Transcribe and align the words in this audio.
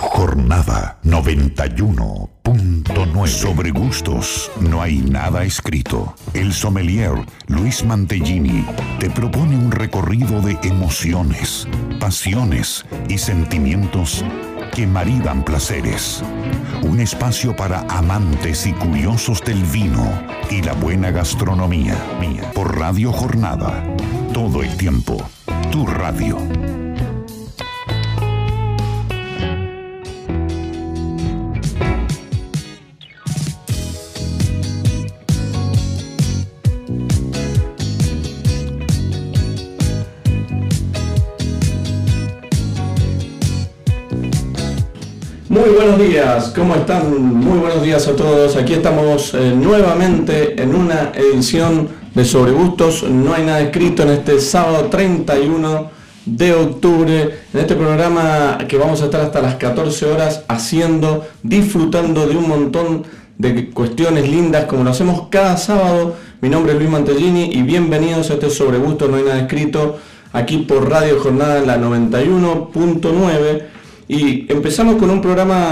Jornada 0.00 0.98
91.9. 1.04 3.26
Sobre 3.26 3.70
gustos 3.70 4.50
no 4.58 4.80
hay 4.80 4.96
nada 4.98 5.44
escrito. 5.44 6.14
El 6.32 6.54
sommelier 6.54 7.12
Luis 7.48 7.84
Mantellini 7.84 8.64
te 8.98 9.10
propone 9.10 9.56
un 9.56 9.70
recorrido 9.70 10.40
de 10.40 10.56
emociones, 10.62 11.68
pasiones 12.00 12.86
y 13.10 13.18
sentimientos 13.18 14.24
que 14.74 14.86
maridan 14.86 15.44
placeres. 15.44 16.22
Un 16.82 17.00
espacio 17.00 17.54
para 17.54 17.80
amantes 17.88 18.66
y 18.66 18.72
curiosos 18.72 19.44
del 19.44 19.62
vino 19.64 20.10
y 20.50 20.62
la 20.62 20.72
buena 20.72 21.10
gastronomía. 21.10 21.94
Por 22.54 22.78
Radio 22.78 23.12
Jornada. 23.12 23.84
Todo 24.32 24.62
el 24.62 24.74
tiempo. 24.78 25.18
Tu 25.70 25.86
radio. 25.86 26.38
Buenos 45.90 46.08
días, 46.08 46.52
¿cómo 46.54 46.76
están? 46.76 47.20
Muy 47.20 47.58
buenos 47.58 47.82
días 47.82 48.06
a 48.06 48.14
todos. 48.14 48.54
Aquí 48.54 48.74
estamos 48.74 49.34
eh, 49.34 49.52
nuevamente 49.56 50.62
en 50.62 50.72
una 50.72 51.10
edición 51.16 51.88
de 52.14 52.24
Sobre 52.24 52.52
Gustos. 52.52 53.02
No 53.02 53.34
hay 53.34 53.44
nada 53.44 53.60
escrito 53.60 54.04
en 54.04 54.10
este 54.10 54.40
sábado 54.40 54.84
31 54.84 55.90
de 56.26 56.54
octubre, 56.54 57.40
en 57.52 57.60
este 57.60 57.74
programa 57.74 58.56
que 58.68 58.78
vamos 58.78 59.02
a 59.02 59.06
estar 59.06 59.20
hasta 59.20 59.42
las 59.42 59.56
14 59.56 60.06
horas 60.06 60.44
haciendo, 60.46 61.26
disfrutando 61.42 62.24
de 62.28 62.36
un 62.36 62.48
montón 62.48 63.02
de 63.38 63.70
cuestiones 63.70 64.28
lindas 64.28 64.66
como 64.66 64.84
lo 64.84 64.90
hacemos 64.90 65.24
cada 65.28 65.56
sábado. 65.56 66.14
Mi 66.40 66.48
nombre 66.48 66.72
es 66.72 66.78
Luis 66.78 66.90
Mantellini 66.90 67.50
y 67.52 67.62
bienvenidos 67.62 68.30
a 68.30 68.34
este 68.34 68.48
Sobre 68.48 68.78
Gustos 68.78 69.10
No 69.10 69.16
hay 69.16 69.24
nada 69.24 69.40
escrito 69.40 69.98
aquí 70.32 70.58
por 70.58 70.88
Radio 70.88 71.18
Jornada 71.18 71.58
en 71.58 71.66
la 71.66 71.78
91.9 71.78 73.79
y 74.10 74.46
empezamos 74.48 74.96
con 74.96 75.08
un 75.08 75.20
programa 75.20 75.68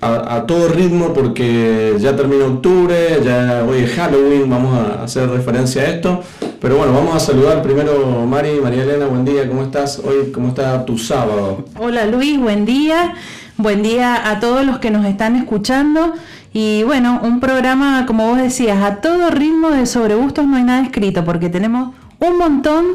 a, 0.00 0.44
todo 0.48 0.66
ritmo 0.66 1.12
porque 1.12 1.94
ya 2.00 2.16
terminó 2.16 2.46
octubre, 2.46 3.20
ya 3.24 3.64
hoy 3.64 3.84
es 3.84 3.94
Halloween, 3.94 4.50
vamos 4.50 4.76
a 4.76 5.04
hacer 5.04 5.30
referencia 5.30 5.82
a 5.82 5.86
esto. 5.86 6.24
Pero 6.60 6.76
bueno, 6.76 6.92
vamos 6.92 7.14
a 7.14 7.20
saludar 7.20 7.62
primero 7.62 8.26
Mari, 8.26 8.58
María 8.60 8.82
Elena, 8.82 9.06
buen 9.06 9.24
día, 9.24 9.46
¿cómo 9.46 9.62
estás? 9.62 10.00
Hoy, 10.00 10.32
¿cómo 10.32 10.48
está 10.48 10.84
tu 10.84 10.98
sábado? 10.98 11.64
Hola 11.78 12.06
Luis, 12.06 12.36
buen 12.40 12.64
día. 12.64 13.14
Buen 13.58 13.84
día 13.84 14.28
a 14.28 14.40
todos 14.40 14.66
los 14.66 14.80
que 14.80 14.90
nos 14.90 15.06
están 15.06 15.36
escuchando. 15.36 16.14
Y 16.52 16.82
bueno, 16.82 17.20
un 17.22 17.38
programa, 17.38 18.06
como 18.06 18.26
vos 18.26 18.38
decías, 18.38 18.82
a 18.82 18.96
todo 19.00 19.30
ritmo 19.30 19.70
de 19.70 19.86
sobre 19.86 20.16
gustos 20.16 20.46
no 20.46 20.56
hay 20.56 20.64
nada 20.64 20.82
escrito, 20.82 21.24
porque 21.24 21.48
tenemos 21.48 21.94
un 22.18 22.38
montón 22.38 22.86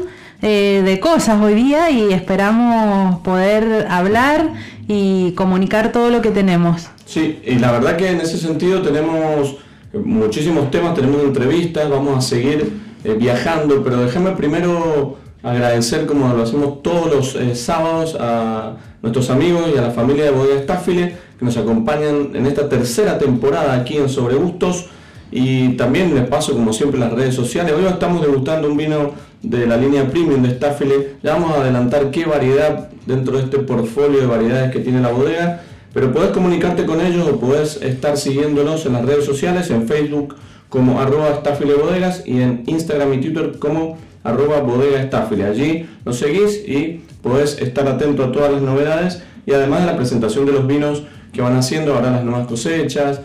eh, 0.42 0.82
de 0.84 1.00
cosas 1.00 1.40
hoy 1.42 1.54
día 1.54 1.90
y 1.90 2.12
esperamos 2.12 3.20
poder 3.20 3.86
hablar 3.90 4.52
y 4.86 5.32
comunicar 5.32 5.92
todo 5.92 6.10
lo 6.10 6.22
que 6.22 6.30
tenemos. 6.30 6.88
Sí, 7.04 7.40
y 7.44 7.56
la 7.56 7.72
verdad 7.72 7.96
que 7.96 8.10
en 8.10 8.20
ese 8.20 8.38
sentido 8.38 8.82
tenemos 8.82 9.56
muchísimos 9.92 10.70
temas, 10.70 10.94
tenemos 10.94 11.22
entrevistas, 11.22 11.88
vamos 11.88 12.18
a 12.18 12.20
seguir 12.20 12.72
eh, 13.04 13.14
viajando, 13.14 13.82
pero 13.82 13.98
déjame 13.98 14.32
primero 14.32 15.16
agradecer 15.42 16.06
como 16.06 16.32
lo 16.34 16.42
hacemos 16.42 16.82
todos 16.82 17.12
los 17.12 17.34
eh, 17.34 17.54
sábados 17.54 18.16
a 18.18 18.76
nuestros 19.02 19.30
amigos 19.30 19.70
y 19.74 19.78
a 19.78 19.82
la 19.82 19.90
familia 19.90 20.24
de 20.24 20.30
Bodega 20.30 20.60
Estáfile 20.60 21.16
que 21.38 21.44
nos 21.44 21.56
acompañan 21.56 22.30
en 22.34 22.46
esta 22.46 22.68
tercera 22.68 23.18
temporada 23.18 23.74
aquí 23.74 23.96
en 23.96 24.08
Sobre 24.08 24.34
Gustos 24.34 24.86
y 25.30 25.70
también 25.76 26.14
les 26.14 26.26
paso 26.26 26.54
como 26.54 26.72
siempre 26.72 26.98
las 26.98 27.12
redes 27.12 27.34
sociales. 27.34 27.72
Hoy 27.76 27.84
estamos 27.84 28.22
degustando 28.22 28.68
un 28.68 28.76
vino 28.76 29.12
de 29.42 29.66
la 29.66 29.76
línea 29.76 30.08
premium 30.10 30.42
de 30.42 30.50
Staffile. 30.50 31.16
Ya 31.22 31.34
vamos 31.34 31.52
a 31.52 31.60
adelantar 31.60 32.10
qué 32.10 32.24
variedad 32.24 32.88
dentro 33.06 33.36
de 33.36 33.44
este 33.44 33.58
portfolio 33.58 34.20
de 34.20 34.26
variedades 34.26 34.72
que 34.72 34.80
tiene 34.80 35.00
la 35.00 35.10
bodega. 35.10 35.62
Pero 35.94 36.12
podés 36.12 36.30
comunicarte 36.30 36.84
con 36.84 37.00
ellos 37.00 37.26
o 37.26 37.40
podés 37.40 37.80
estar 37.82 38.16
siguiéndolos 38.16 38.86
en 38.86 38.92
las 38.92 39.04
redes 39.04 39.24
sociales, 39.24 39.70
en 39.70 39.88
Facebook 39.88 40.36
como 40.68 41.00
arroba 41.00 41.40
Bodegas 41.40 42.24
y 42.26 42.40
en 42.40 42.62
Instagram 42.66 43.14
y 43.14 43.20
Twitter 43.20 43.58
como 43.58 43.96
arroba 44.22 44.60
bodega 44.60 45.08
Allí 45.46 45.86
nos 46.04 46.18
seguís 46.18 46.62
y 46.66 47.02
podés 47.22 47.58
estar 47.58 47.88
atento 47.88 48.24
a 48.24 48.32
todas 48.32 48.52
las 48.52 48.62
novedades 48.62 49.22
y 49.46 49.52
además 49.52 49.80
de 49.80 49.86
la 49.86 49.96
presentación 49.96 50.44
de 50.44 50.52
los 50.52 50.66
vinos 50.66 51.04
que 51.32 51.40
van 51.40 51.56
haciendo, 51.56 51.94
ahora 51.94 52.10
las 52.10 52.24
nuevas 52.24 52.46
cosechas, 52.46 53.20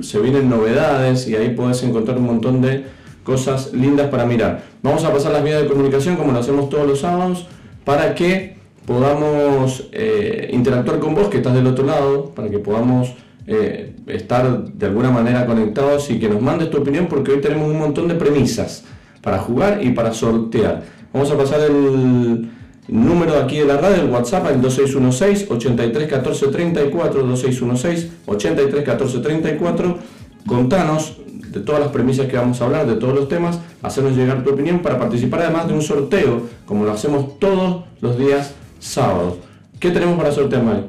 se 0.00 0.18
vienen 0.20 0.48
novedades 0.48 1.28
y 1.28 1.36
ahí 1.36 1.50
podés 1.50 1.82
encontrar 1.82 2.16
un 2.16 2.26
montón 2.26 2.62
de 2.62 2.84
cosas 3.24 3.72
lindas 3.72 4.08
para 4.08 4.24
mirar. 4.24 4.62
Vamos 4.82 5.04
a 5.04 5.12
pasar 5.12 5.32
las 5.32 5.44
vías 5.44 5.60
de 5.60 5.68
comunicación 5.68 6.16
como 6.16 6.32
lo 6.32 6.38
hacemos 6.38 6.70
todos 6.70 6.86
los 6.86 7.00
sábados 7.00 7.46
para 7.84 8.14
que 8.14 8.56
podamos 8.86 9.88
eh, 9.92 10.48
interactuar 10.52 10.98
con 10.98 11.14
vos 11.14 11.28
que 11.28 11.36
estás 11.36 11.54
del 11.54 11.66
otro 11.66 11.84
lado, 11.84 12.30
para 12.34 12.48
que 12.48 12.58
podamos 12.58 13.12
eh, 13.46 13.94
estar 14.06 14.64
de 14.64 14.86
alguna 14.86 15.10
manera 15.10 15.44
conectados 15.44 16.10
y 16.10 16.18
que 16.18 16.30
nos 16.30 16.40
mandes 16.40 16.70
tu 16.70 16.78
opinión 16.78 17.08
porque 17.08 17.32
hoy 17.32 17.40
tenemos 17.42 17.68
un 17.68 17.78
montón 17.78 18.08
de 18.08 18.14
premisas 18.14 18.84
para 19.20 19.38
jugar 19.38 19.80
y 19.82 19.90
para 19.90 20.14
sortear. 20.14 20.82
Vamos 21.12 21.30
a 21.30 21.36
pasar 21.36 21.60
el 21.60 22.48
número 22.88 23.38
aquí 23.38 23.58
de 23.58 23.66
la 23.66 23.76
radio, 23.76 24.02
el 24.02 24.10
WhatsApp, 24.10 24.46
el 24.50 24.62
2616 24.62 25.50
8314 25.50 26.46
34, 26.46 27.22
2616 27.22 28.12
8314 28.24 29.18
34. 29.18 29.98
Contanos 30.46 31.18
de 31.50 31.60
todas 31.60 31.80
las 31.80 31.90
premisas 31.90 32.26
que 32.26 32.36
vamos 32.36 32.60
a 32.60 32.64
hablar, 32.64 32.86
de 32.86 32.94
todos 32.94 33.14
los 33.14 33.28
temas, 33.28 33.58
hacernos 33.82 34.16
llegar 34.16 34.44
tu 34.44 34.50
opinión 34.50 34.80
para 34.80 34.98
participar 34.98 35.42
además 35.42 35.66
de 35.66 35.74
un 35.74 35.82
sorteo, 35.82 36.48
como 36.64 36.84
lo 36.84 36.92
hacemos 36.92 37.38
todos 37.38 37.84
los 38.00 38.18
días 38.18 38.54
sábados. 38.78 39.38
¿Qué 39.80 39.90
tenemos 39.90 40.16
para 40.16 40.30
sortear, 40.30 40.62
Mari? 40.62 40.84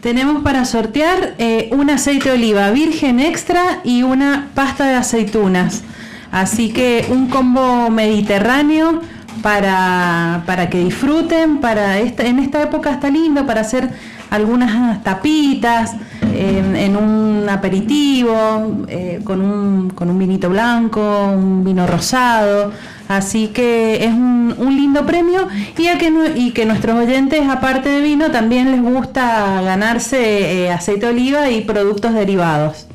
Tenemos 0.00 0.42
para 0.44 0.64
sortear 0.64 1.34
eh, 1.38 1.68
un 1.72 1.90
aceite 1.90 2.28
de 2.28 2.36
oliva 2.36 2.70
virgen 2.70 3.18
extra 3.18 3.80
y 3.82 4.04
una 4.04 4.50
pasta 4.54 4.86
de 4.86 4.94
aceitunas. 4.94 5.82
Así 6.30 6.72
que 6.72 7.06
un 7.10 7.28
combo 7.28 7.90
mediterráneo 7.90 9.00
para, 9.42 10.44
para 10.46 10.70
que 10.70 10.84
disfruten, 10.84 11.58
para 11.58 11.98
esta, 11.98 12.24
en 12.24 12.38
esta 12.38 12.62
época 12.62 12.92
está 12.92 13.10
lindo 13.10 13.46
para 13.46 13.62
hacer 13.62 13.90
algunas 14.30 15.02
tapitas 15.02 15.96
en 16.38 16.96
un 16.96 17.48
aperitivo, 17.48 18.84
eh, 18.88 19.20
con, 19.24 19.40
un, 19.40 19.90
con 19.90 20.10
un 20.10 20.18
vinito 20.18 20.48
blanco, 20.48 21.00
un 21.32 21.64
vino 21.64 21.86
rosado. 21.86 22.72
Así 23.08 23.48
que 23.48 24.04
es 24.04 24.12
un, 24.12 24.54
lindo 24.58 25.06
premio 25.06 25.48
y, 25.76 25.86
que, 25.98 26.32
y 26.36 26.50
que 26.52 26.66
nuestros 26.66 26.96
oyentes, 26.96 27.48
aparte 27.48 27.88
de 27.88 28.00
vino, 28.02 28.30
también 28.30 28.70
les 28.70 28.82
gusta 28.82 29.62
ganarse 29.62 30.64
eh, 30.64 30.70
aceite 30.70 31.06
de 31.06 31.12
oliva 31.12 31.50
y 31.50 31.62
productos 31.62 32.12
derivados. 32.12 32.86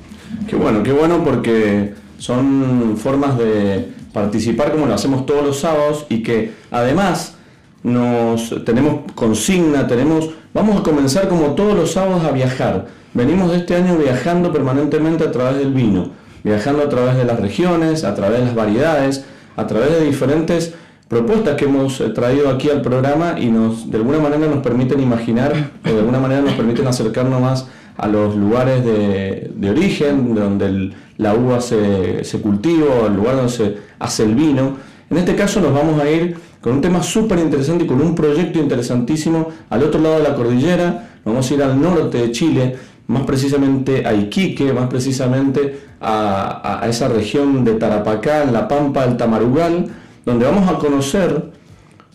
Qué 0.47 0.55
bueno, 0.55 0.83
qué 0.83 0.91
bueno 0.91 1.23
porque 1.23 1.93
son 2.19 2.95
formas 2.97 3.37
de 3.37 3.91
participar 4.13 4.71
como 4.71 4.85
lo 4.85 4.93
hacemos 4.93 5.25
todos 5.25 5.43
los 5.43 5.59
sábados 5.59 6.05
y 6.09 6.21
que 6.21 6.53
además 6.69 7.35
nos 7.83 8.63
tenemos 8.65 9.11
consigna, 9.13 9.87
tenemos 9.87 10.29
vamos 10.53 10.79
a 10.79 10.83
comenzar 10.83 11.27
como 11.27 11.55
todos 11.55 11.75
los 11.75 11.91
sábados 11.91 12.23
a 12.23 12.31
viajar. 12.31 12.87
Venimos 13.13 13.51
de 13.51 13.57
este 13.57 13.75
año 13.75 13.97
viajando 13.97 14.51
permanentemente 14.51 15.23
a 15.23 15.31
través 15.31 15.57
del 15.57 15.73
vino, 15.73 16.09
viajando 16.43 16.83
a 16.83 16.89
través 16.89 17.17
de 17.17 17.25
las 17.25 17.39
regiones, 17.39 18.03
a 18.03 18.15
través 18.15 18.39
de 18.39 18.45
las 18.45 18.55
variedades, 18.55 19.25
a 19.55 19.67
través 19.67 19.91
de 19.91 20.05
diferentes 20.05 20.73
propuestas 21.07 21.55
que 21.55 21.65
hemos 21.65 21.99
eh, 22.01 22.09
traído 22.09 22.49
aquí 22.49 22.69
al 22.69 22.81
programa 22.81 23.35
y 23.39 23.47
nos 23.47 23.91
de 23.91 23.97
alguna 23.97 24.19
manera 24.19 24.47
nos 24.47 24.63
permiten 24.63 24.99
imaginar 24.99 25.71
o 25.85 25.89
de 25.89 25.99
alguna 25.99 26.19
manera 26.19 26.41
nos 26.41 26.53
permiten 26.53 26.87
acercarnos 26.87 27.39
más 27.39 27.67
a 27.97 28.07
los 28.07 28.35
lugares 28.35 28.83
de, 28.83 29.69
origen, 29.69 30.33
donde 30.33 30.93
la 31.17 31.35
uva 31.35 31.61
se, 31.61 32.23
se 32.23 32.41
cultiva, 32.41 33.05
al 33.05 33.15
lugar 33.15 33.35
donde 33.35 33.51
se 33.51 33.77
hace 33.99 34.23
el 34.23 34.33
vino. 34.33 34.77
En 35.11 35.17
este 35.17 35.35
caso 35.35 35.61
nos 35.61 35.73
vamos 35.73 36.01
a 36.01 36.09
ir 36.09 36.35
con 36.63 36.75
un 36.75 36.81
tema 36.81 37.03
súper 37.03 37.39
interesante 37.39 37.83
y 37.83 37.87
con 37.87 38.01
un 38.01 38.15
proyecto 38.15 38.57
interesantísimo 38.57 39.49
al 39.69 39.83
otro 39.83 39.99
lado 39.99 40.17
de 40.17 40.23
la 40.23 40.33
cordillera. 40.33 41.09
Vamos 41.25 41.51
a 41.51 41.53
ir 41.53 41.61
al 41.61 41.79
norte 41.79 42.19
de 42.19 42.31
Chile, 42.31 42.77
más 43.07 43.23
precisamente 43.23 44.07
a 44.07 44.13
Iquique, 44.13 44.71
más 44.71 44.87
precisamente 44.87 45.81
a, 45.99 46.79
a 46.81 46.87
esa 46.87 47.09
región 47.09 47.65
de 47.65 47.73
Tarapacá, 47.73 48.43
en 48.43 48.53
la 48.53 48.69
Pampa 48.69 49.05
del 49.05 49.17
Tamarugal, 49.17 49.87
donde 50.25 50.45
vamos 50.45 50.69
a 50.69 50.79
conocer 50.79 51.51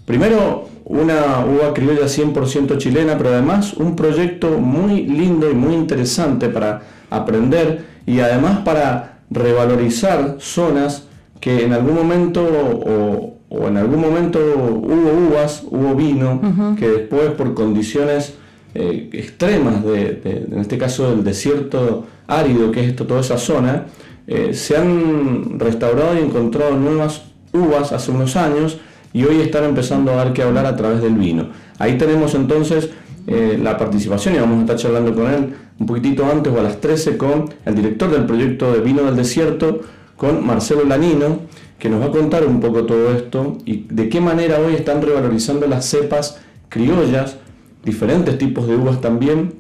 primero 0.07 0.67
una 0.87 1.45
uva 1.45 1.75
criolla 1.75 2.07
100% 2.07 2.79
chilena, 2.79 3.19
pero 3.19 3.29
además 3.29 3.75
un 3.75 3.95
proyecto 3.95 4.59
muy 4.59 5.03
lindo 5.03 5.51
y 5.51 5.55
muy 5.55 5.75
interesante 5.75 6.49
para 6.49 6.81
aprender 7.11 7.85
y 8.07 8.21
además 8.21 8.61
para 8.65 9.19
revalorizar 9.31 10.37
zonas 10.39 11.05
que 11.39 11.65
en 11.67 11.75
algún 11.75 11.95
momento 11.95 12.43
o, 12.43 13.38
en 13.51 13.77
algún 13.77 14.01
momento 14.01 14.39
hubo 14.39 15.29
uvas, 15.29 15.63
hubo 15.71 15.95
vino, 15.95 16.41
que 16.79 16.89
después 16.89 17.31
por 17.31 17.55
condiciones 17.55 18.35
eh, 18.75 19.09
extremas, 19.13 19.85
de, 19.85 20.47
en 20.51 20.59
este 20.59 20.77
caso 20.77 21.11
del 21.11 21.25
desierto 21.25 22.07
árido, 22.27 22.71
que 22.71 22.81
es 22.81 22.89
esto, 22.89 23.07
toda 23.07 23.21
esa 23.21 23.39
zona, 23.39 23.87
eh, 24.27 24.53
se 24.53 24.77
han 24.77 25.59
restaurado 25.59 26.15
y 26.19 26.23
encontrado 26.23 26.77
nuevas 26.77 27.23
uvas 27.53 27.93
hace 27.93 28.11
unos 28.11 28.37
años 28.37 28.79
y 29.15 29.25
hoy 29.25 29.41
están 29.41 29.65
empezando 29.65 30.13
a 30.13 30.17
dar 30.17 30.33
que 30.35 30.43
hablar 30.43 30.67
a 30.67 30.77
través 30.77 31.01
del 31.01 31.15
vino. 31.15 31.49
Ahí 31.79 31.97
tenemos 31.97 32.35
entonces 32.35 32.91
eh, 33.27 33.59
la 33.61 33.79
participación 33.79 34.35
y 34.35 34.39
vamos 34.39 34.59
a 34.59 34.61
estar 34.61 34.77
charlando 34.77 35.15
con 35.15 35.31
él 35.33 35.55
un 35.79 35.87
poquitito 35.87 36.27
antes 36.27 36.53
o 36.53 36.59
a 36.59 36.63
las 36.63 36.81
13 36.81 37.17
con 37.17 37.53
el 37.65 37.75
director 37.75 38.11
del 38.11 38.27
proyecto 38.27 38.73
de 38.73 38.81
Vino 38.81 39.03
del 39.05 39.17
Desierto, 39.17 39.81
con 40.17 40.45
Marcelo 40.45 40.85
Lanino, 40.85 41.41
que 41.79 41.89
nos 41.89 42.01
va 42.01 42.07
a 42.07 42.11
contar 42.11 42.45
un 42.47 42.61
poco 42.61 42.85
todo 42.85 43.13
esto 43.13 43.59
y 43.65 43.87
de 43.89 44.09
qué 44.09 44.21
manera 44.21 44.59
hoy 44.59 44.75
están 44.75 45.01
revalorizando 45.01 45.67
las 45.67 45.85
cepas 45.87 46.39
criollas, 46.69 47.37
diferentes 47.85 48.37
tipos 48.39 48.67
de 48.67 48.77
uvas 48.77 49.01
también, 49.01 49.55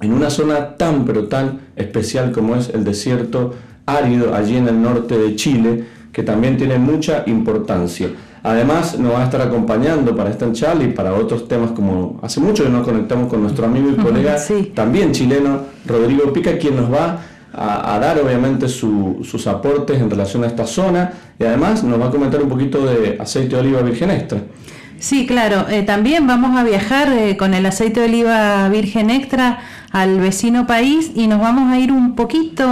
en 0.00 0.12
una 0.12 0.30
zona 0.30 0.76
tan 0.76 1.04
pero 1.04 1.28
tan 1.28 1.60
especial 1.76 2.32
como 2.32 2.56
es 2.56 2.68
el 2.70 2.84
desierto 2.84 3.54
árido 3.86 4.34
allí 4.34 4.56
en 4.56 4.68
el 4.68 4.82
norte 4.82 5.16
de 5.16 5.34
Chile, 5.36 5.84
que 6.12 6.22
también 6.22 6.56
tiene 6.56 6.78
mucha 6.78 7.24
importancia. 7.26 8.10
Además, 8.44 8.98
nos 8.98 9.12
va 9.12 9.22
a 9.22 9.24
estar 9.24 9.40
acompañando 9.40 10.16
para 10.16 10.28
esta 10.28 10.50
charla 10.52 10.84
y 10.84 10.88
para 10.88 11.14
otros 11.14 11.46
temas 11.46 11.70
como 11.70 12.18
hace 12.22 12.40
mucho 12.40 12.64
que 12.64 12.70
nos 12.70 12.84
conectamos 12.84 13.28
con 13.28 13.40
nuestro 13.40 13.66
amigo 13.66 13.88
y 13.90 13.94
colega 13.94 14.36
también 14.74 15.12
chileno, 15.12 15.60
Rodrigo 15.86 16.32
Pica, 16.32 16.58
quien 16.58 16.76
nos 16.76 16.92
va 16.92 17.04
a, 17.04 17.18
dar 17.52 18.18
obviamente 18.18 18.68
sus 18.68 19.46
aportes 19.46 20.00
en 20.00 20.10
relación 20.10 20.44
a 20.44 20.46
esta 20.46 20.66
zona 20.66 21.12
y 21.38 21.44
además 21.44 21.84
nos 21.84 22.00
va 22.00 22.06
a 22.06 22.10
comentar 22.10 22.42
un 22.42 22.48
poquito 22.48 22.84
de 22.86 23.16
aceite 23.20 23.56
de 23.56 23.60
oliva 23.60 23.82
virgen 23.82 24.10
extra. 24.10 24.40
Sí, 25.02 25.26
claro. 25.26 25.66
Eh, 25.68 25.82
también 25.82 26.28
vamos 26.28 26.56
a 26.56 26.62
viajar 26.62 27.12
eh, 27.12 27.36
con 27.36 27.54
el 27.54 27.66
aceite 27.66 27.98
de 27.98 28.06
oliva 28.06 28.68
virgen 28.68 29.10
extra 29.10 29.58
al 29.90 30.20
vecino 30.20 30.68
país 30.68 31.10
y 31.16 31.26
nos 31.26 31.40
vamos 31.40 31.72
a 31.72 31.78
ir 31.80 31.90
un 31.90 32.14
poquito 32.14 32.64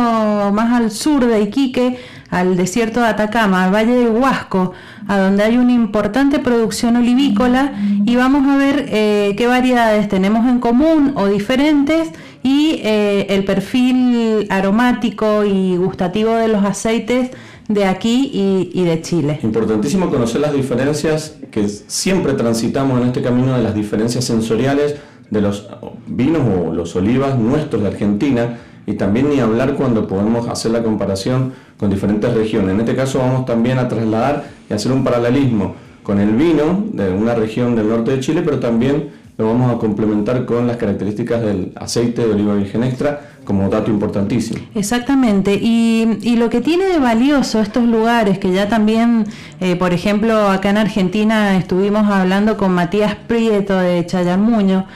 más 0.53 0.73
al 0.73 0.93
sur 0.93 1.27
de 1.27 1.41
Iquique, 1.43 1.99
al 2.31 2.56
desierto 2.56 3.00
de 3.00 3.09
Atacama, 3.09 3.65
al 3.65 3.75
Valle 3.75 3.97
del 3.97 4.11
Huasco, 4.11 4.73
a 5.09 5.19
donde 5.19 5.43
hay 5.43 5.56
una 5.56 5.73
importante 5.73 6.38
producción 6.38 6.97
olivícola 6.97 7.73
y 8.06 8.15
vamos 8.15 8.49
a 8.49 8.56
ver 8.56 8.87
eh, 8.88 9.35
qué 9.37 9.49
variedades 9.49 10.09
tenemos 10.09 10.49
en 10.49 10.61
común 10.61 11.12
o 11.17 11.27
diferentes 11.27 12.12
y 12.43 12.81
el 12.83 13.45
perfil 13.45 14.47
aromático 14.49 15.45
y 15.45 15.77
gustativo 15.77 16.35
de 16.35 16.49
los 16.49 16.65
aceites 16.65 17.31
de 17.71 17.85
aquí 17.85 18.31
y, 18.75 18.83
de 18.83 19.01
Chile. 19.01 19.39
Importantísimo 19.45 20.11
conocer 20.11 20.41
las 20.41 20.53
diferencias 20.53 21.37
que 21.53 21.69
siempre 21.69 22.33
transitamos 22.33 23.01
en 23.01 23.07
este 23.07 23.23
camino 23.23 23.57
de 23.57 23.63
las 23.63 23.75
diferencias 23.75 24.25
sensoriales 24.25 24.97
de 25.31 25.41
los 25.41 25.69
vinos 26.09 26.43
o 26.43 26.73
los 26.73 26.97
olivas 26.97 27.39
nuestros 27.39 27.83
de 27.83 27.89
Argentina 27.89 28.59
y 28.87 28.95
también 28.95 29.29
ni 29.29 29.39
hablar 29.39 29.75
cuando 29.75 30.09
podemos 30.09 30.49
hacer 30.49 30.73
la 30.73 30.83
comparación 30.83 31.53
con 31.77 31.91
diferentes 31.91 32.35
regiones. 32.35 32.75
En 32.75 32.81
este 32.81 32.97
caso 32.97 33.21
vamos 33.21 33.47
también 33.47 33.79
a 33.79 33.87
trasladar 33.87 34.47
y 34.69 34.75
hacer 34.75 34.91
un 34.91 35.05
paralelismo 35.05 35.77
con 36.03 36.19
el 36.19 36.31
vino 36.31 36.85
de 36.93 37.13
una 37.13 37.35
región 37.35 37.77
del 37.77 37.89
norte 37.89 38.11
de 38.11 38.21
Chile, 38.21 38.43
pero 38.45 38.59
también 38.59 39.11
lo 39.41 39.47
vamos 39.47 39.75
a 39.75 39.79
complementar 39.79 40.45
con 40.45 40.67
las 40.67 40.77
características 40.77 41.41
del 41.41 41.73
aceite 41.77 42.27
de 42.27 42.35
oliva 42.35 42.55
virgen 42.55 42.85
extra 42.85 43.23
como 43.45 43.71
dato 43.71 43.91
importantísimo. 43.91 44.61
Exactamente, 44.75 45.55
y, 45.55 46.37
lo 46.37 46.51
que 46.51 46.61
tiene 46.61 46.85
de 46.85 46.99
valioso 46.99 47.61
estos 47.61 47.85
lugares, 47.85 48.39
que 48.39 48.53
ya 48.53 48.69
también, 48.69 49.25
eh, 49.61 49.77
por 49.77 49.95
ejemplo, 49.95 50.49
acá 50.51 50.71
en 50.71 50.77
Argentina 50.77 51.57
estuvimos 51.57 52.09
hablando 52.11 52.59
con 52.59 52.73
Matías 52.73 53.15
Prieto 53.15 53.79
de 53.79 54.05
Chayarmuño, 54.05 54.87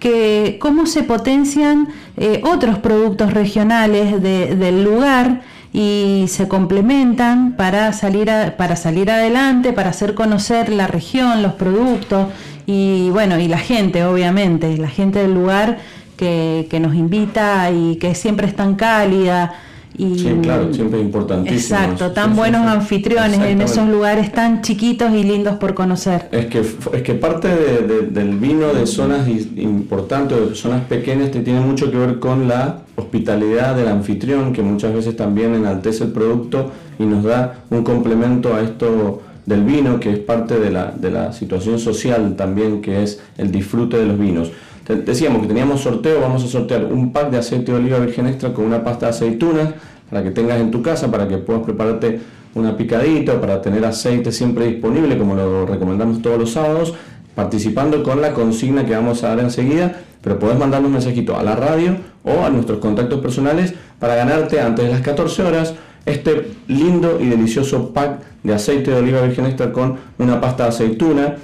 que 0.00 0.58
cómo 0.60 0.86
se 0.86 1.04
potencian 1.04 1.88
eh, 2.16 2.42
otros 2.44 2.78
productos 2.80 3.32
regionales 3.32 4.20
del 4.20 4.82
lugar 4.82 5.42
y 5.72 6.26
se 6.28 6.48
complementan 6.48 7.52
para 7.52 7.92
salir, 7.92 8.30
para 8.58 8.76
salir 8.76 9.10
adelante, 9.10 9.72
para 9.72 9.90
hacer 9.90 10.14
conocer 10.14 10.68
la 10.68 10.86
región, 10.86 11.42
los 11.42 11.52
productos 11.52 12.26
y 12.66 13.10
bueno, 13.10 13.38
y 13.38 13.48
la 13.48 13.58
gente, 13.58 14.04
obviamente, 14.04 14.76
la 14.76 14.88
gente 14.88 15.20
del 15.20 15.34
lugar 15.34 15.78
que, 16.16 16.78
nos 16.80 16.94
invita 16.94 17.70
y 17.70 17.96
que 17.96 18.14
siempre 18.14 18.46
es 18.46 18.54
tan 18.54 18.74
cálida. 18.74 19.54
Y, 19.96 20.18
sí, 20.18 20.34
claro, 20.40 20.72
siempre 20.72 21.00
es 21.00 21.04
importantísimo. 21.04 21.58
Exacto, 21.58 22.12
tan 22.12 22.34
buenos 22.34 22.66
anfitriones 22.66 23.40
en 23.40 23.60
esos 23.60 23.86
lugares 23.88 24.32
tan 24.32 24.62
chiquitos 24.62 25.12
y 25.12 25.22
lindos 25.22 25.56
por 25.56 25.74
conocer. 25.74 26.28
Es 26.32 26.46
que, 26.46 26.60
es 26.60 27.02
que 27.02 27.14
parte 27.14 27.48
del 27.48 28.38
vino 28.38 28.72
de 28.72 28.86
zonas 28.86 29.28
importantes, 29.28 30.50
de 30.50 30.54
zonas 30.54 30.84
pequeñas, 30.84 31.30
te 31.30 31.40
tiene 31.40 31.60
mucho 31.60 31.90
que 31.90 31.98
ver 31.98 32.18
con 32.20 32.48
la 32.48 32.78
hospitalidad 32.96 33.76
del 33.76 33.88
anfitrión, 33.88 34.54
que 34.54 34.62
muchas 34.62 34.94
veces 34.94 35.14
también 35.14 35.54
enaltece 35.54 36.04
el 36.04 36.12
producto 36.12 36.70
y 36.98 37.04
nos 37.04 37.24
da 37.24 37.64
un 37.68 37.84
complemento 37.84 38.54
a 38.54 38.62
esto 38.62 39.20
del 39.46 39.64
vino, 39.64 39.98
que 39.98 40.12
es 40.12 40.18
parte 40.18 40.58
de 40.58 40.70
la, 40.70 40.92
de 40.92 41.10
la 41.10 41.32
situación 41.32 41.78
social 41.78 42.36
también, 42.36 42.80
que 42.80 43.02
es 43.02 43.20
el 43.38 43.50
disfrute 43.50 43.98
de 43.98 44.06
los 44.06 44.18
vinos. 44.18 44.52
Decíamos 44.86 45.42
que 45.42 45.48
teníamos 45.48 45.80
sorteo, 45.80 46.20
vamos 46.20 46.44
a 46.44 46.48
sortear 46.48 46.84
un 46.84 47.12
pack 47.12 47.30
de 47.30 47.38
aceite 47.38 47.72
de 47.72 47.78
oliva 47.78 47.98
virgen 47.98 48.26
extra 48.26 48.52
con 48.52 48.64
una 48.64 48.82
pasta 48.82 49.06
de 49.06 49.10
aceitunas 49.10 49.74
para 50.10 50.22
que 50.22 50.30
tengas 50.30 50.60
en 50.60 50.70
tu 50.70 50.82
casa, 50.82 51.10
para 51.10 51.28
que 51.28 51.38
puedas 51.38 51.62
prepararte 51.62 52.20
una 52.54 52.76
picadita, 52.76 53.40
para 53.40 53.62
tener 53.62 53.84
aceite 53.84 54.32
siempre 54.32 54.66
disponible, 54.66 55.16
como 55.16 55.34
lo 55.34 55.66
recomendamos 55.66 56.20
todos 56.20 56.38
los 56.38 56.50
sábados, 56.50 56.94
participando 57.34 58.02
con 58.02 58.20
la 58.20 58.34
consigna 58.34 58.84
que 58.84 58.94
vamos 58.94 59.22
a 59.24 59.28
dar 59.28 59.40
enseguida, 59.40 60.00
pero 60.20 60.38
puedes 60.38 60.58
mandar 60.58 60.84
un 60.84 60.92
mensajito 60.92 61.36
a 61.36 61.42
la 61.42 61.56
radio 61.56 61.96
o 62.24 62.44
a 62.44 62.50
nuestros 62.50 62.78
contactos 62.78 63.20
personales 63.20 63.74
para 63.98 64.16
ganarte 64.16 64.60
antes 64.60 64.84
de 64.84 64.90
las 64.90 65.00
14 65.00 65.42
horas 65.42 65.74
este 66.04 66.50
lindo 66.66 67.18
y 67.20 67.26
delicioso 67.26 67.92
pack 67.92 68.31
de 68.42 68.54
aceite 68.54 68.90
de 68.90 68.98
oliva 68.98 69.22
virgen 69.22 69.46
extra 69.46 69.72
con 69.72 69.96
una 70.18 70.40
pasta 70.40 70.64
de 70.64 70.68
aceituna 70.70 71.36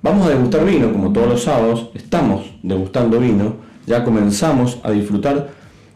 Vamos 0.00 0.28
a 0.28 0.30
degustar 0.30 0.64
vino, 0.64 0.92
como 0.92 1.12
todos 1.12 1.28
los 1.28 1.42
sábados, 1.42 1.90
estamos 1.92 2.52
degustando 2.62 3.18
vino, 3.18 3.56
ya 3.84 4.04
comenzamos 4.04 4.78
a 4.84 4.92
disfrutar 4.92 5.48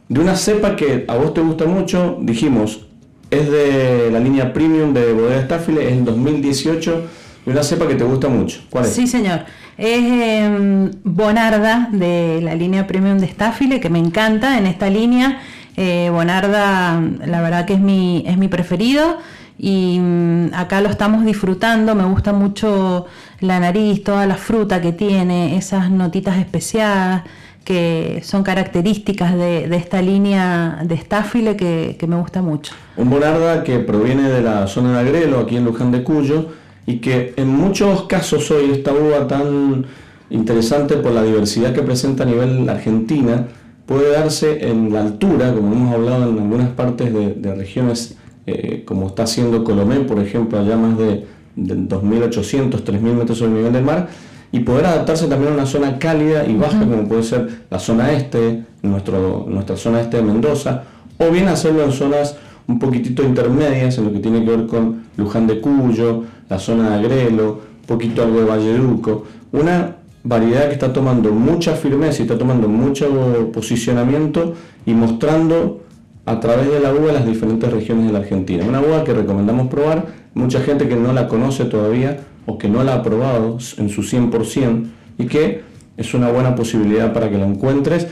de 0.09 0.21
una 0.21 0.35
cepa 0.35 0.75
que 0.75 1.05
a 1.07 1.15
vos 1.15 1.33
te 1.35 1.41
gusta 1.41 1.67
mucho, 1.67 2.19
dijimos, 2.21 2.87
es 3.31 3.49
de 3.49 4.11
la 4.13 4.19
línea 4.19 4.53
premium 4.53 4.93
de 4.93 5.13
Bodega 5.13 5.43
Staffile, 5.43 5.87
es 5.87 5.93
el 5.93 6.05
2018, 6.05 7.05
y 7.47 7.51
una 7.51 7.63
cepa 7.63 7.87
que 7.87 7.95
te 7.95 8.03
gusta 8.03 8.29
mucho. 8.29 8.63
¿Cuál 8.71 8.87
es? 8.87 8.93
Sí, 8.93 9.07
señor. 9.07 9.45
Es 9.79 10.03
em, 10.03 10.91
Bonarda 11.05 11.89
de 11.93 12.41
la 12.43 12.57
línea 12.57 12.89
premium 12.89 13.19
de 13.19 13.29
Staffile, 13.29 13.79
que 13.79 13.89
me 13.89 14.01
encanta 14.01 14.59
en 14.59 14.67
esta 14.67 14.91
línea. 14.91 15.41
Eh, 15.77 16.11
Bonarda, 16.11 17.01
la 17.25 17.41
verdad 17.41 17.67
que 17.67 17.75
es 17.75 17.81
mi, 17.81 18.25
es 18.27 18.37
mi 18.37 18.49
preferido 18.49 19.19
y 19.65 20.01
mm, 20.01 20.55
acá 20.55 20.81
lo 20.81 20.89
estamos 20.89 21.25
disfrutando, 21.25 21.95
me 21.95 22.05
gusta 22.05 22.33
mucho 22.33 23.07
la 23.39 23.61
nariz, 23.61 24.03
toda 24.03 24.27
la 24.27 24.35
fruta 24.35 24.81
que 24.81 24.93
tiene, 24.93 25.57
esas 25.57 25.89
notitas 25.89 26.37
especiadas 26.39 27.23
que 27.65 28.21
son 28.25 28.43
características 28.43 29.37
de, 29.37 29.73
esta 29.77 30.03
línea 30.03 30.81
de 30.83 30.97
estáfile 30.97 31.57
que, 31.57 31.97
me 32.09 32.17
gusta 32.17 32.43
mucho. 32.43 32.75
Un 32.97 33.09
bonarda 33.09 33.63
que 33.63 33.79
proviene 33.79 34.29
de 34.29 34.43
la 34.43 34.67
zona 34.67 34.95
de 34.95 34.99
Agrelo, 34.99 35.39
aquí 35.39 35.57
en 35.57 35.65
Luján 35.65 35.93
de 35.93 36.03
Cuyo, 36.03 36.49
y 36.85 36.97
que 36.97 37.33
en 37.37 37.47
muchos 37.47 38.03
casos 38.09 38.51
hoy 38.51 38.73
esta 38.73 38.93
uva 38.93 39.29
tan 39.29 39.87
interesante 40.31 40.97
por 40.97 41.13
la 41.13 41.23
diversidad 41.23 41.73
que 41.73 41.83
presenta 41.83 42.25
a 42.25 42.27
nivel 42.27 42.69
argentina, 42.69 43.47
puede 43.87 44.11
darse 44.11 44.69
en 44.69 44.93
la 44.93 45.03
altura, 45.03 45.55
como 45.55 45.73
hemos 45.73 45.95
hablado 45.95 46.31
en 46.31 46.39
algunas 46.41 46.71
partes 46.71 47.13
de 47.13 47.55
regiones 47.55 48.17
eh, 48.47 48.83
como 48.85 49.09
está 49.09 49.25
haciendo 49.25 49.65
Colomé, 49.65 50.01
por 50.01 50.19
ejemplo, 50.19 50.59
allá 50.59 50.77
más 50.77 50.99
de, 50.99 51.25
2.800, 51.57 52.83
3.000 52.83 53.01
metros 53.01 53.39
sobre 53.39 53.51
el 53.51 53.57
nivel 53.59 53.73
del 53.73 53.85
mar, 53.85 54.09
y 54.51 54.61
poder 54.61 54.87
adaptarse 54.87 55.27
también 55.29 55.53
a 55.53 55.55
una 55.55 55.67
zona 55.67 55.99
cálida 55.99 56.47
y 56.47 56.57
baja, 56.57 56.81
como 56.81 57.09
puede 57.09 57.23
ser 57.23 57.65
la 57.71 57.79
zona 57.79 58.13
este, 58.13 58.65
nuestro, 58.83 59.47
nuestra 59.49 59.77
zona 59.77 60.01
este 60.01 60.19
de 60.19 60.23
Mendoza, 60.23 60.85
o 61.19 61.31
bien 61.31 61.49
hacerlo 61.49 61.85
en 61.85 61.93
zonas 61.93 62.37
un 62.67 62.79
poquitito 62.79 63.23
intermedias, 63.23 63.99
en 63.99 64.05
lo 64.05 64.13
que 64.13 64.19
tiene 64.21 64.45
que 64.45 64.51
ver 64.51 64.67
con 64.67 65.05
Luján 65.17 65.47
de 65.47 65.61
Cuyo, 65.61 66.25
la 66.49 66.59
zona 66.59 66.91
de 66.91 66.95
Agrelo, 66.97 67.61
un 67.81 67.87
poquito 67.87 68.23
algo 68.23 68.41
de 68.41 68.45
Valleduco, 68.45 69.25
una 69.53 69.97
variedad 70.25 70.69
que 70.69 70.75
está 70.75 70.93
tomando 70.93 71.33
mucha 71.33 71.75
firmeza 71.75 72.21
y 72.21 72.23
está 72.23 72.39
tomando 72.39 72.69
mucho 72.69 73.51
posicionamiento 73.53 74.55
y 74.87 74.95
mostrando 74.95 75.82
a 76.25 76.41
través 76.41 76.71
de 76.71 76.81
la 76.81 76.93
uva 76.93 77.09
en 77.09 77.15
las 77.15 77.27
diferentes 77.27 77.71
regiones 77.71 78.07
de 78.07 78.13
la 78.13 78.21
Argentina. 78.21 78.65
Una 78.67 78.81
uva 78.81 79.05
que 79.05 79.13
recomendamos 79.13 79.69
probar, 79.69 80.07
mucha 80.35 80.61
gente 80.61 80.89
que 80.89 80.97
no 80.97 81.13
la 81.13 81.29
conoce 81.29 81.65
todavía 81.65 82.19
o 82.47 82.59
que 82.59 82.69
no 82.69 82.85
la 82.85 82.95
ha 82.95 83.03
probado 83.03 83.59
en 83.77 83.89
su 83.89 84.03
100% 84.03 84.85
y 85.19 85.27
que 85.27 85.63
es 85.97 86.15
una 86.15 86.31
buena 86.31 86.55
posibilidad 86.55 87.13
para 87.13 87.31
que 87.31 87.39
la 87.39 87.47
encuentres. 87.47 88.07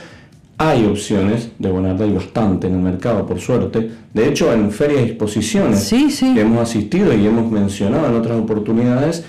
Hay 0.58 0.84
opciones 0.84 1.52
de 1.58 1.70
Bonarda 1.70 2.06
y 2.06 2.12
bastante 2.12 2.66
en 2.66 2.74
el 2.74 2.80
mercado, 2.80 3.24
por 3.24 3.40
suerte. 3.40 3.90
De 4.12 4.28
hecho, 4.28 4.52
en 4.52 4.70
ferias 4.70 5.00
y 5.00 5.04
exposiciones 5.04 5.88
que 5.88 6.40
hemos 6.40 6.60
asistido 6.60 7.14
y 7.14 7.26
hemos 7.26 7.50
mencionado 7.50 8.08
en 8.08 8.14
otras 8.16 8.38
oportunidades, 8.38 9.24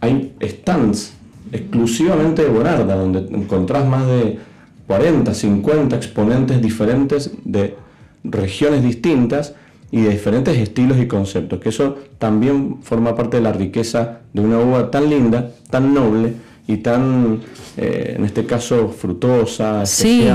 hay 0.00 0.32
stands 0.42 1.12
exclusivamente 1.52 2.42
de 2.42 2.48
Bonarda, 2.48 2.96
donde 2.96 3.18
encontrás 3.36 3.86
más 3.86 4.06
de 4.06 4.38
40, 4.86 5.34
50 5.34 5.94
exponentes 5.94 6.62
diferentes 6.62 7.30
de 7.44 7.76
regiones 8.24 8.82
distintas 8.82 9.54
y 9.90 10.00
de 10.00 10.10
diferentes 10.10 10.56
estilos 10.56 10.98
y 10.98 11.06
conceptos, 11.06 11.60
que 11.60 11.68
eso 11.68 11.98
también 12.18 12.78
forma 12.82 13.14
parte 13.14 13.36
de 13.36 13.42
la 13.42 13.52
riqueza 13.52 14.20
de 14.32 14.40
una 14.40 14.58
uva 14.58 14.90
tan 14.90 15.10
linda, 15.10 15.50
tan 15.70 15.92
noble 15.92 16.34
y 16.66 16.78
tan, 16.78 17.40
eh, 17.76 18.14
en 18.16 18.24
este 18.24 18.46
caso, 18.46 18.88
frutosa, 18.88 19.84
sí, 19.84 20.26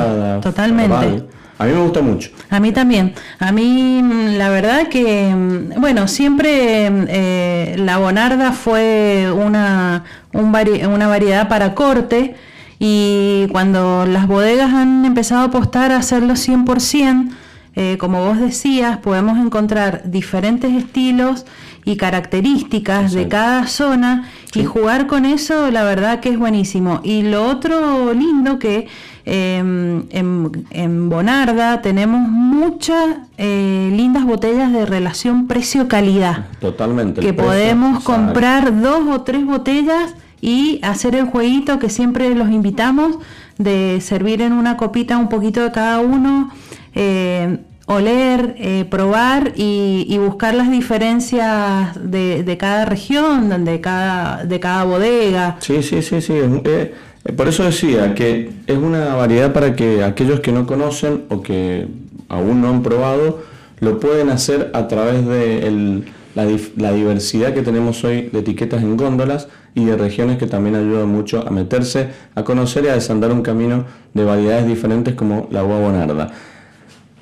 totalmente. 0.41 1.25
A 1.60 1.65
mí 1.65 1.74
me 1.74 1.82
gusta 1.82 2.01
mucho. 2.01 2.29
A 2.51 2.60
mí 2.60 2.72
también. 2.72 3.13
A 3.39 3.51
mí, 3.51 4.01
mm, 4.03 4.38
la 4.38 4.50
verdad 4.50 4.89
que, 4.89 5.34
mm, 5.34 5.82
bueno, 5.82 6.08
siempre 6.08 6.88
eh, 7.08 7.75
la 7.79 7.98
bonarda 7.98 8.51
fue 8.51 9.32
una, 9.36 10.03
una 10.34 11.08
variedad 11.08 11.50
para 11.50 11.74
corte 11.74 12.36
y 12.77 13.48
cuando 13.51 14.06
las 14.06 14.27
bodegas 14.27 14.72
han 14.72 15.03
empezado 15.06 15.41
a 15.41 15.46
apostar 15.46 15.91
a 15.91 15.98
hacerlo 15.98 16.36
100%, 16.36 17.32
eh, 17.80 18.00
como 18.00 18.26
vos 18.26 18.40
decías, 18.40 18.98
podemos 18.98 19.38
encontrar 19.38 20.10
diferentes 20.10 20.74
estilos 20.74 21.46
y 21.86 21.96
características 21.96 23.14
de 23.14 23.28
cada 23.28 23.68
zona 23.68 24.32
y 24.56 24.66
jugar 24.66 25.06
con 25.06 25.26
eso, 25.26 25.70
la 25.70 25.84
verdad 25.84 26.20
que 26.20 26.30
es 26.30 26.40
buenísimo. 26.40 27.02
Y 27.04 27.22
lo 27.22 27.46
otro 27.46 28.16
lindo 28.16 28.58
que 28.58 28.88
em, 29.26 30.06
en, 30.10 31.10
Bonarda 31.12 31.84
tenemos 31.84 32.28
muchas 32.28 33.18
eh, 33.38 33.94
lindas 33.96 34.26
botellas 34.26 34.74
de 34.74 34.88
relación 34.88 35.46
precio-calidad. 35.46 36.48
Totalmente. 36.60 37.22
Que 37.22 37.34
podemos 37.34 38.04
comprar 38.04 38.82
dos 38.82 39.02
o 39.08 39.22
tres 39.22 39.46
botellas 39.46 40.16
y 40.42 40.80
hacer 40.82 41.14
el 41.14 41.26
jueguito 41.26 41.78
que 41.78 41.92
siempre 41.92 42.34
los 42.34 42.50
invitamos 42.50 43.20
de 43.60 44.02
servir 44.02 44.42
en 44.42 44.54
una 44.54 44.78
copita 44.78 45.20
un 45.20 45.30
poquito 45.30 45.62
de 45.62 45.72
cada 45.72 46.00
uno 46.00 46.52
eh, 47.00 47.60
oler, 47.86 48.56
eh, 48.58 48.86
probar 48.89 49.54
y, 49.56 50.18
buscar 50.18 50.56
las 50.56 50.72
diferencias 50.72 51.94
de, 51.96 52.58
cada 52.60 52.86
región, 52.86 53.63
de 53.63 53.80
cada, 53.82 54.44
de 54.46 54.60
cada 54.60 54.84
bodega. 54.84 55.58
Sí, 55.60 55.84
sí, 55.84 56.01
sí, 56.01 56.22
sí. 56.22 56.34
Eh, 56.34 56.94
por 57.36 57.48
eso 57.48 57.63
decía 57.63 58.16
que 58.16 58.50
es 58.66 58.77
una 58.77 59.13
variedad 59.16 59.54
para 59.54 59.75
que 59.75 60.04
aquellos 60.04 60.39
que 60.39 60.51
no 60.51 60.66
conocen 60.66 61.25
o 61.30 61.44
que 61.44 61.88
aún 62.30 62.62
no 62.62 62.70
han 62.70 62.82
probado 62.82 63.44
lo 63.80 64.00
pueden 64.00 64.30
hacer 64.30 64.72
a 64.74 64.88
través 64.88 65.24
de 65.27 66.04
la, 66.34 66.48
la 66.77 66.92
diversidad 66.94 67.54
que 67.54 67.62
tenemos 67.62 68.04
hoy 68.04 68.30
de 68.34 68.39
etiquetas 68.39 68.82
en 68.82 68.98
góndolas 68.98 69.50
y 69.75 69.86
de 69.86 69.96
regiones 69.96 70.39
que 70.39 70.48
también 70.48 70.75
ayudan 70.75 71.10
mucho 71.10 71.48
a 71.48 71.51
meterse, 71.51 72.10
a 72.34 72.44
conocer 72.44 72.86
y 72.86 72.88
a 72.88 72.94
desandar 72.96 73.32
un 73.32 73.44
camino 73.44 73.86
de 74.16 74.25
variedades 74.25 74.68
diferentes 74.68 75.13
como 75.13 75.48
la 75.51 75.63
uva 75.63 75.80
bonarda. 75.80 76.32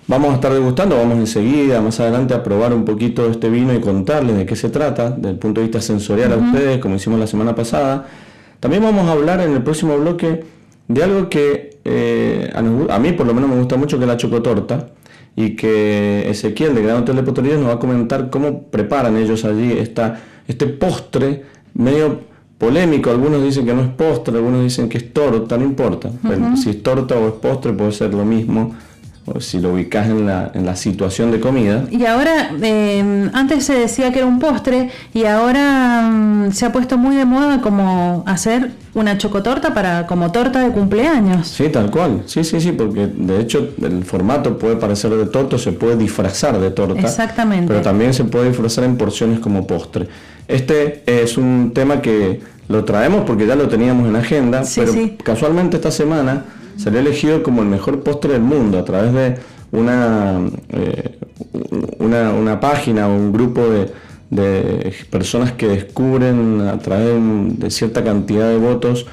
Vamos 0.07 0.31
a 0.31 0.35
estar 0.35 0.53
degustando, 0.53 0.97
vamos 0.97 1.17
enseguida, 1.17 1.81
más 1.81 1.99
adelante, 1.99 2.35
a 2.35 2.43
probar 2.43 2.73
un 2.73 2.85
poquito 2.85 3.27
este 3.29 3.49
vino 3.49 3.73
y 3.73 3.79
contarles 3.79 4.37
de 4.37 4.45
qué 4.45 4.55
se 4.55 4.69
trata, 4.69 5.09
desde 5.09 5.31
el 5.31 5.39
punto 5.39 5.61
de 5.61 5.67
vista 5.67 5.81
sensorial 5.81 6.31
a 6.33 6.37
ustedes, 6.37 6.77
como 6.77 6.95
hicimos 6.95 7.19
la 7.19 7.25
semana 7.25 7.55
pasada. 7.55 8.05
También 8.59 8.83
vamos 8.83 9.07
a 9.07 9.13
hablar 9.13 9.41
en 9.41 9.53
el 9.53 9.63
próximo 9.63 9.97
bloque 9.97 10.43
de 10.87 11.03
algo 11.03 11.27
que 11.27 11.79
eh, 11.83 12.51
a, 12.53 12.99
mí 12.99 13.11
por 13.13 13.25
lo 13.25 13.33
menos 13.33 13.49
me 13.49 13.55
gusta 13.57 13.77
mucho, 13.77 13.97
que 13.97 14.03
es 14.03 14.07
la 14.07 14.17
chocotorta, 14.17 14.89
y 15.35 15.55
que 15.55 16.29
Ezequiel 16.29 16.75
de 16.75 16.83
Gran 16.83 16.97
Hotel 16.97 17.15
de 17.15 17.23
Potorías 17.23 17.57
nos 17.57 17.69
va 17.69 17.73
a 17.73 17.79
comentar 17.79 18.29
cómo 18.29 18.63
preparan 18.63 19.17
ellos 19.17 19.43
allí 19.43 19.71
esta, 19.71 20.21
este 20.47 20.67
postre 20.67 21.45
medio 21.73 22.21
polémico, 22.59 23.09
algunos 23.09 23.43
dicen 23.43 23.65
que 23.65 23.73
no 23.73 23.81
es 23.81 23.89
postre, 23.89 24.35
algunos 24.35 24.63
dicen 24.63 24.87
que 24.87 24.99
es 24.99 25.11
torta, 25.11 25.57
no 25.57 25.65
importa. 25.65 26.11
si 26.55 26.69
es 26.69 26.83
torta 26.83 27.15
o 27.15 27.27
es 27.27 27.33
postre 27.33 27.73
puede 27.73 27.91
ser 27.91 28.13
lo 28.13 28.23
mismo, 28.23 28.75
si 29.39 29.59
lo 29.59 29.73
ubicas 29.73 30.07
en 30.07 30.25
la, 30.25 30.51
en 30.53 30.65
la 30.65 30.75
situación 30.75 31.31
de 31.31 31.39
comida. 31.39 31.85
Y 31.89 32.05
ahora, 32.05 32.51
em, 32.61 33.29
antes 33.33 33.65
se 33.65 33.73
decía 33.73 34.11
que 34.11 34.19
era 34.19 34.27
un 34.27 34.39
postre 34.39 34.91
y 35.13 35.25
ahora 35.25 36.09
mm, 36.09 36.51
se 36.51 36.65
ha 36.65 36.71
puesto 36.71 36.97
muy 36.97 37.15
de 37.15 37.25
moda 37.25 37.59
como 37.61 38.23
hacer 38.27 38.71
una 38.93 39.17
chocotorta 39.17 39.73
para 39.73 40.05
como 40.05 40.31
torta 40.31 40.59
de 40.61 40.69
cumpleaños. 40.69 41.47
Sí, 41.47 41.69
tal 41.69 41.89
cual. 41.89 42.21
Sí, 42.27 42.43
sí, 42.43 42.61
sí, 42.61 42.71
porque 42.71 43.07
de 43.07 43.41
hecho 43.41 43.69
el 43.81 44.03
formato 44.03 44.57
puede 44.57 44.75
parecer 44.75 45.11
de 45.11 45.25
torta, 45.25 45.57
se 45.57 45.71
puede 45.71 45.97
disfrazar 45.97 46.59
de 46.59 46.71
torta. 46.71 46.99
Exactamente. 46.99 47.67
Pero 47.67 47.81
también 47.81 48.13
se 48.13 48.25
puede 48.25 48.49
disfrazar 48.49 48.83
en 48.83 48.95
porciones 48.95 49.39
como 49.39 49.65
postre. 49.65 50.07
Este 50.47 51.03
es 51.07 51.37
un 51.37 51.71
tema 51.73 52.01
que 52.01 52.41
lo 52.67 52.85
traemos 52.85 53.25
porque 53.25 53.47
ya 53.47 53.55
lo 53.55 53.67
teníamos 53.67 54.07
en 54.07 54.15
agenda, 54.15 54.63
pero 54.75 54.93
casualmente 55.23 55.77
esta 55.77 55.91
semana 55.91 56.45
salió 56.77 56.99
elegido 56.99 57.43
como 57.43 57.61
el 57.61 57.67
mejor 57.67 58.01
postre 58.03 58.33
del 58.33 58.41
mundo 58.41 58.79
a 58.79 58.85
través 58.85 59.13
de 59.13 59.37
una, 59.71 60.39
eh, 60.69 61.17
una, 61.99 62.59
página 62.59 63.07
o 63.07 63.15
un 63.15 63.31
grupo 63.31 63.61
de, 63.61 64.93
personas 65.09 65.53
que 65.53 65.67
descubren 65.67 66.61
a 66.61 66.77
través 66.79 67.13
de 67.59 67.69
cierta 67.71 68.03
cantidad 68.03 68.49
de 68.49 68.57
votos 68.57 69.05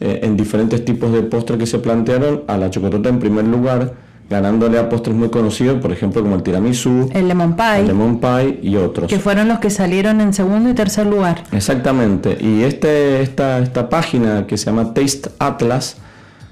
eh, 0.00 0.20
en 0.22 0.36
diferentes 0.36 0.84
tipos 0.84 1.12
de 1.12 1.22
postres 1.22 1.58
que 1.58 1.66
se 1.66 1.78
plantearon 1.78 2.42
a 2.46 2.56
la 2.56 2.70
chocolate 2.70 3.08
en 3.08 3.18
primer 3.18 3.46
lugar 3.46 3.94
ganándole 4.30 4.78
a 4.78 4.88
postres 4.88 5.16
muy 5.16 5.28
conocidos, 5.28 5.82
por 5.82 5.90
ejemplo, 5.90 6.22
como 6.22 6.36
el 6.36 6.44
tiramisú, 6.44 7.10
el 7.12 7.26
lemon 7.26 7.56
pie, 7.56 7.80
el 7.80 7.88
lemon 7.88 8.20
pie 8.20 8.60
y 8.62 8.76
otros. 8.76 9.10
Que 9.10 9.18
fueron 9.18 9.48
los 9.48 9.58
que 9.58 9.70
salieron 9.70 10.20
en 10.20 10.32
segundo 10.32 10.70
y 10.70 10.74
tercer 10.74 11.06
lugar. 11.06 11.42
Exactamente. 11.50 12.38
Y 12.40 12.62
este, 12.62 13.22
esta, 13.22 13.58
esta 13.58 13.88
página 13.88 14.46
que 14.46 14.56
se 14.56 14.66
llama 14.66 14.94
Taste 14.94 15.30
Atlas 15.40 15.96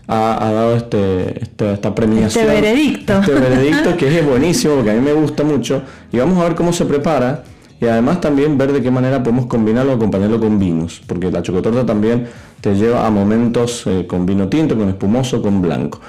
ha, 0.09 0.51
dado 0.53 0.75
este, 0.75 1.43
este, 1.43 1.75
esta 1.75 1.95
premiación. 1.95 2.47
Este 2.47 2.61
veredicto. 2.61 3.21
Este 3.21 3.33
veredicto 3.35 3.97
que 3.97 4.19
es 4.19 4.27
buenísimo, 4.27 4.77
porque 4.77 4.91
a 4.91 4.95
mí 4.95 5.01
me 5.01 5.13
gusta 5.13 5.45
mucho. 5.45 5.83
Y 6.11 6.19
vamos 6.19 6.39
a 6.39 6.45
ver 6.45 6.55
cómo 6.55 6.73
se 6.73 6.87
prepara. 6.87 7.45
Y 7.81 7.87
además 7.87 8.21
también 8.21 8.59
ver 8.59 8.73
de 8.73 8.83
qué 8.83 8.91
manera 8.91 9.23
podemos 9.23 9.47
combinarlo 9.47 9.93
o 9.93 9.95
acompañarlo 9.95 10.41
con 10.41 10.59
vinos, 10.59 11.01
porque 11.07 11.31
la 11.31 11.43
chocotorta 11.43 11.87
también 11.87 12.27
te 12.61 12.75
lleva 12.75 13.07
a 13.07 13.11
momentos 13.11 13.87
eh, 13.87 14.05
con 14.09 14.27
vino 14.27 14.49
tinto, 14.49 14.77
con 14.77 14.89
espumoso, 14.89 15.41
con 15.41 15.63
blanco. 15.63 16.01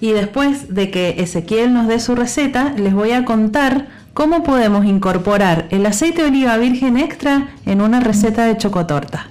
Y 0.00 0.12
después 0.12 0.74
de 0.74 0.90
que 0.90 1.16
Ezequiel 1.18 1.74
nos 1.74 1.86
dé 1.86 2.00
su 2.00 2.14
receta, 2.14 2.72
les 2.78 2.94
voy 2.94 3.12
a 3.12 3.26
contar 3.26 3.88
cómo 4.14 4.42
podemos 4.42 4.86
incorporar 4.86 5.66
el 5.70 5.84
aceite 5.84 6.22
de 6.22 6.28
oliva 6.28 6.56
virgen 6.56 6.96
extra 6.96 7.50
en 7.66 7.82
una 7.82 8.00
receta 8.00 8.46
de 8.46 8.56
chocotorta. 8.56 9.26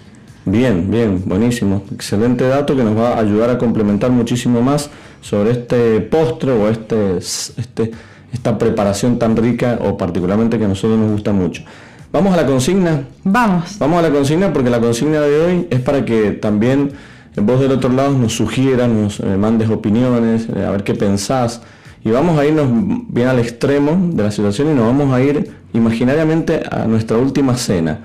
Bien, 0.45 0.89
bien, 0.89 1.21
buenísimo. 1.25 1.83
Excelente 1.93 2.47
dato 2.47 2.75
que 2.75 2.83
nos 2.83 2.97
va 2.97 3.13
a 3.13 3.19
ayudar 3.19 3.51
a 3.51 3.57
complementar 3.59 4.09
muchísimo 4.09 4.61
más 4.61 4.89
sobre 5.21 5.51
este 5.51 6.01
postre 6.01 6.51
o 6.51 6.67
este, 6.67 7.17
este, 7.17 7.91
esta 8.33 8.57
preparación 8.57 9.19
tan 9.19 9.37
rica 9.37 9.77
o 9.83 9.97
particularmente 9.97 10.57
que 10.57 10.65
a 10.65 10.67
nosotros 10.67 10.99
nos 10.99 11.11
gusta 11.11 11.31
mucho. 11.31 11.63
Vamos 12.11 12.33
a 12.33 12.37
la 12.37 12.45
consigna. 12.47 13.03
Vamos. 13.23 13.77
Vamos 13.77 13.99
a 13.99 14.01
la 14.01 14.09
consigna 14.09 14.51
porque 14.51 14.71
la 14.71 14.79
consigna 14.79 15.21
de 15.21 15.39
hoy 15.39 15.67
es 15.69 15.79
para 15.79 16.03
que 16.05 16.31
también 16.31 16.91
vos 17.35 17.59
del 17.59 17.71
otro 17.71 17.91
lado 17.91 18.17
nos 18.17 18.33
sugieras, 18.33 18.89
nos 18.89 19.19
eh, 19.19 19.37
mandes 19.37 19.69
opiniones, 19.69 20.47
eh, 20.55 20.65
a 20.65 20.71
ver 20.71 20.83
qué 20.83 20.95
pensás. 20.95 21.61
Y 22.03 22.09
vamos 22.09 22.39
a 22.39 22.45
irnos 22.47 22.67
bien 23.09 23.27
al 23.27 23.37
extremo 23.37 24.09
de 24.13 24.23
la 24.23 24.31
situación 24.31 24.71
y 24.71 24.73
nos 24.73 24.87
vamos 24.87 25.13
a 25.13 25.21
ir 25.21 25.51
imaginariamente 25.71 26.63
a 26.69 26.85
nuestra 26.87 27.17
última 27.17 27.55
cena. 27.55 27.99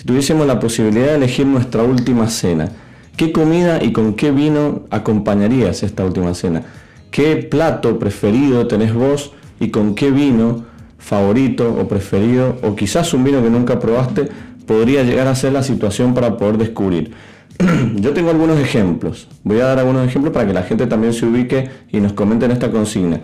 Si 0.00 0.06
tuviésemos 0.06 0.46
la 0.46 0.58
posibilidad 0.58 1.08
de 1.08 1.16
elegir 1.16 1.44
nuestra 1.44 1.82
última 1.82 2.30
cena, 2.30 2.70
¿qué 3.18 3.32
comida 3.32 3.84
y 3.84 3.92
con 3.92 4.14
qué 4.14 4.30
vino 4.30 4.84
acompañarías 4.88 5.82
esta 5.82 6.06
última 6.06 6.32
cena? 6.32 6.62
¿Qué 7.10 7.36
plato 7.36 7.98
preferido 7.98 8.66
tenés 8.66 8.94
vos 8.94 9.32
y 9.60 9.68
con 9.68 9.94
qué 9.94 10.10
vino 10.10 10.64
favorito 10.96 11.76
o 11.78 11.86
preferido 11.86 12.56
o 12.62 12.74
quizás 12.76 13.12
un 13.12 13.24
vino 13.24 13.42
que 13.42 13.50
nunca 13.50 13.78
probaste 13.78 14.26
podría 14.64 15.02
llegar 15.02 15.26
a 15.26 15.34
ser 15.34 15.52
la 15.52 15.62
situación 15.62 16.14
para 16.14 16.38
poder 16.38 16.56
descubrir? 16.56 17.12
yo 17.96 18.14
tengo 18.14 18.30
algunos 18.30 18.58
ejemplos. 18.58 19.28
Voy 19.44 19.60
a 19.60 19.66
dar 19.66 19.80
algunos 19.80 20.08
ejemplos 20.08 20.32
para 20.32 20.46
que 20.46 20.54
la 20.54 20.62
gente 20.62 20.86
también 20.86 21.12
se 21.12 21.26
ubique 21.26 21.68
y 21.90 22.00
nos 22.00 22.14
comente 22.14 22.46
en 22.46 22.52
esta 22.52 22.70
consigna. 22.70 23.20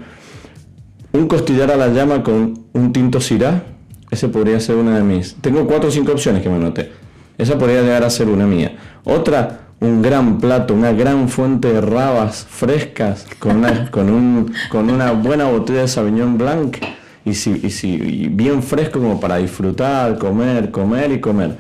Un 1.12 1.26
costillar 1.26 1.70
a 1.70 1.76
la 1.76 1.88
llama 1.88 2.22
con 2.22 2.66
un 2.74 2.92
tinto 2.92 3.22
cirá, 3.22 3.64
ese 4.16 4.28
podría 4.28 4.58
ser 4.60 4.76
una 4.76 4.96
de 4.96 5.02
mis. 5.02 5.34
Tengo 5.36 5.66
cuatro 5.66 5.88
o 5.88 5.92
cinco 5.92 6.12
opciones 6.12 6.42
que 6.42 6.48
me 6.48 6.56
anoté. 6.56 6.90
Esa 7.38 7.58
podría 7.58 7.82
llegar 7.82 8.02
a 8.02 8.10
ser 8.10 8.28
una 8.28 8.46
mía. 8.46 8.76
Otra, 9.04 9.60
un 9.80 10.00
gran 10.00 10.38
plato, 10.38 10.74
una 10.74 10.92
gran 10.92 11.28
fuente 11.28 11.72
de 11.72 11.80
rabas 11.82 12.46
frescas 12.48 13.26
con 13.38 13.58
una, 13.58 13.90
con 13.90 14.10
un, 14.10 14.52
con 14.70 14.90
una 14.90 15.12
buena 15.12 15.44
botella 15.44 15.82
de 15.82 15.88
Sauvignon 15.88 16.38
Blanc 16.38 16.78
y, 17.26 17.34
si, 17.34 17.60
y, 17.62 17.70
si, 17.70 17.94
y 17.94 18.28
bien 18.28 18.62
fresco 18.62 19.00
como 19.00 19.20
para 19.20 19.36
disfrutar, 19.36 20.16
comer, 20.18 20.70
comer 20.70 21.12
y 21.12 21.20
comer. 21.20 21.56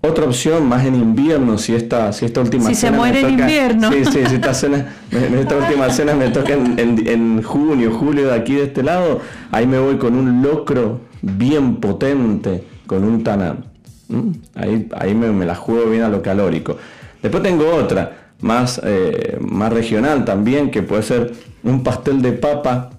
Otra 0.00 0.24
opción, 0.24 0.68
más 0.68 0.84
en 0.84 0.96
invierno, 0.96 1.56
si 1.56 1.74
esta, 1.74 2.12
si 2.12 2.26
esta 2.26 2.40
última 2.40 2.68
si 2.68 2.74
cena. 2.74 2.92
se 2.92 2.96
muere 2.98 3.20
en 3.20 3.40
invierno. 3.40 3.90
Sí, 3.90 4.04
sí, 4.04 4.20
si 4.26 4.34
esta, 4.34 4.52
cena, 4.52 4.86
esta 5.10 5.56
última 5.56 5.88
cena 5.90 6.14
me 6.14 6.28
toca 6.28 6.52
en, 6.52 7.42
junio, 7.42 7.90
julio 7.90 8.28
de 8.28 8.34
aquí 8.34 8.54
de 8.54 8.64
este 8.64 8.82
lado, 8.82 9.22
ahí 9.50 9.66
me 9.66 9.78
voy 9.78 9.96
con 9.96 10.14
un 10.14 10.42
locro 10.42 11.00
bien 11.24 11.76
potente, 11.76 12.64
con 12.86 13.04
un 13.04 13.24
tanán. 13.24 13.64
¿Mm? 14.08 14.30
Ahí, 14.54 14.88
ahí 14.96 15.14
me, 15.14 15.44
la 15.44 15.54
juego 15.54 15.90
bien 15.90 16.02
a 16.02 16.08
lo 16.08 16.22
calórico. 16.22 16.76
Después 17.22 17.42
tengo 17.42 17.74
otra, 17.74 18.32
más, 18.40 18.80
eh, 18.84 19.38
más 19.40 19.72
regional 19.72 20.24
también, 20.24 20.70
que 20.70 20.82
puede 20.82 21.02
ser 21.02 21.32
un 21.62 21.82
pastel 21.82 22.20
de 22.20 22.32
papa, 22.32 22.90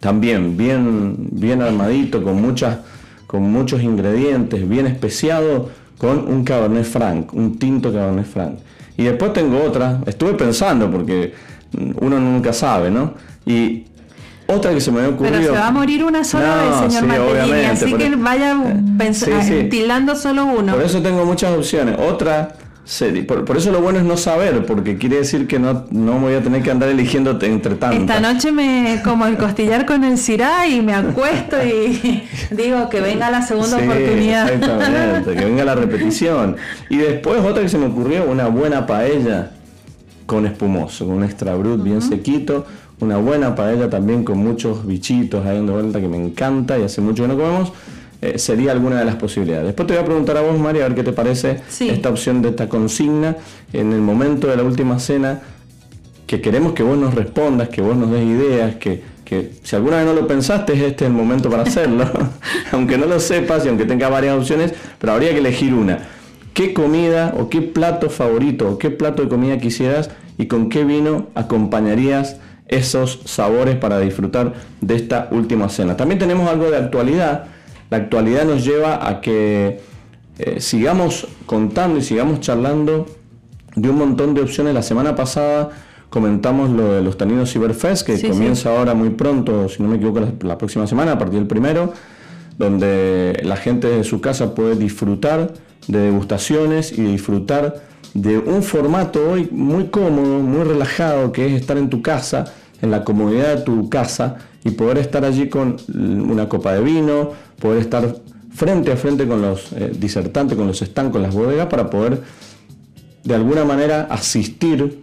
también 0.00 0.56
bien, 0.56 1.16
bien 1.32 1.62
armadito, 1.62 2.22
con, 2.22 2.40
muchas, 2.40 2.78
con 3.26 3.42
muchos 3.42 3.82
ingredientes, 3.82 4.68
bien 4.68 4.86
especiado, 4.86 5.70
con 5.98 6.28
un 6.28 6.44
Cabernet 6.44 6.84
Franc, 6.84 7.32
un 7.32 7.58
tinto 7.58 7.92
Cabernet 7.92 8.26
Franc. 8.26 8.58
Y 8.96 9.04
después 9.04 9.32
tengo 9.32 9.62
otra, 9.62 10.00
estuve 10.06 10.34
pensando 10.34 10.90
porque 10.90 11.34
uno 12.00 12.20
nunca 12.20 12.52
sabe, 12.52 12.90
¿no? 12.90 13.14
Y 13.44 13.84
otra 14.46 14.72
que 14.72 14.80
se 14.80 14.90
me 14.90 15.00
había 15.00 15.10
ocurrido. 15.10 15.38
Pero 15.38 15.54
se 15.54 15.60
va 15.60 15.66
a 15.68 15.72
morir 15.72 16.04
una 16.04 16.24
sola 16.24 16.56
vez, 16.56 16.92
señor 16.92 17.44
sí, 17.44 17.52
así 17.64 17.94
que 17.94 18.16
vaya 18.16 18.56
pensando 18.98 20.16
solo 20.16 20.46
uno. 20.46 20.74
Por 20.74 20.82
eso 20.82 21.02
tengo 21.02 21.24
muchas 21.24 21.56
opciones. 21.56 21.96
Otra 21.98 22.56
por, 23.26 23.56
eso 23.56 23.72
lo 23.72 23.80
bueno 23.80 23.98
es 23.98 24.04
no 24.04 24.16
saber, 24.16 24.64
porque 24.64 24.96
quiere 24.96 25.16
decir 25.16 25.48
que 25.48 25.58
no, 25.58 25.86
no 25.90 26.20
voy 26.20 26.34
a 26.34 26.42
tener 26.42 26.62
que 26.62 26.70
andar 26.70 26.88
eligiendo 26.88 27.36
entre 27.42 27.74
tanto. 27.74 27.96
Esta 27.96 28.20
noche 28.20 28.52
me 28.52 29.00
como 29.02 29.26
el 29.26 29.36
costillar 29.36 29.86
con 29.86 30.04
el 30.04 30.16
cirá 30.18 30.68
y 30.68 30.80
me 30.82 30.94
acuesto 30.94 31.56
y 31.64 32.22
digo 32.52 32.88
que 32.88 33.00
venga 33.00 33.28
la 33.28 33.42
segunda 33.42 33.78
oportunidad. 33.78 34.48
Exactamente, 34.50 35.34
que 35.34 35.44
venga 35.44 35.64
la 35.64 35.74
repetición. 35.74 36.56
Y 36.88 36.98
después 36.98 37.40
otra 37.40 37.62
que 37.62 37.68
se 37.68 37.78
me 37.78 37.86
ocurrió, 37.86 38.24
una 38.24 38.46
buena 38.46 38.86
paella 38.86 39.50
con 40.24 40.46
espumoso, 40.46 41.06
con 41.06 41.16
un 41.16 41.24
extra 41.24 41.56
brut 41.56 41.82
bien 41.82 42.00
sequito, 42.00 42.66
una 43.00 43.18
buena 43.18 43.54
paella 43.54 43.90
también 43.90 44.24
con 44.24 44.38
muchos 44.38 44.86
bichitos 44.86 45.44
ahí 45.44 45.56
de 45.56 45.72
vuelta 45.72 46.00
que 46.00 46.08
me 46.08 46.16
encanta 46.16 46.78
y 46.78 46.82
hace 46.82 47.00
mucho 47.00 47.24
que 47.24 47.28
no 47.28 47.36
comemos 47.36 47.72
eh, 48.22 48.38
sería 48.38 48.72
alguna 48.72 48.98
de 48.98 49.04
las 49.04 49.16
posibilidades. 49.16 49.66
Después 49.66 49.86
te 49.86 49.94
voy 49.94 50.02
a 50.02 50.06
preguntar 50.06 50.38
a 50.38 50.40
vos, 50.40 50.58
María, 50.58 50.86
a 50.86 50.88
ver 50.88 50.96
qué 50.96 51.04
te 51.04 51.12
parece 51.12 51.60
esta 51.80 52.08
opción 52.08 52.40
de 52.40 52.48
esta 52.48 52.68
consigna 52.68 53.36
en 53.74 53.92
el 53.92 54.00
momento 54.00 54.46
de 54.46 54.56
la 54.56 54.62
última 54.62 54.98
cena, 54.98 55.42
que 56.26 56.40
queremos 56.40 56.72
que 56.72 56.82
vos 56.82 56.96
nos 56.96 57.14
respondas, 57.14 57.68
que 57.68 57.82
vos 57.82 57.94
nos 57.94 58.10
des 58.10 58.24
ideas, 58.24 58.76
que, 58.76 59.02
que 59.22 59.52
si 59.62 59.76
alguna 59.76 59.98
vez 59.98 60.06
no 60.06 60.14
lo 60.14 60.26
pensaste, 60.26 60.72
este 60.72 61.04
es 61.04 61.10
el 61.10 61.12
momento 61.12 61.50
para 61.50 61.64
hacerlo, 61.64 62.10
aunque 62.72 62.96
no 62.96 63.04
lo 63.04 63.20
sepas 63.20 63.66
y 63.66 63.68
aunque 63.68 63.84
tenga 63.84 64.08
varias 64.08 64.36
opciones, 64.38 64.72
pero 64.98 65.12
habría 65.12 65.30
que 65.32 65.38
elegir 65.38 65.74
una. 65.74 66.08
¿Qué 66.54 66.72
comida 66.72 67.34
o 67.38 67.50
qué 67.50 67.60
plato 67.60 68.08
favorito 68.08 68.66
o 68.70 68.78
qué 68.78 68.88
plato 68.88 69.22
de 69.22 69.28
comida 69.28 69.58
quisieras 69.58 70.08
y 70.38 70.46
con 70.46 70.70
qué 70.70 70.84
vino 70.84 71.26
acompañarías 71.34 72.38
esos 72.68 73.20
sabores 73.24 73.76
para 73.76 74.00
disfrutar 74.00 74.54
de 74.80 74.96
esta 74.96 75.28
última 75.30 75.68
cena? 75.68 75.96
También 75.96 76.18
tenemos 76.18 76.48
algo 76.48 76.70
de 76.70 76.76
actualidad 76.76 77.46
la 77.90 77.98
actualidad 77.98 78.44
nos 78.44 78.64
lleva 78.64 79.06
a 79.08 79.20
que 79.20 79.80
eh, 80.38 80.60
sigamos 80.60 81.28
contando 81.46 81.98
y 81.98 82.02
sigamos 82.02 82.40
charlando 82.40 83.06
de 83.76 83.88
un 83.88 83.98
montón 83.98 84.34
de 84.34 84.42
opciones. 84.42 84.74
La 84.74 84.82
semana 84.82 85.14
pasada 85.14 85.70
comentamos 86.10 86.70
lo 86.70 86.94
de 86.94 87.02
los 87.02 87.16
Taninos 87.16 87.52
Cyberfest, 87.52 88.06
que 88.06 88.20
comienza 88.28 88.76
ahora 88.76 88.94
muy 88.94 89.10
pronto, 89.10 89.68
si 89.68 89.82
no 89.82 89.88
me 89.88 89.96
equivoco, 89.96 90.20
la, 90.40 90.58
próxima 90.58 90.86
semana, 90.86 91.12
a 91.12 91.18
partir 91.18 91.38
del 91.38 91.46
primero, 91.46 91.92
donde 92.58 93.40
la 93.44 93.56
gente 93.56 93.86
de 93.86 94.02
su 94.02 94.20
casa 94.20 94.54
puede 94.54 94.74
disfrutar 94.76 95.52
de 95.86 95.98
degustaciones 95.98 96.90
y 96.90 97.02
disfrutar 97.02 97.82
de 98.22 98.38
un 98.38 98.62
formato 98.62 99.30
hoy 99.30 99.48
muy 99.50 99.88
cómodo, 99.88 100.38
muy 100.38 100.64
relajado, 100.64 101.32
que 101.32 101.46
es 101.46 101.60
estar 101.60 101.76
en 101.76 101.90
tu 101.90 102.00
casa, 102.00 102.46
en 102.80 102.90
la 102.90 103.04
comodidad 103.04 103.56
de 103.56 103.62
tu 103.62 103.90
casa 103.90 104.36
y 104.64 104.70
poder 104.70 104.98
estar 104.98 105.24
allí 105.24 105.50
con 105.50 105.76
una 105.88 106.48
copa 106.48 106.72
de 106.72 106.80
vino, 106.80 107.32
poder 107.60 107.82
estar 107.82 108.16
frente 108.54 108.90
a 108.90 108.96
frente 108.96 109.26
con 109.28 109.42
los 109.42 109.70
eh, 109.72 109.92
disertantes, 109.98 110.56
con 110.56 110.66
los 110.66 110.78
stands, 110.78 111.12
con 111.12 111.20
las 111.20 111.34
bodegas, 111.34 111.66
para 111.66 111.90
poder 111.90 112.22
de 113.22 113.34
alguna 113.34 113.66
manera 113.66 114.08
asistir 114.10 115.02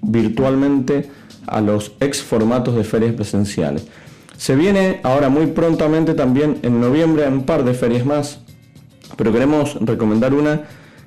virtualmente 0.00 1.10
a 1.48 1.60
los 1.60 1.92
ex 1.98 2.22
formatos 2.22 2.76
de 2.76 2.84
ferias 2.84 3.14
presenciales. 3.14 3.86
Se 4.36 4.54
viene 4.54 5.00
ahora 5.02 5.28
muy 5.28 5.46
prontamente 5.46 6.14
también 6.14 6.58
en 6.62 6.80
noviembre 6.80 7.26
un 7.26 7.44
par 7.44 7.64
de 7.64 7.74
ferias 7.74 8.06
más, 8.06 8.38
pero 9.16 9.32
queremos 9.32 9.76
recomendar 9.80 10.32
una 10.32 10.62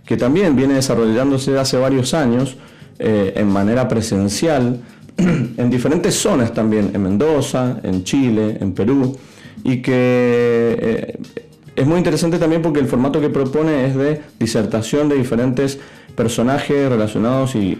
que 0.06 0.18
también 0.18 0.56
viene 0.56 0.76
desarrollándose 0.76 1.58
hace 1.58 1.78
varios 1.78 2.13
años 2.13 2.58
eh, 3.00 3.34
en 3.36 3.48
manera 3.48 3.88
presencial, 3.88 4.80
en 5.18 5.70
diferentes 5.70 6.15
zonas 6.15 6.54
también, 6.54 6.91
en 6.94 7.04
Mendoza, 7.04 7.80
en 7.84 8.04
Chile, 8.04 8.58
en 8.60 8.74
Perú, 8.74 9.18
y 9.63 9.82
que 9.82 10.78
eh, 10.80 11.20
es 11.76 11.88
muy 11.88 11.98
interesante 11.98 12.38
también 12.38 12.62
porque 12.62 12.80
el 12.80 12.88
formato 12.88 13.20
que 13.20 13.30
propone 13.30 13.88
es 13.88 13.96
de 13.96 14.22
disertación 14.39 15.10
de 15.10 15.15
diferentes 15.15 15.80
personajes 16.15 16.89
relacionados 16.89 17.56
y, 17.56 17.76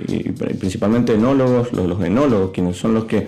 principalmente 0.60 1.14
enólogos, 1.14 1.72
los, 1.72 2.04
enólogos, 2.04 2.52
quienes 2.52 2.76
son 2.76 2.94
los 2.94 3.06
que 3.06 3.28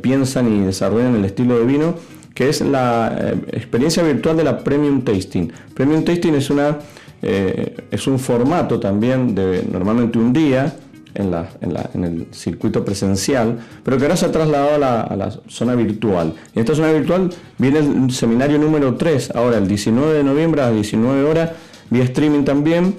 piensan 0.00 0.50
y 0.52 0.64
desarrollan 0.64 1.14
el 1.16 1.24
estilo 1.26 1.58
de 1.58 1.66
vino, 1.66 1.94
que 2.34 2.48
es 2.48 2.60
la 2.62 3.16
eh, 3.18 3.34
experiencia 3.52 4.02
virtual 4.02 4.36
de 4.36 4.44
la 4.44 4.64
Premium 4.64 5.02
Tasting. 5.02 5.52
Premium 5.74 6.04
Tasting 6.04 6.34
es, 6.34 6.50
una, 6.50 6.78
es 7.22 8.06
un 8.06 8.18
formato 8.18 8.78
también 8.78 9.34
de 9.34 9.64
normalmente 9.70 10.18
un 10.18 10.32
día, 10.32 10.76
en, 11.18 12.04
el 12.04 12.26
circuito 12.32 12.84
presencial, 12.84 13.58
pero 13.82 13.96
que 13.96 14.04
ahora 14.04 14.16
se 14.16 14.26
ha 14.26 14.32
trasladado 14.32 14.74
a 14.74 15.16
la, 15.16 15.30
zona 15.48 15.74
virtual. 15.74 16.34
En 16.54 16.60
esta 16.60 16.74
zona 16.74 16.92
virtual 16.92 17.30
viene 17.58 17.78
el 17.78 18.10
seminario 18.10 18.58
número 18.58 18.94
3, 18.94 19.32
ahora 19.34 19.58
el 19.58 19.66
19 19.66 20.14
de 20.14 20.24
noviembre 20.24 20.62
a 20.62 20.66
las 20.66 20.74
19 20.74 21.24
horas, 21.24 21.50
vía 21.90 22.04
streaming 22.04 22.44
también, 22.44 22.94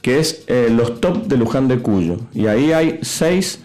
que 0.00 0.18
es 0.18 0.44
eh, 0.48 0.68
los 0.70 1.00
top 1.00 1.26
de 1.26 1.36
Luján 1.36 1.68
de 1.68 1.78
Cuyo. 1.78 2.16
Y 2.34 2.46
ahí 2.46 2.72
hay 2.72 2.98
seis 3.02 3.60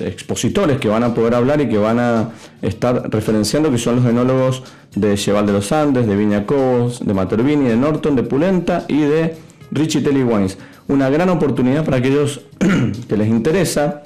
expositores 0.00 0.78
que 0.78 0.88
van 0.88 1.04
a 1.04 1.14
poder 1.14 1.34
hablar 1.34 1.60
y 1.60 1.68
que 1.68 1.78
van 1.78 1.98
a 1.98 2.30
estar 2.62 3.10
referenciando 3.10 3.70
que 3.70 3.78
son 3.78 3.96
los 3.96 4.06
enólogos 4.06 4.62
de 4.94 5.14
Cheval 5.16 5.46
de 5.46 5.52
los 5.52 5.72
Andes, 5.72 6.06
de 6.06 6.16
Viña 6.16 6.46
Cobos, 6.46 7.04
de 7.04 7.14
Matervini, 7.14 7.68
de 7.68 7.76
Norton, 7.76 8.16
de 8.16 8.22
Pulenta 8.22 8.84
y 8.88 9.00
de 9.00 9.36
Richie 9.70 10.00
Telly 10.00 10.22
Wines 10.22 10.58
una 10.88 11.08
gran 11.10 11.28
oportunidad 11.30 11.84
para 11.84 11.98
aquellos 11.98 12.40
que 13.08 13.16
les 13.16 13.28
interesa 13.28 14.02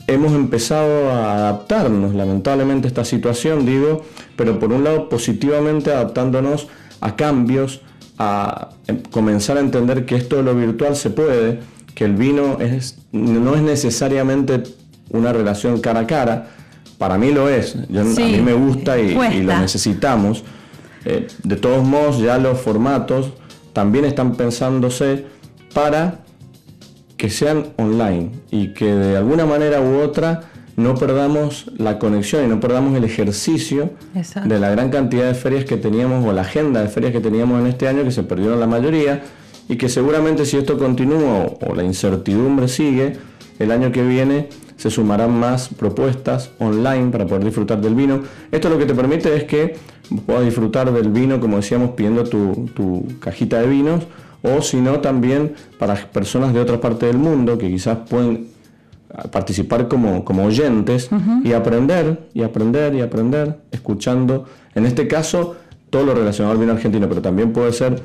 hemos 0.09 0.33
empezado 0.33 1.11
a 1.11 1.37
adaptarnos 1.37 2.15
lamentablemente 2.15 2.87
a 2.87 2.89
esta 2.89 3.05
situación, 3.05 3.65
digo, 3.65 4.05
pero 4.37 4.59
por 4.59 4.73
un 4.73 4.83
lado 4.83 5.09
positivamente 5.09 5.93
adaptándonos 5.93 6.67
a 7.01 7.15
cambios, 7.15 7.83
a 8.19 8.71
em, 8.89 9.01
comenzar 9.11 9.59
a 9.59 9.61
entender 9.61 10.07
que 10.07 10.17
esto 10.17 10.37
de 10.37 10.43
lo 10.43 10.55
virtual 10.55 10.97
se 10.97 11.11
puede, 11.11 11.61
que 11.95 12.05
el 12.05 12.15
vino 12.15 12.59
es, 12.59 12.99
no 13.13 13.55
es 13.55 13.63
necesariamente 13.63 14.63
una 15.11 15.33
relación 15.33 15.81
cara 15.81 16.01
a 16.01 16.07
cara, 16.07 16.51
para 16.97 17.19
mí 17.19 17.31
lo 17.31 17.49
es, 17.49 17.77
a 17.77 18.03
mí 18.03 18.41
me 18.41 18.55
gusta 18.55 18.99
y, 18.99 19.15
lo 19.43 19.59
necesitamos. 19.59 20.43
Eh, 21.05 21.29
de 21.45 21.57
todos 21.57 21.87
modos, 21.87 22.19
ya 22.19 22.39
los 22.39 22.59
formatos 22.61 23.33
también 23.73 24.05
están 24.05 24.35
pensándose 24.35 25.27
para 25.75 26.25
que 27.19 27.29
sean 27.29 27.67
online 27.77 28.31
y 28.51 28.69
que 28.69 28.87
de 28.87 29.17
alguna 29.19 29.45
manera 29.45 29.83
u 29.83 30.01
otra 30.01 30.45
no 30.77 30.95
perdamos 30.95 31.67
la 31.77 31.99
conexión 31.99 32.45
y 32.45 32.47
no 32.49 32.61
perdamos 32.61 32.97
el 32.97 33.03
ejercicio 33.03 33.91
de 34.15 34.61
la 34.61 34.71
gran 34.71 34.91
cantidad 34.91 35.27
de 35.27 35.35
ferias 35.35 35.65
que 35.65 35.77
teníamos 35.77 36.25
o 36.25 36.33
la 36.33 36.43
agenda 36.43 36.81
de 36.81 36.89
ferias 36.89 37.13
que 37.13 37.21
teníamos 37.21 37.61
en 37.61 37.67
este 37.67 37.89
año 37.89 38.05
que 38.05 38.13
se 38.13 38.23
perdieron 38.23 38.61
la 38.61 38.69
mayoría 38.69 39.23
y 39.69 39.77
que 39.77 39.89
seguramente 39.89 40.47
si 40.47 40.57
esto 40.57 40.79
continúa 40.79 41.47
o, 41.61 41.75
la 41.75 41.83
incertidumbre 41.83 42.69
sigue, 42.69 43.17
el 43.59 43.73
año 43.73 43.91
que 43.91 44.05
viene 44.05 44.49
se 44.77 44.89
sumarán 44.89 45.37
más 45.37 45.69
propuestas 45.71 46.53
online 46.61 47.11
para 47.11 47.27
poder 47.27 47.45
disfrutar 47.45 47.81
del 47.81 47.97
vino. 47.97 48.23
Esto 48.53 48.71
lo 48.71 48.79
que 48.79 48.87
te 48.87 48.95
permite 48.95 49.37
es 49.37 49.43
que 49.43 49.77
puedas 50.25 50.45
disfrutar 50.45 50.93
del 50.93 51.09
vino, 51.09 51.41
como 51.41 51.57
decíamos, 51.57 51.91
pidiendo 51.91 52.23
tu, 52.23 52.71
tu 52.77 53.05
cajita 53.19 53.61
de 53.61 53.67
vinos 53.67 54.07
o 54.43 54.63
si 54.63 54.79
no 54.79 55.01
también 55.01 55.55
para 55.79 55.95
personas 55.95 56.53
de 56.53 56.61
otra 56.61 56.81
parte 56.81 57.07
del 57.07 57.19
mundo 57.19 57.59
que 57.59 57.69
quizás 57.69 57.99
pueden 58.09 58.49
participar 59.31 59.89
como, 59.89 60.25
como 60.25 60.45
oyentes 60.45 61.09
y 61.43 61.53
aprender, 61.53 62.29
y 62.35 62.43
aprender, 62.43 62.95
y 62.95 63.01
aprender, 63.01 63.59
escuchando, 63.71 64.45
en 64.75 64.87
este 64.87 65.09
caso, 65.09 65.57
todo 65.91 66.05
lo 66.05 66.15
relacionado 66.15 66.53
al 66.53 66.59
vino 66.59 66.73
argentino, 66.73 67.09
pero 67.09 67.23
también 67.23 67.53
puede 67.53 67.73
ser 67.73 68.03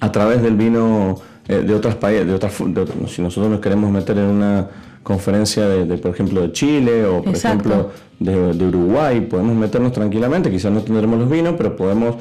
a 0.00 0.12
través 0.12 0.42
del 0.42 0.56
vino 0.56 1.16
eh, 1.48 1.62
de 1.66 1.74
otras 1.74 1.96
países, 1.96 2.26
de 2.26 2.34
otras, 2.34 2.54
si 3.08 3.20
nosotros 3.20 3.50
nos 3.50 3.60
queremos 3.60 3.90
meter 3.90 4.18
en 4.18 4.26
una 4.26 4.68
conferencia 5.02 5.68
de, 5.68 5.98
por 5.98 6.12
ejemplo, 6.12 6.42
de 6.42 6.52
Chile 6.52 7.04
o, 7.06 7.22
por 7.22 7.34
ejemplo, 7.34 7.90
de, 8.18 8.52
de, 8.52 8.66
Uruguay, 8.66 9.20
podemos 9.22 9.56
meternos 9.56 9.92
tranquilamente, 9.92 10.50
quizás 10.50 10.70
no 10.70 10.82
tendremos 10.82 11.18
los 11.18 11.28
vinos, 11.28 11.54
pero 11.56 11.74
podemos 11.74 12.16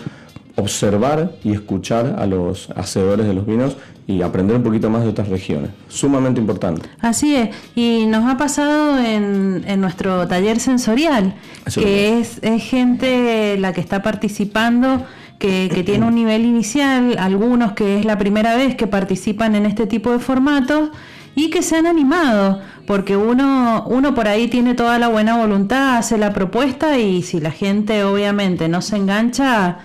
observar 0.60 1.34
y 1.44 1.52
escuchar 1.54 2.16
a 2.20 2.26
los 2.26 2.70
hacedores 2.76 3.26
de 3.28 3.34
los 3.34 3.46
vinos 3.46 3.78
y 4.08 4.24
aprender 4.24 4.58
un 4.58 4.64
poquito 4.64 4.90
más 4.90 5.04
de 5.04 5.10
otras 5.10 5.30
regiones. 5.30 5.70
Sumamente 5.88 6.42
importante. 6.42 6.90
Así 7.00 7.36
es. 7.36 7.50
Y 7.76 8.06
nos 8.08 8.26
ha 8.26 8.38
pasado 8.38 8.98
en, 8.98 9.64
en 9.68 9.82
nuestro 9.82 10.28
taller 10.28 10.60
sensorial, 10.60 11.36
que 11.74 12.20
es, 12.20 12.40
es, 12.42 12.64
gente 12.64 13.58
la 13.60 13.72
que 13.72 13.82
está 13.82 14.02
participando, 14.02 15.06
que, 15.38 15.70
que, 15.74 15.84
tiene 15.84 16.08
un 16.08 16.16
nivel 16.16 16.44
inicial, 16.44 17.18
algunos 17.20 17.74
que 17.74 18.00
es 18.00 18.06
la 18.06 18.18
primera 18.18 18.56
vez 18.56 18.76
que 18.76 18.88
participan 18.88 19.56
en 19.56 19.66
este 19.66 19.86
tipo 19.86 20.12
de 20.12 20.20
formatos 20.20 20.90
y 21.36 21.50
que 21.50 21.62
se 21.62 21.78
han 21.78 21.86
animado, 21.86 22.60
porque 22.86 23.16
uno, 23.16 23.86
uno 23.88 24.14
por 24.14 24.28
ahí 24.28 24.48
tiene 24.48 24.74
toda 24.74 25.00
la 25.00 25.08
buena 25.08 25.38
voluntad, 25.38 25.98
hace 25.98 26.18
la 26.18 26.34
propuesta 26.34 26.98
y 26.98 27.22
si 27.22 27.40
la 27.40 27.52
gente 27.52 28.04
obviamente 28.04 28.68
no 28.68 28.82
se 28.82 28.98
engancha, 28.98 29.78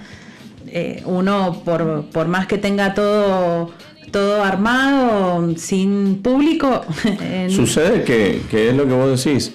eh, 0.76 1.02
uno 1.06 1.62
por, 1.64 2.06
por 2.06 2.26
más 2.26 2.48
que 2.48 2.58
tenga 2.58 2.94
todo 2.94 3.70
todo 4.10 4.42
armado, 4.42 5.56
sin 5.56 6.20
público. 6.20 6.82
Sucede 7.48 8.02
que, 8.02 8.42
que, 8.50 8.70
es 8.70 8.76
lo 8.76 8.84
que 8.87 8.92
vos 8.92 9.24
decís 9.24 9.52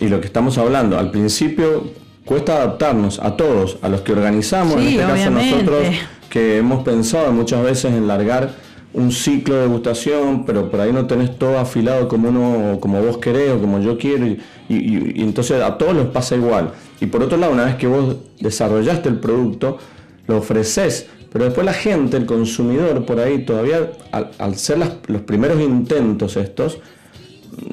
y 0.00 0.08
lo 0.08 0.20
que 0.20 0.26
estamos 0.26 0.56
hablando. 0.56 0.98
Al 0.98 1.10
principio 1.10 1.90
cuesta 2.24 2.56
adaptarnos 2.56 3.18
a 3.20 3.36
todos, 3.36 3.78
a 3.82 3.88
los 3.90 4.00
que 4.00 4.12
organizamos, 4.12 4.76
en 4.76 4.88
este 4.88 5.02
caso 5.02 5.30
nosotros 5.30 5.86
que 6.30 6.56
hemos 6.56 6.82
pensado 6.84 7.32
muchas 7.32 7.62
veces 7.62 7.92
en 7.92 8.06
largar 8.06 8.54
un 8.94 9.12
ciclo 9.12 9.56
de 9.56 9.62
degustación, 9.62 10.44
pero 10.46 10.70
por 10.70 10.80
ahí 10.80 10.92
no 10.92 11.06
tenés 11.06 11.38
todo 11.38 11.58
afilado 11.58 12.08
como 12.08 12.30
uno, 12.30 12.80
como 12.80 13.02
vos 13.02 13.18
querés 13.18 13.52
o 13.52 13.60
como 13.60 13.78
yo 13.80 13.98
quiero, 13.98 14.26
y, 14.26 14.38
y 14.68 15.22
entonces 15.22 15.62
a 15.62 15.76
todos 15.76 15.94
les 15.94 16.06
pasa 16.06 16.34
igual. 16.34 16.72
Y 17.00 17.06
por 17.06 17.22
otro 17.22 17.36
lado, 17.36 17.52
una 17.52 17.64
vez 17.64 17.76
que 17.76 17.86
vos 17.86 18.16
desarrollaste 18.40 19.08
el 19.08 19.16
producto, 19.16 19.78
lo 20.26 20.38
ofreces 20.38 21.06
pero 21.32 21.46
después 21.46 21.64
la 21.64 21.72
gente, 21.72 22.18
el 22.18 22.26
consumidor, 22.26 23.06
por 23.06 23.18
ahí 23.18 23.44
todavía, 23.44 23.92
al, 24.38 24.56
ser 24.56 24.78
los 25.06 25.22
primeros 25.22 25.60
intentos 25.62 26.36
estos, 26.36 26.78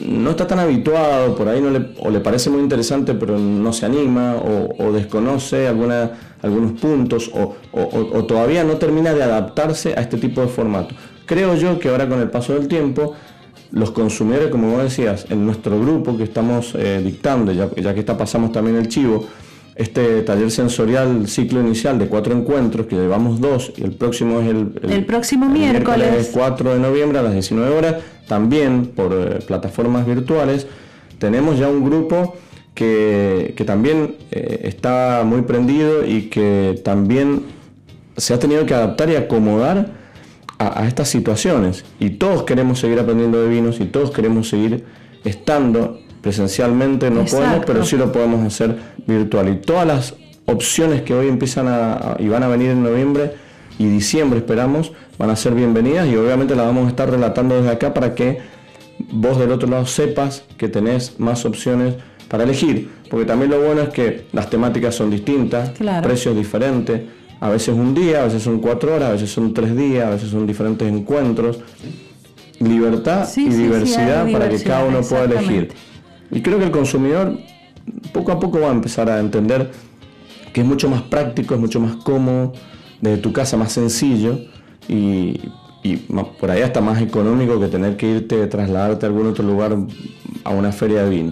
no 0.01 0.31
está 0.31 0.47
tan 0.47 0.59
habituado, 0.59 1.35
por 1.35 1.49
ahí 1.49 1.59
no 1.59 1.69
le, 1.69 1.93
o 1.99 2.09
le 2.09 2.21
parece 2.21 2.49
muy 2.49 2.61
interesante, 2.61 3.13
pero 3.15 3.37
no 3.37 3.73
se 3.73 3.85
anima, 3.85 4.35
o, 4.35 4.93
desconoce 4.93 5.67
alguna, 5.67 6.11
algunos 6.41 6.79
puntos, 6.79 7.29
o, 7.33 7.55
o, 7.73 8.25
todavía 8.25 8.63
no 8.63 8.77
termina 8.77 9.13
de 9.13 9.23
adaptarse 9.23 9.93
a 9.93 10.01
este 10.01 10.17
tipo 10.17 10.39
de 10.39 10.47
formato. 10.47 10.95
Creo 11.25 11.55
yo 11.55 11.79
que 11.79 11.89
ahora 11.89 12.07
con 12.07 12.21
el 12.21 12.29
paso 12.29 12.53
del 12.53 12.69
tiempo, 12.69 13.13
los 13.71 13.91
consumidores, 13.91 14.49
como 14.49 14.71
vos 14.71 14.83
decías, 14.83 15.25
en 15.29 15.45
nuestro 15.45 15.77
grupo 15.79 16.15
que 16.15 16.23
estamos 16.23 16.75
eh, 16.75 17.01
dictando, 17.03 17.51
ya, 17.51 17.69
ya 17.75 17.93
que 17.93 17.99
está 17.99 18.17
pasamos 18.17 18.53
también 18.53 18.77
el 18.77 18.87
chivo, 18.87 19.25
este 19.79 20.23
taller 20.23 20.51
sensorial 20.51 21.29
ciclo 21.29 21.61
inicial 21.61 21.97
de 21.97 22.07
cuatro 22.07 22.35
encuentros, 22.35 22.85
que 22.85 22.97
llevamos 22.97 23.39
dos, 23.39 23.71
y 23.77 23.83
el 23.83 23.93
próximo 23.93 24.41
es 24.41 24.49
el, 24.49 24.73
el, 24.91 25.05
próximo 25.05 25.47
miércoles. 25.47 26.31
4 26.33 26.73
de 26.73 26.79
noviembre 26.81 27.17
a 27.17 27.21
las 27.21 27.31
19 27.31 27.77
horas, 27.77 27.95
también 28.27 28.87
por 28.87 29.13
eh, 29.13 29.39
plataformas 29.47 30.05
virtuales. 30.05 30.67
Tenemos 31.17 31.57
ya 31.57 31.69
un 31.69 31.85
grupo 31.85 32.35
que, 32.75 33.53
que 33.55 33.63
también 33.63 34.17
eh, 34.31 34.59
está 34.63 35.23
muy 35.25 35.43
prendido 35.43 36.05
y 36.05 36.23
que 36.23 36.81
también 36.83 37.43
se 38.17 38.33
ha 38.33 38.39
tenido 38.39 38.65
que 38.65 38.73
adaptar 38.73 39.09
y 39.09 39.15
acomodar 39.15 39.93
a, 40.57 40.81
a 40.81 40.87
estas 40.89 41.07
situaciones. 41.07 41.85
Y 42.01 42.09
todos 42.09 42.43
queremos 42.43 42.79
seguir 42.79 42.99
aprendiendo 42.99 43.41
de 43.41 43.47
vinos 43.47 43.79
y 43.79 43.85
todos 43.85 44.11
queremos 44.11 44.49
seguir 44.49 44.83
estando 45.23 46.01
presencialmente 46.21 47.09
no 47.09 47.25
podemos, 47.25 47.65
pero 47.65 47.85
sí 47.85 47.97
lo 47.97 48.11
podemos 48.11 48.45
hacer 48.45 48.77
virtual. 49.07 49.49
Y 49.49 49.55
todas 49.57 49.87
las 49.87 50.15
opciones 50.45 51.01
que 51.03 51.13
hoy 51.13 51.27
empiezan 51.27 51.67
a, 51.67 52.15
y 52.19 52.27
van 52.27 52.43
a 52.43 52.47
venir 52.47 52.71
en 52.71 52.83
noviembre 52.83 53.33
y 53.77 53.85
diciembre 53.85 54.39
esperamos, 54.39 54.91
van 55.17 55.29
a 55.29 55.35
ser 55.35 55.53
bienvenidas 55.53 56.07
y 56.07 56.15
obviamente 56.15 56.55
las 56.55 56.65
vamos 56.65 56.87
a 56.87 56.89
estar 56.89 57.09
relatando 57.09 57.55
desde 57.55 57.71
acá 57.71 57.93
para 57.93 58.15
que 58.15 58.39
vos 59.11 59.37
del 59.37 59.51
otro 59.51 59.69
lado 59.69 59.85
sepas 59.85 60.43
que 60.57 60.67
tenés 60.67 61.19
más 61.19 61.45
opciones 61.45 61.95
para 62.27 62.43
elegir. 62.43 62.89
Porque 63.09 63.25
también 63.25 63.51
lo 63.51 63.61
bueno 63.61 63.81
es 63.81 63.89
que 63.89 64.25
las 64.33 64.49
temáticas 64.49 64.95
son 64.95 65.09
distintas, 65.09 65.71
precios 66.03 66.35
diferentes. 66.35 67.01
A 67.39 67.49
veces 67.49 67.69
un 67.69 67.95
día, 67.95 68.21
a 68.21 68.25
veces 68.25 68.43
son 68.43 68.59
cuatro 68.59 68.95
horas, 68.95 69.09
a 69.09 69.11
veces 69.13 69.31
son 69.31 69.53
tres 69.53 69.75
días, 69.75 70.05
a 70.05 70.09
veces 70.11 70.29
son 70.29 70.45
diferentes 70.45 70.87
encuentros. 70.87 71.59
Libertad 72.59 73.27
y 73.37 73.47
diversidad 73.47 74.29
para 74.31 74.49
que 74.49 74.61
cada 74.61 74.83
uno 74.83 75.01
pueda 75.01 75.23
elegir. 75.23 75.69
Y 76.31 76.41
creo 76.41 76.59
que 76.59 76.65
el 76.65 76.71
consumidor 76.71 77.37
poco 78.13 78.31
a 78.31 78.39
poco 78.39 78.59
va 78.59 78.69
a 78.69 78.71
empezar 78.71 79.09
a 79.09 79.19
entender 79.19 79.71
que 80.53 80.61
es 80.61 80.67
mucho 80.67 80.89
más 80.89 81.01
práctico, 81.03 81.53
es 81.53 81.59
mucho 81.59 81.79
más 81.79 81.95
cómodo, 81.97 82.53
desde 83.01 83.17
tu 83.17 83.31
casa 83.33 83.57
más 83.57 83.71
sencillo 83.71 84.39
y, 84.87 85.39
por 86.39 86.51
ahí 86.51 86.61
hasta 86.61 86.81
más 86.81 87.01
económico 87.01 87.59
que 87.59 87.67
tener 87.67 87.95
que 87.95 88.07
irte, 88.07 88.45
trasladarte 88.47 89.05
a 89.05 89.09
algún 89.09 89.27
otro 89.27 89.45
lugar 89.45 89.75
a 90.43 90.49
una 90.49 90.71
feria 90.71 91.03
de 91.03 91.09
vino. 91.09 91.31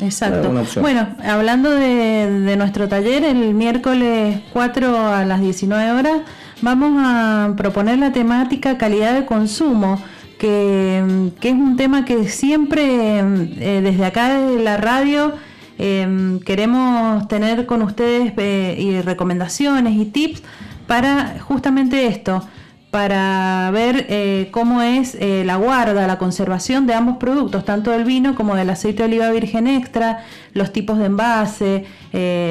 Exacto. 0.00 0.52
Bueno, 0.82 1.08
hablando 1.24 1.70
de, 1.70 2.54
nuestro 2.58 2.88
taller, 2.88 3.24
el 3.24 3.54
miércoles 3.54 4.40
4 4.52 4.98
a 5.08 5.24
las 5.24 5.40
19 5.40 5.92
horas 5.92 6.20
vamos 6.60 7.02
a 7.02 7.54
proponer 7.56 7.98
la 7.98 8.12
temática 8.12 8.76
calidad 8.76 9.14
de 9.14 9.24
consumo 9.24 9.98
que, 10.38 11.32
es 11.42 11.52
un 11.52 11.76
tema 11.76 12.04
que 12.04 12.28
siempre 12.28 13.18
eh, 13.20 13.80
desde 13.82 14.04
acá 14.04 14.38
de 14.38 14.62
la 14.62 14.76
radio 14.76 15.32
em, 15.78 16.40
queremos 16.40 17.26
tener 17.28 17.66
con 17.66 17.82
ustedes 17.82 18.32
eh, 18.36 18.76
y 18.78 19.00
recomendaciones 19.00 19.94
y 19.94 20.06
tips 20.06 20.42
para 20.86 21.38
justamente 21.40 22.06
esto, 22.06 22.46
para 22.90 23.70
ver 23.72 24.06
eh, 24.08 24.48
cómo 24.52 24.82
es 24.82 25.18
la 25.20 25.56
guarda, 25.56 26.06
la 26.06 26.18
conservación 26.18 26.86
de 26.86 26.94
ambos 26.94 27.16
productos, 27.16 27.64
tanto 27.64 27.90
del 27.90 28.04
vino 28.04 28.34
como 28.34 28.54
del 28.54 28.70
aceite 28.70 29.02
de 29.02 29.08
oliva 29.08 29.30
virgen 29.30 29.66
extra, 29.66 30.24
los 30.54 30.72
tipos 30.72 30.98
de 30.98 31.06
envase, 31.06 31.84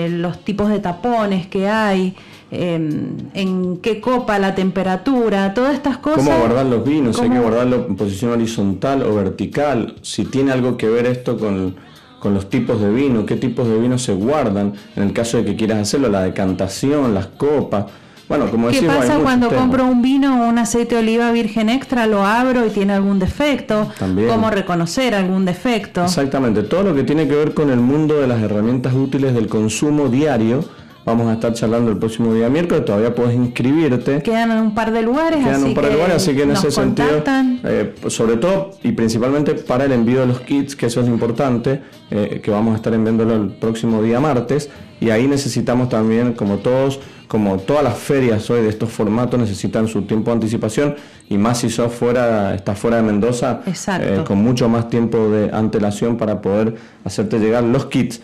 los 0.10 0.44
tipos 0.44 0.70
de 0.70 0.80
tapones 0.80 1.48
que 1.48 1.70
hay. 1.70 2.16
Em, 2.52 3.18
en 3.34 3.78
qué 3.78 4.00
copa, 4.00 4.38
la 4.38 4.54
temperatura, 4.54 5.54
todas 5.54 5.74
estas 5.74 5.98
cosas. 5.98 6.24
¿Cómo 6.24 6.38
guardar 6.38 6.68
los 6.68 6.86
vinos? 6.86 7.20
¿Hay 7.20 7.30
que 7.30 7.40
guardarlo 7.40 7.88
en 7.88 7.96
posición 7.96 8.32
horizontal 8.32 9.02
o 9.02 9.16
vertical? 9.16 9.96
Si 10.04 10.26
tiene 10.26 10.52
algo 10.52 10.78
que 10.78 10.88
ver 10.88 11.08
esto 11.08 11.38
con, 11.38 11.76
los 12.24 12.50
tipos 12.50 12.82
de 12.82 12.90
vino, 12.90 13.24
qué 13.24 13.36
tipos 13.36 13.68
de 13.68 13.78
vino 13.78 14.00
se 14.00 14.12
guardan, 14.14 14.74
en 14.96 15.04
el 15.04 15.14
caso 15.14 15.38
de 15.38 15.46
que 15.46 15.56
quieras 15.56 15.78
hacerlo, 15.78 16.10
la 16.10 16.24
decantación, 16.24 17.14
las 17.14 17.28
copas. 17.28 17.86
Bueno, 18.28 18.50
como 18.50 18.70
¿Qué 18.70 18.82
pasa 18.82 19.20
cuando 19.20 19.50
compro 19.50 19.86
un 19.86 20.02
vino 20.02 20.44
o 20.44 20.50
un 20.50 20.58
aceite 20.58 20.96
de 20.96 21.02
oliva 21.02 21.32
virgen 21.32 21.70
extra, 21.70 22.08
lo 22.08 22.26
abro 22.26 22.66
y 22.66 22.72
tiene 22.72 22.94
algún 22.94 23.20
defecto? 23.20 23.92
También. 24.00 24.28
¿Cómo 24.28 24.50
reconocer 24.50 25.14
algún 25.14 25.46
defecto? 25.46 26.04
Exactamente, 26.04 26.64
todo 26.64 26.82
lo 26.82 26.96
que 26.96 27.04
tiene 27.04 27.28
que 27.28 27.36
ver 27.36 27.54
con 27.54 27.70
el 27.70 27.80
mundo 27.80 28.20
de 28.20 28.26
las 28.26 28.42
herramientas 28.42 28.96
útiles 28.96 29.36
del 29.36 29.48
consumo 29.48 30.10
diario 30.10 30.66
Vamos 31.06 31.28
a 31.28 31.34
estar 31.34 31.54
charlando 31.54 31.92
el 31.92 31.98
próximo 31.98 32.34
día 32.34 32.50
miércoles, 32.50 32.84
todavía 32.84 33.14
puedes 33.14 33.36
inscribirte. 33.36 34.24
Quedan 34.24 34.52
un 34.60 34.74
par 34.74 34.92
de 34.92 35.04
lugares. 35.04 35.46
Quedan 35.46 35.64
un 35.64 35.74
par 35.76 35.86
de 35.86 35.94
lugares, 35.94 36.16
así 36.16 36.34
que 36.34 36.42
en 36.42 36.52
ese 36.52 36.72
sentido, 36.72 37.24
eh, 37.64 37.94
sobre 38.08 38.38
todo 38.38 38.72
y 38.82 38.92
principalmente 38.94 39.54
para 39.54 39.86
el 39.86 39.92
envío 39.92 40.22
de 40.22 40.26
los 40.26 40.42
kits, 40.42 40.76
que 40.76 40.88
eso 40.88 41.02
es 41.02 41.08
importante, 41.08 41.84
eh, 42.10 42.42
que 42.44 42.50
vamos 42.50 42.74
a 42.74 42.78
estar 42.78 42.92
enviándolo 42.92 43.36
el 43.36 43.50
próximo 43.52 44.02
día 44.02 44.20
martes. 44.20 44.72
Y 45.00 45.12
ahí 45.12 45.28
necesitamos 45.28 45.90
también, 45.90 46.34
como 46.34 46.58
todos, 46.58 47.00
como 47.28 47.58
todas 47.60 47.84
las 47.84 48.00
ferias 48.00 48.50
hoy 48.50 48.64
de 48.64 48.70
estos 48.70 48.90
formatos, 48.90 49.40
necesitan 49.40 49.88
su 49.88 50.04
tiempo 50.04 50.32
de 50.32 50.36
anticipación 50.36 50.96
y 51.30 51.38
más 51.38 51.60
si 51.60 51.70
sos 51.70 51.94
fuera, 51.94 52.56
estás 52.56 52.80
fuera 52.80 52.98
de 52.98 53.04
Mendoza, 53.04 53.62
eh, 54.00 54.24
con 54.26 54.40
mucho 54.40 54.68
más 54.70 54.90
tiempo 54.90 55.30
de 55.30 55.52
antelación 55.54 56.18
para 56.18 56.42
poder 56.42 56.74
hacerte 57.04 57.38
llegar 57.38 57.64
los 57.64 57.86
kits. 57.86 58.22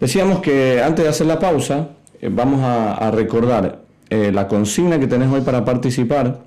Decíamos 0.00 0.40
que 0.40 0.82
antes 0.82 1.04
de 1.04 1.10
hacer 1.10 1.26
la 1.26 1.38
pausa, 1.38 1.90
vamos 2.28 2.60
a, 2.62 3.10
recordar 3.10 3.82
eh, 4.08 4.30
la 4.32 4.48
consigna 4.48 4.98
que 4.98 5.06
tenés 5.06 5.30
hoy 5.30 5.40
para 5.40 5.64
participar 5.64 6.40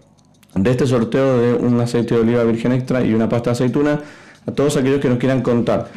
de 0.56 0.72
este 0.72 0.86
sorteo 0.86 1.40
de 1.40 1.54
un 1.54 1.80
aceite 1.80 2.16
de 2.16 2.22
oliva 2.22 2.44
virgen 2.44 2.74
extra 2.74 3.04
y 3.04 3.14
una 3.14 3.28
pasta 3.30 3.52
de 3.52 3.54
aceituna 3.54 4.02
a 4.46 4.52
todos 4.52 4.78
aquellos 4.78 5.00
que 5.00 5.10
nos 5.10 5.18
quieran 5.18 5.42
contar. 5.42 5.90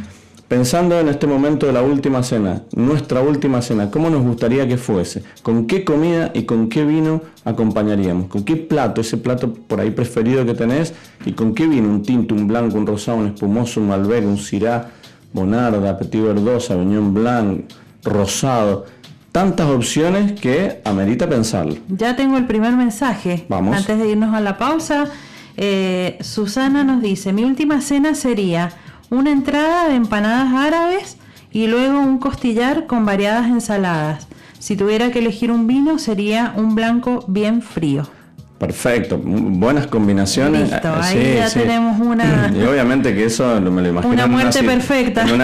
Pensando 0.48 1.00
en 1.00 1.08
este 1.08 1.26
momento 1.26 1.66
de 1.66 1.72
la 1.72 1.82
última 1.82 2.22
cena, 2.22 2.62
nuestra 2.76 3.20
última 3.20 3.60
cena, 3.62 3.90
¿cómo 3.90 4.10
nos 4.10 4.22
gustaría 4.22 4.68
que 4.68 4.76
fuese? 4.76 5.24
¿Con 5.42 5.66
qué 5.66 5.84
comida 5.84 6.30
y 6.34 6.44
con 6.44 6.68
qué 6.68 6.84
vino 6.84 7.20
acompañaríamos? 7.44 8.28
¿Con 8.28 8.44
qué 8.44 8.54
plato, 8.54 9.00
ese 9.00 9.16
plato 9.16 9.52
por 9.52 9.80
ahí 9.80 9.90
preferido 9.90 10.46
que 10.46 10.54
tenés? 10.54 10.94
¿Y 11.24 11.32
con 11.32 11.52
qué 11.52 11.66
vino? 11.66 11.88
¿Un 11.88 12.02
tinto, 12.02 12.36
un 12.36 12.46
blanco, 12.46 12.78
un 12.78 12.86
rosado, 12.86 13.18
un 13.18 13.26
espumoso, 13.26 13.80
un 13.80 13.88
malbec, 13.88 14.24
un 14.24 14.38
syrah, 14.38 14.88
bonarda, 15.32 15.98
petit 15.98 16.22
verdot, 16.22 16.60
sauvignon 16.60 17.12
blanc, 17.12 17.64
rosado? 18.04 18.86
Tantas 19.36 19.68
opciones 19.68 20.32
que 20.40 20.80
amerita 20.82 21.28
pensarlo. 21.28 21.76
Ya 21.88 22.16
tengo 22.16 22.38
el 22.38 22.46
primer 22.46 22.72
mensaje. 22.72 23.44
Vamos. 23.50 23.76
Antes 23.76 23.98
de 23.98 24.08
irnos 24.08 24.34
a 24.34 24.40
la 24.40 24.56
pausa, 24.56 25.08
eh, 25.58 26.16
Susana 26.22 26.84
nos 26.84 27.02
dice, 27.02 27.34
mi 27.34 27.44
última 27.44 27.82
cena 27.82 28.14
sería 28.14 28.70
una 29.10 29.30
entrada 29.30 29.88
de 29.88 29.94
empanadas 29.96 30.54
árabes 30.54 31.18
y 31.52 31.66
luego 31.66 32.00
un 32.00 32.16
costillar 32.16 32.86
con 32.86 33.04
variadas 33.04 33.48
ensaladas. 33.48 34.26
Si 34.58 34.74
tuviera 34.74 35.10
que 35.10 35.18
elegir 35.18 35.50
un 35.50 35.66
vino 35.66 35.98
sería 35.98 36.54
un 36.56 36.74
blanco 36.74 37.22
bien 37.28 37.60
frío. 37.60 38.08
Perfecto, 38.58 39.20
buenas 39.22 39.86
combinaciones. 39.86 40.70
Listo, 40.70 40.94
ahí 40.98 41.34
ya 41.36 41.50
tenemos 41.50 42.00
una. 42.00 42.50
Y 42.58 42.62
obviamente 42.62 43.14
que 43.14 43.26
eso 43.26 43.60
me 43.60 43.82
lo 43.82 43.88
imagino. 43.88 44.14
Una 44.14 44.26
muerte 44.26 44.62
perfecta. 44.62 45.26
me, 45.26 45.36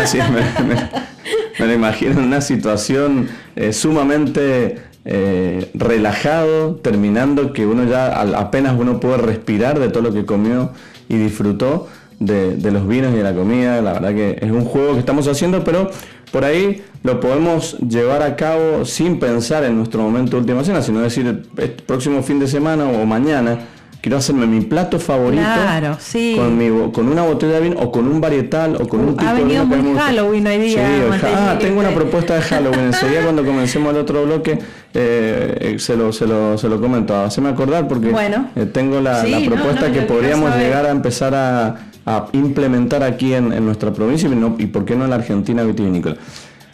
lo 1.67 1.75
imagino 1.75 2.13
en 2.13 2.27
una 2.27 2.41
situación 2.41 3.29
eh, 3.57 3.73
sumamente 3.73 4.79
eh, 5.05 5.71
relajado, 5.75 6.77
terminando 6.77 7.53
que 7.53 7.67
uno 7.67 7.85
ya 7.85 8.21
apenas 8.39 8.77
uno 8.79 9.01
puede 9.01 9.19
respirar 9.19 9.81
de 9.81 9.89
todo 9.89 10.03
lo 10.03 10.13
que 10.13 10.25
comió 10.25 10.71
y 11.09 11.17
disfrutó 11.17 11.89
de, 12.21 12.71
los 12.71 12.87
vinos 12.87 13.13
y 13.13 13.17
de 13.17 13.23
la 13.23 13.35
comida. 13.35 13.83
La 13.83 13.95
verdad 13.95 14.15
que 14.15 14.39
es 14.41 14.51
un 14.51 14.65
juego 14.65 14.95
que 14.95 15.01
estamos 15.01 15.27
haciendo, 15.27 15.65
pero 15.65 15.91
por 16.31 16.45
ahí 16.45 16.83
lo 17.03 17.21
podemos 17.21 17.79
llevar 17.81 18.23
a 18.23 18.37
cabo 18.37 18.85
sin 18.85 19.19
pensar 19.19 19.65
en 19.65 19.77
nuestro 19.77 20.03
momento 20.03 20.37
de 20.37 20.43
última 20.43 20.65
cena, 20.65 20.83
sino 20.83 21.01
decir 21.01 21.45
el 21.57 21.71
próximo 21.71 22.23
fin 22.23 22.39
de 22.39 22.47
semana 22.47 22.85
o 22.85 23.05
mañana 23.05 23.59
quiero 24.03 24.19
hacerme 24.19 24.47
mi 24.47 24.61
plato 24.61 24.99
favorito 24.99 25.43
claro, 25.43 25.97
sí. 26.01 26.35
con, 26.37 26.91
con 26.91 27.09
una 27.09 27.23
botella 27.23 27.55
de 27.55 27.61
vino 27.61 27.81
o 27.81 27.93
con 27.93 28.09
un 28.09 28.21
varietal 28.21 28.77
o 28.77 28.89
con 28.89 29.01
un 29.01 29.17
tipo 29.17 29.31
ha 29.31 29.33
venido 29.33 29.65
muy 29.65 29.97
Halloween 29.97 30.47
hoy 30.49 30.59
día. 30.59 30.89
ah, 31.23 31.57
tengo 31.59 31.79
una 31.79 31.95
propuesta 31.95 32.35
de 32.35 32.43
Halloween. 32.43 32.87
Enseguida 32.87 33.23
cuando 33.23 33.45
comencemos 33.45 33.95
el 33.95 34.01
otro 34.01 34.25
bloque 34.25 34.59
eh, 34.93 35.77
se, 35.79 35.97
lo, 35.97 36.13
se, 36.13 36.27
lo, 36.27 36.59
se 36.59 36.69
lo 36.69 36.81
comento. 36.81 37.17
Haceme 37.17 37.51
acordar 37.51 37.87
porque 37.87 38.13
eh, 38.57 38.67
tengo 38.67 39.01
la, 39.01 39.25
propuesta 39.47 39.93
que 39.93 40.03
podríamos 40.03 40.55
llegar 40.57 40.85
a 40.85 40.91
empezar 40.91 41.35
a, 41.37 41.77
a 42.05 42.27
implementar 42.33 43.05
aquí 43.05 43.35
en, 43.35 43.53
en, 43.53 43.65
nuestra 43.65 43.93
provincia 43.93 44.29
y, 44.29 44.35
no, 44.35 44.57
y 44.59 44.67
por 44.67 44.85
qué 44.85 44.97
no 44.97 45.05
en 45.05 45.11
la 45.11 45.17
Argentina 45.17 45.63
vitivinícola. 45.63 46.17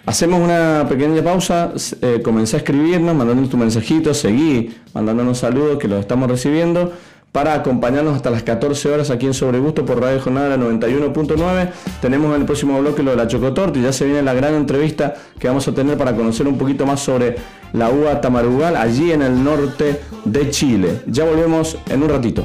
Hacemos 0.06 0.40
una 0.40 0.86
pequeña 0.88 1.22
pausa, 1.22 1.72
eh, 2.00 2.22
comencé 2.24 2.56
a 2.56 2.60
escribirnos, 2.60 3.14
mandándonos 3.14 3.50
tu 3.50 3.58
mensajito, 3.58 4.14
seguí 4.14 4.74
mandándonos 4.94 5.36
saludos 5.36 5.76
que 5.78 5.86
los 5.86 6.00
estamos 6.00 6.30
recibiendo 6.30 6.94
para 7.32 7.54
acompañarnos 7.54 8.16
hasta 8.16 8.30
las 8.30 8.42
14 8.42 8.90
horas 8.90 9.10
aquí 9.10 9.26
en 9.26 9.34
Sobregusto 9.34 9.84
por 9.84 10.00
Radio 10.00 10.20
Jornada 10.20 10.56
91.9. 10.56 11.70
Tenemos 12.00 12.34
en 12.34 12.40
el 12.40 12.46
próximo 12.46 12.80
bloque 12.80 13.02
lo 13.02 13.10
de 13.10 13.16
la 13.16 13.26
Chocotorta 13.26 13.78
y 13.78 13.82
ya 13.82 13.92
se 13.92 14.06
viene 14.06 14.22
la 14.22 14.34
gran 14.34 14.54
entrevista 14.54 15.14
que 15.38 15.48
vamos 15.48 15.68
a 15.68 15.72
tener 15.72 15.98
para 15.98 16.14
conocer 16.14 16.48
un 16.48 16.56
poquito 16.56 16.86
más 16.86 17.00
sobre 17.00 17.36
la 17.72 17.90
uva 17.90 18.20
tamarugal 18.20 18.76
allí 18.76 19.12
en 19.12 19.22
el 19.22 19.42
norte 19.42 20.00
de 20.24 20.50
Chile. 20.50 21.02
Ya 21.06 21.24
volvemos 21.24 21.76
en 21.88 22.02
un 22.02 22.08
ratito. 22.08 22.44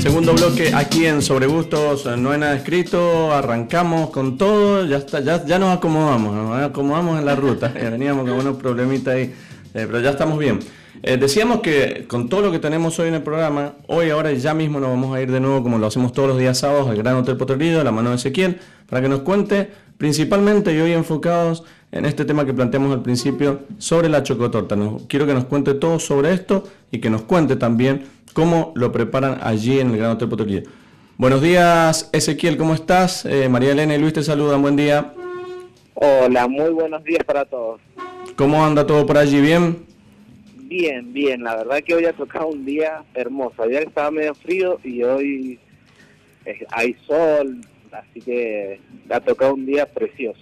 Segundo 0.00 0.34
bloque 0.34 0.70
aquí 0.74 1.06
en 1.06 1.22
Sobregustos, 1.22 2.04
no 2.18 2.32
hay 2.32 2.38
nada 2.38 2.54
escrito, 2.54 3.32
arrancamos 3.32 4.10
con 4.10 4.36
todo, 4.36 4.84
ya 4.84 4.98
está, 4.98 5.20
ya, 5.20 5.42
ya 5.46 5.58
nos 5.58 5.74
acomodamos, 5.74 6.34
nos 6.34 6.62
acomodamos 6.62 7.18
en 7.18 7.24
la 7.24 7.34
ruta, 7.34 7.68
veníamos 7.74 8.28
con 8.28 8.38
unos 8.38 8.58
problemitas 8.58 9.14
ahí, 9.14 9.22
eh, 9.22 9.32
pero 9.72 10.00
ya 10.00 10.10
estamos 10.10 10.38
bien. 10.38 10.60
Eh, 11.06 11.18
decíamos 11.18 11.60
que 11.60 12.06
con 12.08 12.30
todo 12.30 12.40
lo 12.40 12.50
que 12.50 12.58
tenemos 12.58 12.98
hoy 12.98 13.08
en 13.08 13.14
el 13.14 13.22
programa, 13.22 13.74
hoy, 13.88 14.08
ahora 14.08 14.32
y 14.32 14.38
ya 14.38 14.54
mismo 14.54 14.80
nos 14.80 14.88
vamos 14.88 15.14
a 15.14 15.20
ir 15.20 15.30
de 15.30 15.38
nuevo, 15.38 15.62
como 15.62 15.76
lo 15.76 15.86
hacemos 15.86 16.14
todos 16.14 16.30
los 16.30 16.38
días 16.38 16.56
sábados, 16.56 16.88
al 16.88 16.96
Gran 16.96 17.16
Hotel 17.16 17.36
Potrerillo, 17.36 17.82
a 17.82 17.84
la 17.84 17.92
mano 17.92 18.08
de 18.08 18.16
Ezequiel, 18.16 18.58
para 18.88 19.02
que 19.02 19.10
nos 19.10 19.20
cuente 19.20 19.68
principalmente 19.98 20.74
y 20.74 20.80
hoy 20.80 20.92
enfocados 20.92 21.64
en 21.92 22.06
este 22.06 22.24
tema 22.24 22.46
que 22.46 22.54
planteamos 22.54 22.90
al 22.90 23.02
principio 23.02 23.60
sobre 23.76 24.08
la 24.08 24.22
chocotorta. 24.22 24.78
quiero 25.06 25.26
que 25.26 25.34
nos 25.34 25.44
cuente 25.44 25.74
todo 25.74 25.98
sobre 25.98 26.32
esto 26.32 26.64
y 26.90 27.02
que 27.02 27.10
nos 27.10 27.20
cuente 27.20 27.56
también 27.56 28.06
cómo 28.32 28.72
lo 28.74 28.90
preparan 28.90 29.40
allí 29.42 29.80
en 29.80 29.90
el 29.90 29.98
Gran 29.98 30.12
Hotel 30.12 30.30
Potrerillo. 30.30 30.62
Buenos 31.18 31.42
días, 31.42 32.08
Ezequiel, 32.14 32.56
¿cómo 32.56 32.72
estás? 32.72 33.26
Eh, 33.26 33.50
María 33.50 33.72
Elena 33.72 33.94
y 33.94 33.98
Luis 33.98 34.14
te 34.14 34.22
saludan, 34.22 34.62
buen 34.62 34.76
día. 34.76 35.12
Hola, 35.92 36.48
muy 36.48 36.70
buenos 36.70 37.04
días 37.04 37.24
para 37.24 37.44
todos. 37.44 37.78
¿Cómo 38.36 38.64
anda 38.64 38.86
todo 38.86 39.04
por 39.04 39.18
allí? 39.18 39.42
¿Bien? 39.42 39.93
Bien, 40.76 41.12
bien, 41.12 41.44
la 41.44 41.54
verdad 41.54 41.84
que 41.86 41.94
hoy 41.94 42.04
ha 42.04 42.12
tocado 42.12 42.48
un 42.48 42.64
día 42.64 43.04
hermoso. 43.14 43.62
Ayer 43.62 43.84
estaba 43.84 44.10
medio 44.10 44.34
frío 44.34 44.80
y 44.82 45.04
hoy 45.04 45.60
hay 46.68 46.96
sol, 47.06 47.60
así 47.92 48.20
que 48.20 48.80
ha 49.08 49.20
tocado 49.20 49.54
un 49.54 49.66
día 49.66 49.86
precioso. 49.86 50.40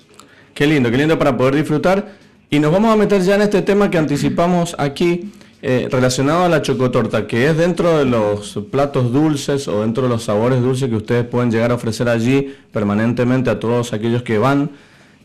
Qué 0.54 0.66
lindo, 0.66 0.90
qué 0.90 0.96
lindo 0.96 1.18
para 1.18 1.36
poder 1.36 1.56
disfrutar. 1.56 2.12
Y 2.48 2.60
nos 2.60 2.72
vamos 2.72 2.94
a 2.94 2.96
meter 2.96 3.20
ya 3.20 3.34
en 3.34 3.42
este 3.42 3.60
tema 3.60 3.90
que 3.90 3.98
anticipamos 3.98 4.74
aquí, 4.78 5.30
eh, 5.60 5.88
relacionado 5.90 6.44
a 6.44 6.48
la 6.48 6.62
chocotorta, 6.62 7.26
que 7.26 7.50
es 7.50 7.58
dentro 7.58 7.98
de 7.98 8.06
los 8.06 8.58
platos 8.70 9.12
dulces 9.12 9.68
o 9.68 9.82
dentro 9.82 10.04
de 10.04 10.08
los 10.08 10.22
sabores 10.22 10.62
dulces 10.62 10.88
que 10.88 10.96
ustedes 10.96 11.26
pueden 11.26 11.50
llegar 11.50 11.72
a 11.72 11.74
ofrecer 11.74 12.08
allí 12.08 12.56
permanentemente 12.72 13.50
a 13.50 13.60
todos 13.60 13.92
aquellos 13.92 14.22
que 14.22 14.38
van. 14.38 14.70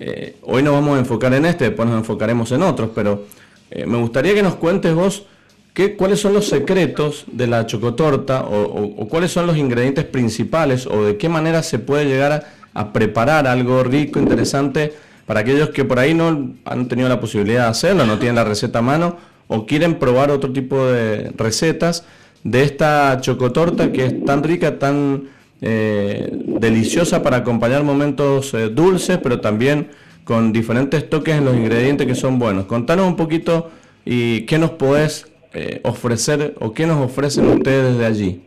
Eh, 0.02 0.36
hoy 0.42 0.64
nos 0.64 0.74
vamos 0.74 0.98
a 0.98 1.00
enfocar 1.00 1.34
en 1.34 1.46
este, 1.46 1.64
después 1.64 1.88
nos 1.88 1.98
enfocaremos 1.98 2.52
en 2.52 2.62
otros, 2.62 2.90
pero 2.94 3.24
eh, 3.72 3.86
me 3.86 3.98
gustaría 3.98 4.34
que 4.34 4.44
nos 4.44 4.56
cuentes 4.56 4.94
vos 4.94 5.26
qué, 5.74 5.96
cuáles 5.96 6.20
son 6.20 6.34
los 6.34 6.48
secretos 6.48 7.26
de 7.32 7.48
la 7.48 7.66
chocotorta 7.66 8.44
o, 8.44 9.08
cuáles 9.08 9.32
son 9.32 9.48
los 9.48 9.58
ingredientes 9.58 10.06
principales 10.06 10.88
o 10.88 11.06
de 11.06 11.18
qué 11.18 11.30
manera 11.30 11.64
se 11.64 11.80
puede 11.80 12.06
llegar 12.06 12.46
a, 12.74 12.94
preparar 12.94 13.48
algo 13.48 13.84
rico, 13.84 14.20
interesante 14.20 14.94
para 15.26 15.42
aquellos 15.42 15.70
que 15.70 15.84
por 15.84 16.00
ahí 16.00 16.14
no 16.14 16.54
han 16.66 16.88
tenido 16.88 17.10
la 17.10 17.20
posibilidad 17.20 17.64
de 17.64 17.70
hacerlo, 17.70 18.06
no 18.06 18.18
tienen 18.18 18.36
la 18.36 18.44
receta 18.44 18.80
a 18.80 18.82
mano 18.82 19.18
o 19.48 19.66
quieren 19.66 19.96
probar 19.96 20.32
otro 20.32 20.52
tipo 20.54 20.86
de 20.86 21.32
recetas 21.38 22.06
de 22.44 22.64
esta 22.64 23.20
chocotorta 23.20 23.92
que 23.92 24.06
es 24.06 24.26
tan 24.26 24.44
rica, 24.44 24.80
tan 24.80 25.30
eh, 25.62 26.30
deliciosa 26.32 27.24
para 27.24 27.38
acompañar 27.38 27.84
momentos 27.84 28.54
eh, 28.54 28.70
dulces, 28.70 29.18
pero 29.22 29.42
también 29.42 29.90
con 30.28 30.52
diferentes 30.52 31.10
toques 31.10 31.36
en 31.36 31.46
los 31.46 31.56
ingredientes 31.56 32.06
que 32.06 32.14
son 32.14 32.38
buenos. 32.38 32.66
Contanos 32.66 33.08
un 33.08 33.16
poquito 33.16 33.72
y 34.04 34.42
qué 34.42 34.60
nos 34.60 34.72
podés 34.72 35.32
eh, 35.54 35.80
ofrecer 35.84 36.54
o 36.60 36.74
qué 36.74 36.86
nos 36.86 36.98
ofrecen 36.98 37.48
ustedes 37.48 37.94
desde 37.94 38.06
allí. 38.06 38.42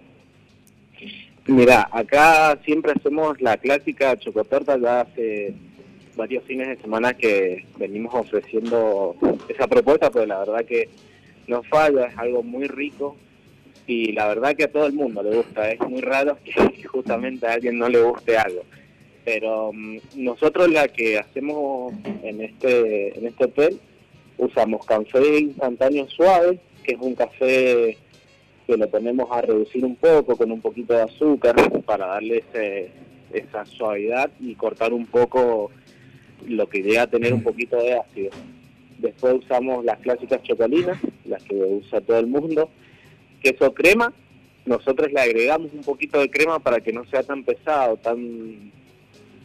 Mira, 1.47 1.89
acá 1.91 2.59
siempre 2.67 2.93
hacemos 2.93 3.41
la 3.41 3.57
clásica 3.57 4.15
chocotorta, 4.19 4.77
ya 4.77 5.01
hace 5.01 5.55
varios 6.17 6.45
fines 6.45 6.69
de 6.69 6.77
semana 6.77 7.15
que 7.15 7.65
venimos 7.79 8.15
ofreciendo 8.15 9.17
esa 9.49 9.67
propuesta, 9.67 10.11
pero 10.11 10.27
la 10.27 10.41
verdad 10.41 10.67
que 10.67 10.91
no 11.47 11.63
falla, 11.63 12.09
es 12.09 12.19
algo 12.19 12.43
muy 12.43 12.69
rico 12.69 13.17
y 13.87 14.13
la 14.13 14.29
verdad 14.29 14.55
que 14.55 14.65
a 14.65 14.71
todo 14.71 14.87
el 14.87 14.93
mundo 14.93 15.23
le 15.23 15.35
gusta, 15.35 15.73
es 15.73 15.81
muy 15.81 16.03
raro 16.03 16.37
que 16.45 16.85
justamente 16.93 17.47
a 17.47 17.55
alguien 17.55 17.79
no 17.79 17.89
le 17.89 18.03
guste 18.03 18.37
algo 18.37 18.65
pero 19.25 19.73
mm, 19.73 19.99
nosotros 20.17 20.71
la 20.71 20.89
que 20.89 21.19
hacemos 21.19 21.93
en 22.23 22.41
este 22.41 23.19
en 23.19 23.27
este 23.27 23.45
hotel 23.45 23.81
usamos 24.39 24.85
café 24.87 25.41
instantáneo 25.41 26.09
suave 26.09 26.59
que 26.83 26.93
es 26.93 26.99
un 27.01 27.15
café 27.15 27.97
que 28.67 28.77
lo 28.77 28.89
ponemos 28.89 29.29
a 29.33 29.43
reducir 29.43 29.85
un 29.85 29.97
poco 29.97 30.37
con 30.37 30.53
un 30.53 30.61
poquito 30.61 30.95
de 30.95 31.03
azúcar 31.03 31.57
para 31.83 32.07
darle 32.07 32.45
esa 33.33 33.65
suavidad 33.67 34.31
y 34.41 34.55
cortar 34.55 34.93
un 34.93 35.07
poco 35.07 35.71
lo 36.47 36.69
que 36.69 36.83
llega 36.83 37.03
a 37.03 37.07
tener 37.07 37.33
un 37.35 37.43
poquito 37.43 37.77
de 37.77 37.95
ácido. 37.95 38.31
Después 38.99 39.35
usamos 39.35 39.85
las 39.85 39.99
clásicas 39.99 40.43
chocolinas, 40.43 40.99
las 41.25 41.43
que 41.43 41.57
usa 41.57 42.01
todo 42.01 42.19
el 42.19 42.27
mundo. 42.27 42.71
Queso 43.43 43.75
crema, 43.75 44.13
nosotros 44.67 45.11
le 45.13 45.21
agregamos 45.21 45.73
un 45.73 45.83
poquito 45.83 46.21
de 46.21 46.31
crema 46.31 46.59
para 46.61 46.81
que 46.81 46.93
no 46.93 47.05
sea 47.07 47.23
tan 47.23 47.43
pesado, 47.43 47.97
tan 47.97 48.71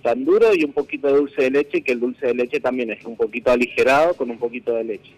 tan 0.06 0.24
duro 0.24 0.54
y 0.54 0.64
un 0.64 0.72
poquito 0.72 1.08
de 1.08 1.14
dulce 1.14 1.42
de 1.42 1.50
leche, 1.50 1.82
que 1.82 1.94
el 1.94 2.00
dulce 2.00 2.28
de 2.28 2.36
leche 2.36 2.60
también 2.60 2.92
es 2.92 3.04
un 3.06 3.18
poquito 3.18 3.50
aligerado 3.50 4.14
con 4.14 4.30
un 4.30 4.38
poquito 4.38 4.76
de 4.76 4.84
leche. 4.84 5.12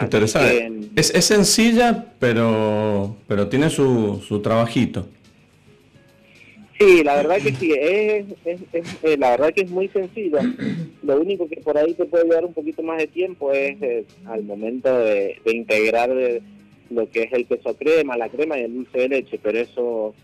Interesante. 0.00 0.70
es, 0.96 1.14
es, 1.14 1.26
sencilla, 1.26 2.14
pero, 2.18 3.14
pero 3.28 3.46
tiene 3.48 3.68
su, 3.68 4.22
su 4.26 4.40
trabajito. 4.40 5.06
Sí, 6.78 7.04
la 7.04 7.16
verdad 7.16 7.36
que 7.36 7.52
sí, 7.52 7.72
es, 7.78 8.24
es, 8.46 8.60
eh, 9.02 9.16
la 9.18 9.32
verdad 9.32 9.52
que 9.52 9.60
es 9.60 9.70
muy 9.70 9.88
sencilla. 9.88 10.40
Lo 11.02 11.20
único 11.20 11.46
que 11.46 11.56
por 11.56 11.76
ahí 11.76 11.92
te 11.92 12.06
puede 12.06 12.24
llevar 12.24 12.46
un 12.46 12.54
poquito 12.54 12.82
más 12.82 12.96
de 12.96 13.08
tiempo 13.08 13.52
es 13.52 13.76
eh, 13.82 14.06
al 14.24 14.42
momento 14.44 14.98
de, 15.00 15.38
de 15.44 15.54
integrar 15.54 16.10
lo 16.88 17.10
que 17.10 17.24
es 17.24 17.32
el 17.34 17.46
queso 17.46 17.76
crema, 17.76 18.16
la 18.16 18.30
crema 18.30 18.58
y 18.58 18.62
el 18.62 18.74
dulce 18.74 18.98
de 19.00 19.08
leche, 19.10 19.38
pero 19.42 19.58
eso 19.58 20.14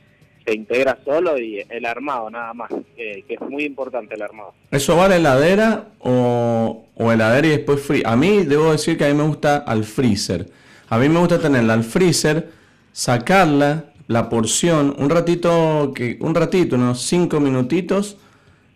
se 0.45 0.55
integra 0.55 0.99
solo 1.05 1.39
y 1.39 1.63
el 1.69 1.87
armado 1.87 2.31
nada 2.31 2.55
más, 2.55 2.71
que 2.97 3.25
es 3.29 3.41
muy 3.49 3.65
importante 3.65 4.15
el 4.15 4.23
armado. 4.23 4.55
¿Eso 4.71 4.97
va 4.97 5.07
a 5.07 5.09
la 5.09 5.17
heladera 5.17 5.89
o, 6.01 6.87
o 6.95 7.13
heladera 7.13 7.47
y 7.47 7.51
después 7.51 7.81
frío? 7.81 8.03
A 8.07 8.17
mí 8.17 8.45
debo 8.45 8.73
decir 8.73 8.97
que 8.97 9.05
a 9.05 9.09
mí 9.09 9.15
me 9.15 9.25
gusta 9.25 9.59
al 9.59 9.85
freezer. 9.85 10.49
A 10.89 10.99
mí 10.99 11.09
me 11.09 11.21
gusta 11.21 11.39
tenerla 11.39 11.75
al 11.75 11.85
freezer, 11.85 12.51
sacarla, 12.93 13.85
la 14.09 14.29
porción, 14.29 14.97
un 14.99 15.09
ratito, 15.09 15.93
que, 15.95 16.19
un 16.21 16.35
ratito, 16.35 16.75
unos 16.75 17.01
cinco 17.03 17.39
minutitos, 17.39 18.17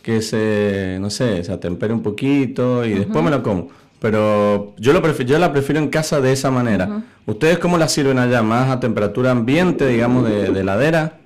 que 0.01 0.23
se, 0.23 0.97
no 1.01 1.11
sé, 1.11 1.43
se 1.43 1.51
atempere 1.51 1.93
un 1.93 2.05
poquito 2.05 2.85
y 2.85 2.93
después 2.93 3.25
me 3.25 3.33
lo 3.33 3.43
como. 3.43 3.71
Pero 3.99 4.75
yo, 4.77 4.93
lo 4.93 5.03
prefiero, 5.03 5.33
yo 5.33 5.39
la 5.41 5.51
prefiero 5.51 5.81
en 5.81 5.89
casa 5.89 6.21
de 6.21 6.31
esa 6.31 6.53
manera. 6.53 7.03
¿Ustedes 7.27 7.59
cómo 7.59 7.79
la 7.79 7.89
sirven 7.89 8.19
allá? 8.19 8.43
¿Más 8.43 8.71
a 8.71 8.79
temperatura 8.79 9.33
ambiente, 9.33 9.89
digamos, 9.89 10.29
de, 10.29 10.53
de 10.53 10.61
heladera? 10.61 11.19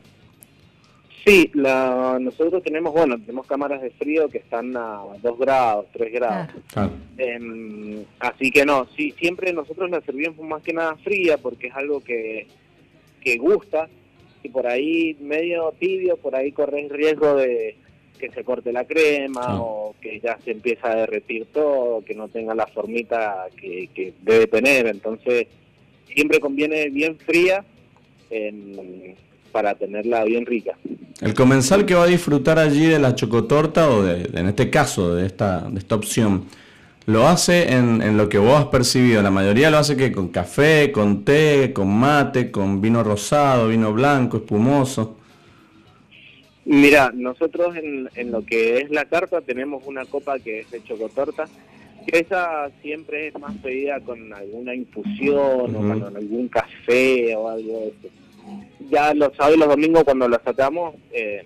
Sí, 1.25 1.51
la, 1.55 2.19
nosotros 2.21 2.63
tenemos, 2.63 2.93
bueno, 2.93 3.19
tenemos 3.19 3.47
cámaras 3.47 3.83
de 3.83 3.91
frío 3.91 4.29
que 4.29 4.39
están 4.39 4.77
a 4.77 5.03
2 5.21 5.39
grados, 5.39 5.87
3 5.93 6.13
grados. 6.13 6.49
Em, 7.17 8.05
así 8.19 8.51
que 8.51 8.65
no, 8.65 8.87
sí, 8.97 9.15
siempre 9.19 9.53
nosotros 9.53 9.91
la 9.91 10.01
servimos 10.01 10.39
más 10.39 10.63
que 10.63 10.73
nada 10.73 10.97
fría 10.97 11.37
porque 11.39 11.69
es 11.69 11.75
algo 11.75 12.01
que, 12.01 12.47
que 13.21 13.37
gusta 13.37 13.89
y 14.43 14.49
por 14.49 14.67
ahí 14.67 15.17
medio 15.21 15.75
tibio, 15.79 16.17
por 16.17 16.37
ahí 16.37 16.53
corres 16.53 16.91
riesgo 16.91 17.35
de 17.35 17.77
que 18.19 18.31
se 18.31 18.45
corte 18.45 18.73
la 18.73 18.85
crema 18.85 19.61
o 19.61 19.95
que 20.01 20.21
ya 20.21 20.39
se 20.45 20.53
empieza 20.53 20.91
a 20.91 20.97
derretir 20.97 21.47
todo, 21.47 22.05
que 22.05 22.15
no 22.15 22.29
tenga 22.29 22.55
la 22.55 22.67
formita 22.67 23.47
que, 23.57 23.89
que 23.95 24.13
debe 24.23 24.47
tener. 24.47 24.87
Entonces, 24.87 25.47
siempre 26.13 26.41
conviene 26.41 26.89
bien 26.91 27.17
fría. 27.19 27.65
En, 28.31 29.17
para 29.49 29.75
tenerla 29.75 30.25
bien 30.25 30.47
rica. 30.47 30.77
El 31.21 31.35
comensal 31.35 31.85
que 31.85 31.95
va 31.95 32.05
a 32.05 32.07
disfrutar 32.07 32.61
allí 32.61 32.87
de 32.87 33.01
la 33.01 33.17
chocotorta 33.17 33.91
o 33.91 34.03
de, 34.03 34.31
en 34.39 34.47
este 34.47 34.71
caso 34.71 35.17
de 35.17 35.27
esta, 35.27 35.69
de 35.69 35.79
esta 35.79 35.97
opción, 35.97 36.45
lo 37.07 37.27
hace 37.27 37.73
en, 37.73 38.03
en, 38.03 38.17
lo 38.17 38.29
que 38.29 38.39
vos 38.39 38.55
has 38.55 38.67
percibido. 38.67 39.21
La 39.21 39.31
mayoría 39.31 39.71
lo 39.71 39.79
hace 39.79 39.97
que 39.97 40.13
con 40.13 40.29
café, 40.29 40.93
con 40.93 41.25
té, 41.25 41.73
con 41.73 41.89
mate, 41.89 42.53
con 42.53 42.81
vino 42.81 43.03
rosado, 43.03 43.69
vino 43.69 43.93
blanco, 43.93 44.37
espumoso. 44.37 45.17
Mira, 46.67 47.11
nosotros 47.13 47.75
en, 47.77 48.09
en 48.15 48.31
lo 48.31 48.45
que 48.45 48.79
es 48.79 48.91
la 48.91 49.07
carta 49.07 49.41
tenemos 49.41 49.83
una 49.87 50.05
copa 50.05 50.39
que 50.39 50.61
es 50.61 50.71
de 50.71 50.85
chocotorta, 50.85 51.49
que 52.07 52.21
esa 52.21 52.71
siempre 52.81 53.29
es 53.29 53.39
más 53.41 53.57
pedida 53.57 54.01
con 54.01 54.33
alguna 54.33 54.75
infusión 54.75 55.75
o 55.75 55.79
con 55.79 56.17
algún 56.17 56.49
café 56.49 57.35
o 57.35 57.49
algo 57.49 57.81
de 57.81 57.89
eso 57.89 58.28
ya 58.91 59.15
los 59.15 59.35
sábados 59.37 59.57
y 59.57 59.61
los 59.61 59.69
domingos 59.69 60.05
cuando 60.05 60.29
los 60.29 60.41
sacamos, 60.45 60.95
eh, 61.13 61.45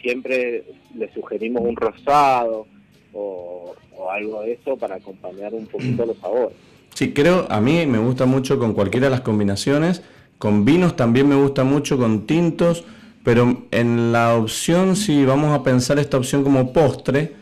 siempre 0.00 0.64
le 0.96 1.12
sugerimos 1.12 1.62
un 1.62 1.76
rosado 1.76 2.66
o, 3.12 3.74
algo 4.10 4.42
de 4.42 4.52
eso 4.52 4.76
para 4.76 4.94
acompañar 4.94 5.52
un 5.52 5.66
poquito 5.66 6.06
los 6.06 6.16
sabores. 6.18 6.56
Sí, 6.94 7.12
creo, 7.12 7.46
a 7.50 7.60
mí 7.60 7.84
me 7.84 7.98
gusta 7.98 8.26
mucho 8.26 8.58
con 8.58 8.72
cualquiera 8.72 9.06
de 9.06 9.10
las 9.10 9.20
combinaciones, 9.20 10.02
con 10.38 10.64
vinos 10.64 10.96
también 10.96 11.28
me 11.28 11.34
gusta 11.34 11.64
mucho, 11.64 11.98
con 11.98 12.26
tintos, 12.26 12.84
pero 13.24 13.64
en 13.70 14.12
la 14.12 14.36
opción, 14.36 14.96
si 14.96 15.24
vamos 15.24 15.52
a 15.52 15.62
pensar 15.62 15.98
esta 15.98 16.16
opción 16.16 16.42
como 16.42 16.72
postre, 16.72 17.34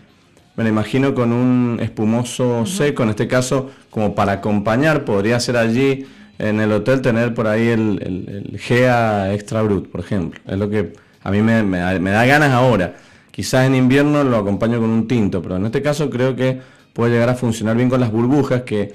me 0.57 0.64
la 0.64 0.71
imagino 0.71 1.14
con 1.14 1.33
un 1.33 1.79
espumoso 1.81 2.64
seco, 2.66 3.03
en 3.03 3.11
este 3.11 3.29
caso 3.29 3.71
como 3.90 4.14
para 4.14 4.33
acompañar, 4.33 5.05
podría 5.05 5.38
ser 5.38 5.57
allí 5.59 6.07
en 6.38 6.61
el 6.61 6.72
hotel 6.72 7.01
tener 7.01 7.35
por 7.35 7.46
ahí 7.46 7.68
el, 7.68 8.51
el, 8.53 8.59
GEA 8.59 9.33
Extra 9.35 9.62
Brut, 9.62 9.88
por 9.88 10.01
ejemplo. 10.01 10.40
Es 10.46 10.59
lo 10.59 10.68
que 10.68 10.92
a 11.22 11.31
mí 11.31 11.42
me, 11.42 11.62
me, 11.62 12.11
da 12.11 12.27
ganas 12.27 12.53
ahora. 12.53 12.96
Quizás 13.31 13.66
en 13.66 13.75
invierno 13.75 14.25
lo 14.25 14.37
acompaño 14.37 14.81
con 14.81 14.90
un 14.90 15.09
tinto, 15.09 15.42
pero 15.42 15.57
en 15.57 15.66
este 15.66 15.83
caso 15.83 16.09
creo 16.09 16.37
que 16.37 16.61
puede 16.92 17.12
llegar 17.12 17.29
a 17.29 17.35
funcionar 17.35 17.77
bien 17.77 17.90
con 17.90 18.01
las 18.01 18.11
burbujas 18.11 18.62
que, 18.62 18.94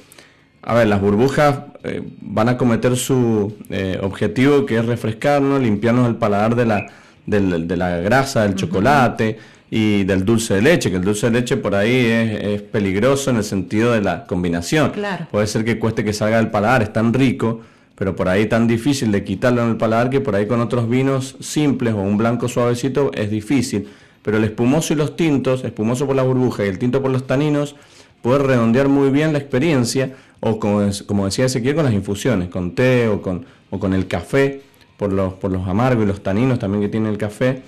a 0.62 0.74
ver, 0.74 0.88
las 0.88 1.02
burbujas 1.02 1.60
eh, 1.84 2.02
van 2.22 2.50
a 2.50 2.58
cometer 2.58 2.96
su 2.96 3.56
eh, 3.70 4.00
objetivo 4.02 4.66
que 4.66 4.78
es 4.78 4.86
refrescarnos, 4.86 5.62
limpiarnos 5.62 6.08
el 6.08 6.16
paladar 6.16 6.56
de 6.56 6.66
la, 6.66 6.88
de 7.26 7.78
la 7.78 7.98
grasa, 7.98 8.44
del 8.44 8.56
chocolate 8.56 9.38
y 9.70 10.04
del 10.04 10.26
dulce 10.26 10.56
de 10.56 10.62
leche, 10.62 10.90
que 10.92 10.98
el 10.98 11.04
dulce 11.04 11.28
de 11.28 11.40
leche 11.40 11.56
por 11.56 11.76
ahí 11.76 11.96
es, 11.96 12.62
peligroso 12.62 13.30
en 13.30 13.38
el 13.38 13.44
sentido 13.46 13.94
de 13.94 14.02
la 14.02 14.26
combinación. 14.26 14.92
Puede 15.32 15.48
ser 15.48 15.64
que 15.64 15.80
cueste 15.80 16.04
que 16.04 16.12
salga 16.12 16.38
del 16.38 16.52
paladar, 16.52 16.82
es 16.84 16.92
tan 16.92 17.14
rico, 17.14 17.62
pero 17.96 18.16
por 18.16 18.28
ahí 18.28 18.48
tan 18.48 18.68
difícil 18.68 19.12
de 19.12 19.24
quitarlo 19.24 19.64
en 19.64 19.70
el 19.70 19.78
paladar 19.78 20.10
que 20.10 20.20
por 20.20 20.36
ahí 20.36 20.46
con 20.46 20.60
otros 20.60 20.90
vinos 20.90 21.38
simples 21.40 21.94
o 21.94 22.02
un 22.02 22.18
blanco 22.18 22.50
suavecito 22.50 23.12
es 23.14 23.32
difícil. 23.32 23.88
Pero 24.24 24.38
el 24.38 24.44
espumoso 24.44 24.94
y 24.94 24.98
los 24.98 25.16
tintos, 25.16 25.64
espumoso 25.64 26.06
por 26.06 26.16
la 26.16 26.24
burbuja 26.24 26.66
y 26.66 26.68
el 26.68 26.78
tinto 26.78 27.02
por 27.02 27.12
los 27.12 27.26
taninos, 27.26 27.76
puede 28.22 28.40
redondear 28.40 28.90
muy 28.90 29.10
bien 29.10 29.32
la 29.32 29.40
experiencia, 29.40 30.16
o 30.42 30.60
como, 30.60 30.82
como 31.06 31.26
decía 31.26 31.46
Ezequiel, 31.46 31.76
con 31.76 31.86
las 31.86 31.94
infusiones, 31.94 32.50
con 32.50 32.76
té 32.76 33.08
o 33.08 33.22
con, 33.22 33.46
o 33.70 33.80
con 33.80 33.94
el 33.94 34.08
café, 34.08 34.62
por 35.02 35.12
los, 35.12 35.34
por 35.34 35.52
los 35.52 35.68
amargos 35.68 36.04
y 36.04 36.08
los 36.08 36.22
taninos 36.22 36.60
también 36.60 36.84
que 36.84 36.88
tiene 36.88 37.10
el 37.10 37.18
café 37.18 37.64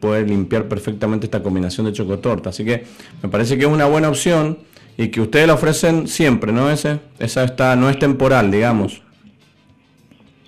puede 0.00 0.26
limpiar 0.26 0.66
perfectamente 0.66 1.26
esta 1.26 1.40
combinación 1.40 1.86
de 1.86 1.92
chocotorta. 1.92 2.50
Así 2.50 2.64
que 2.64 2.82
me 3.22 3.28
parece 3.28 3.56
que 3.56 3.66
es 3.66 3.70
una 3.70 3.86
buena 3.86 4.08
opción 4.08 4.58
y 4.96 5.06
que 5.12 5.20
ustedes 5.20 5.46
la 5.46 5.54
ofrecen 5.54 6.08
siempre, 6.08 6.52
¿no? 6.52 6.68
Ese, 6.68 6.98
esa 7.20 7.44
está, 7.44 7.76
no 7.76 7.88
es 7.88 8.00
temporal, 8.00 8.50
digamos. 8.50 9.00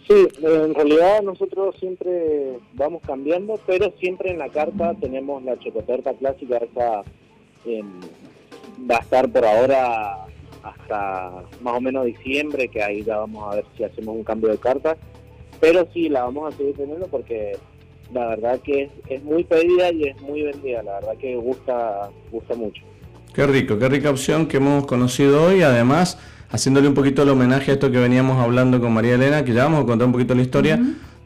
Sí, 0.09 0.27
en 0.43 0.75
realidad 0.75 1.23
nosotros 1.23 1.77
siempre 1.79 2.59
vamos 2.73 3.03
cambiando, 3.07 3.61
pero 3.65 3.93
siempre 4.01 4.33
en 4.33 4.41
la 4.41 4.49
carta 4.49 4.93
tenemos 5.01 5.41
la 5.45 5.57
chocotorta 5.61 6.15
clásica, 6.15 6.57
esa 6.57 7.05
va 8.91 8.97
a 8.97 9.01
estar 9.03 9.31
por 9.31 9.45
ahora 9.45 10.27
hasta 10.65 11.45
más 11.61 11.77
o 11.77 11.81
menos 11.81 12.07
diciembre, 12.07 12.67
que 12.67 12.83
ahí 12.83 13.05
ya 13.05 13.19
vamos 13.19 13.53
a 13.53 13.55
ver 13.55 13.65
si 13.77 13.85
hacemos 13.85 14.17
un 14.17 14.25
cambio 14.25 14.51
de 14.51 14.59
carta, 14.59 14.97
pero 15.65 15.89
sí 15.95 16.11
la 16.11 16.25
vamos 16.25 16.53
a 16.53 16.57
seguir 16.59 16.77
teniendo 16.77 17.07
porque 17.07 17.57
la 18.13 18.27
verdad 18.29 18.61
que 18.61 18.91
es, 19.09 19.25
muy 19.25 19.45
pedida 19.45 19.91
y 19.93 20.09
es 20.09 20.21
muy 20.21 20.43
vendida, 20.43 20.83
la 20.83 20.97
verdad 20.97 21.17
que 21.19 21.37
gusta, 21.37 22.11
gusta 22.31 22.55
mucho. 22.55 22.83
Qué 23.33 23.47
rico, 23.47 23.79
qué 23.79 23.89
rica 23.89 24.11
opción 24.11 24.47
que 24.47 24.59
hemos 24.59 24.85
conocido 24.85 25.43
hoy, 25.43 25.63
además 25.63 26.19
haciéndole 26.51 26.87
un 26.87 26.93
poquito 26.93 27.23
el 27.23 27.31
homenaje 27.31 27.71
a 27.71 27.75
esto 27.75 27.91
que 27.91 27.99
veníamos 27.99 28.39
hablando 28.39 28.79
con 28.79 28.93
María 28.93 29.15
Elena, 29.15 29.43
que 29.43 29.55
ya 29.55 29.65
vamos 29.65 29.85
a 29.85 29.87
contar 29.87 30.05
un 30.05 30.13
poquito 30.13 30.35
la 30.35 30.43
historia 30.43 30.79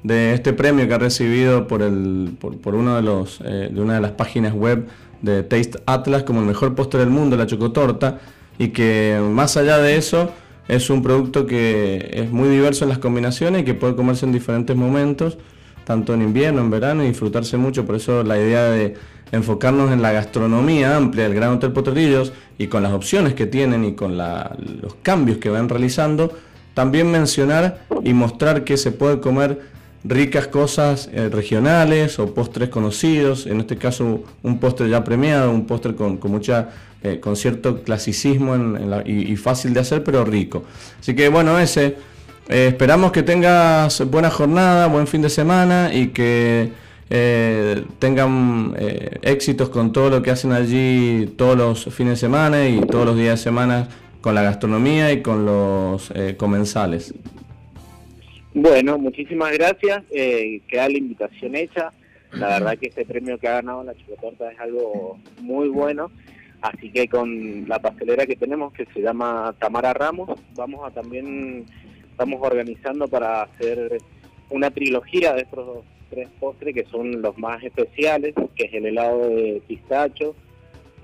de 0.04 0.34
este 0.34 0.52
premio 0.52 0.86
que 0.86 0.94
ha 0.94 0.98
recibido 0.98 1.66
por 1.66 1.82
el 1.82 2.36
por, 2.38 2.76
uno 2.76 2.94
de 2.94 3.02
los 3.02 3.40
eh, 3.44 3.70
de 3.72 3.80
una 3.80 3.94
de 3.94 4.00
las 4.00 4.12
páginas 4.12 4.54
web 4.54 4.86
de 5.20 5.42
Taste 5.42 5.80
Atlas 5.84 6.22
como 6.22 6.38
el 6.38 6.46
mejor 6.46 6.76
postre 6.76 7.00
del 7.00 7.10
mundo, 7.10 7.36
la 7.36 7.46
chocotorta, 7.48 8.20
y 8.56 8.68
que 8.68 9.20
más 9.20 9.56
allá 9.56 9.78
de 9.78 9.96
eso 9.96 10.30
es 10.68 10.90
un 10.90 11.02
producto 11.02 11.46
que 11.46 12.10
es 12.12 12.30
muy 12.30 12.48
diverso 12.48 12.84
en 12.84 12.90
las 12.90 12.98
combinaciones 12.98 13.62
y 13.62 13.64
que 13.64 13.74
puede 13.74 13.96
comerse 13.96 14.26
en 14.26 14.32
diferentes 14.32 14.76
momentos 14.76 15.38
tanto 15.88 16.12
en 16.12 16.20
invierno, 16.20 16.60
en 16.60 16.68
verano 16.68 17.02
y 17.02 17.06
disfrutarse 17.06 17.56
mucho. 17.56 17.86
Por 17.86 17.96
eso 17.96 18.22
la 18.22 18.36
idea 18.36 18.64
de 18.64 18.92
enfocarnos 19.32 19.90
en 19.90 20.02
la 20.02 20.12
gastronomía 20.12 20.94
amplia 20.94 21.24
del 21.24 21.32
Gran 21.32 21.52
Hotel 21.52 21.72
Potrerillos 21.72 22.30
y 22.58 22.66
con 22.66 22.82
las 22.82 22.92
opciones 22.92 23.32
que 23.32 23.46
tienen 23.46 23.86
y 23.86 23.94
con 23.94 24.18
los 24.18 24.94
cambios 25.02 25.38
que 25.38 25.48
van 25.48 25.66
realizando, 25.66 26.30
también 26.74 27.10
mencionar 27.10 27.86
y 28.04 28.12
mostrar 28.12 28.64
que 28.64 28.76
se 28.76 28.92
puede 28.92 29.20
comer 29.20 29.62
ricas 30.08 30.48
cosas 30.48 31.10
eh, 31.12 31.28
regionales 31.28 32.18
o 32.18 32.32
postres 32.34 32.70
conocidos, 32.70 33.46
en 33.46 33.60
este 33.60 33.76
caso 33.76 34.24
un 34.42 34.58
postre 34.58 34.88
ya 34.88 35.04
premiado, 35.04 35.50
un 35.50 35.66
postre 35.66 35.94
con, 35.94 36.18
mucha 36.24 36.70
eh, 37.02 37.20
con 37.20 37.36
cierto 37.36 37.82
clasicismo 37.82 38.56
y, 39.04 39.32
y, 39.32 39.36
fácil 39.36 39.74
de 39.74 39.80
hacer, 39.80 40.02
pero 40.02 40.24
rico. 40.24 40.64
Así 40.98 41.14
que 41.14 41.28
bueno, 41.28 41.58
ese 41.58 41.96
eh, 42.48 42.68
esperamos 42.68 43.12
que 43.12 43.22
tengas 43.22 44.02
buena 44.10 44.30
jornada, 44.30 44.86
buen 44.86 45.06
fin 45.06 45.20
de 45.22 45.30
semana 45.30 45.90
y 45.92 46.08
que 46.08 46.72
tengan 47.98 48.74
éxitos 49.22 49.70
con 49.70 49.94
todo 49.94 50.10
lo 50.10 50.20
que 50.20 50.30
hacen 50.30 50.52
allí 50.52 51.32
todos 51.38 51.56
los 51.56 51.94
fines 51.94 52.12
de 52.12 52.16
semana 52.16 52.68
y 52.68 52.80
todos 52.82 53.06
los 53.06 53.16
días 53.16 53.38
de 53.38 53.44
semana 53.44 53.88
con 54.20 54.34
la 54.34 54.42
gastronomía 54.42 55.10
y 55.10 55.22
con 55.22 55.46
los 55.46 56.12
comensales. 56.36 57.14
Bueno, 58.60 58.98
muchísimas 58.98 59.52
gracias. 59.52 60.02
queda 60.10 60.88
la 60.88 60.98
invitación 60.98 61.54
hecha. 61.54 61.92
La 62.32 62.48
verdad 62.48 62.76
que 62.76 62.88
este 62.88 63.04
premio 63.04 63.38
que 63.38 63.46
ha 63.46 63.52
ganado 63.52 63.84
la 63.84 63.94
Chocotorta 63.94 64.50
es 64.50 64.58
algo 64.58 65.16
muy 65.40 65.68
bueno. 65.68 66.10
Así 66.60 66.90
que 66.90 67.06
con 67.06 67.68
la 67.68 67.78
pastelera 67.78 68.26
que 68.26 68.34
tenemos, 68.34 68.72
que 68.72 68.84
se 68.86 69.00
llama 69.00 69.54
Tamara 69.60 69.94
Ramos, 69.94 70.30
vamos 70.56 70.84
a 70.84 70.90
también 70.90 71.66
estamos 72.10 72.40
organizando 72.42 73.06
para 73.06 73.42
hacer 73.42 73.98
una 74.50 74.72
trilogía 74.72 75.34
de 75.34 75.42
estos 75.42 75.84
tres 76.10 76.28
postres 76.40 76.74
que 76.74 76.84
son 76.86 77.22
los 77.22 77.38
más 77.38 77.62
especiales, 77.62 78.34
que 78.56 78.64
es 78.64 78.74
el 78.74 78.86
helado 78.86 79.28
de 79.28 79.62
pistacho, 79.68 80.34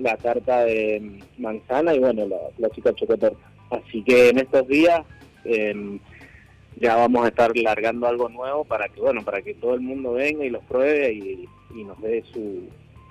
la 0.01 0.17
tarta 0.17 0.65
de 0.65 1.21
manzana 1.39 1.95
y 1.95 2.01
bueno, 2.01 2.27
la 2.27 2.39
clásica 2.57 2.93
chocotorta. 2.95 3.39
Así 3.71 4.03
que 4.03 4.31
en 4.31 4.39
estos 4.39 4.67
días 4.67 5.03
em, 5.45 6.01
ya 6.81 6.97
vamos 6.97 7.25
a 7.25 7.29
estar 7.29 7.57
largando 7.57 8.07
algo 8.07 8.29
nuevo 8.29 8.65
para 8.65 8.89
que, 8.89 9.01
bueno, 9.01 9.23
para 9.25 9.43
que 9.43 9.55
todo 9.55 9.75
el 9.75 9.81
mundo 9.81 10.13
venga 10.13 10.45
y 10.45 10.51
los 10.51 10.63
pruebe 10.65 11.13
y, 11.13 11.49
nos 11.85 12.01
dé 12.01 12.23
su, 12.33 12.69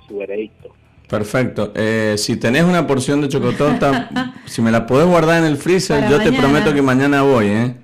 su 0.07 0.17
veredicto. 0.17 0.73
Perfecto. 1.09 1.73
Eh, 1.75 2.15
si 2.17 2.37
tenés 2.37 2.63
una 2.63 2.87
porción 2.87 3.21
de 3.21 3.27
chocotorta, 3.27 4.09
si 4.45 4.61
me 4.61 4.71
la 4.71 4.85
podés 4.85 5.07
guardar 5.07 5.39
en 5.39 5.49
el 5.49 5.57
freezer, 5.57 6.09
yo 6.09 6.21
te 6.21 6.31
prometo 6.31 6.73
que 6.73 6.81
mañana 6.81 7.21
voy, 7.23 7.47
¿eh? 7.47 7.75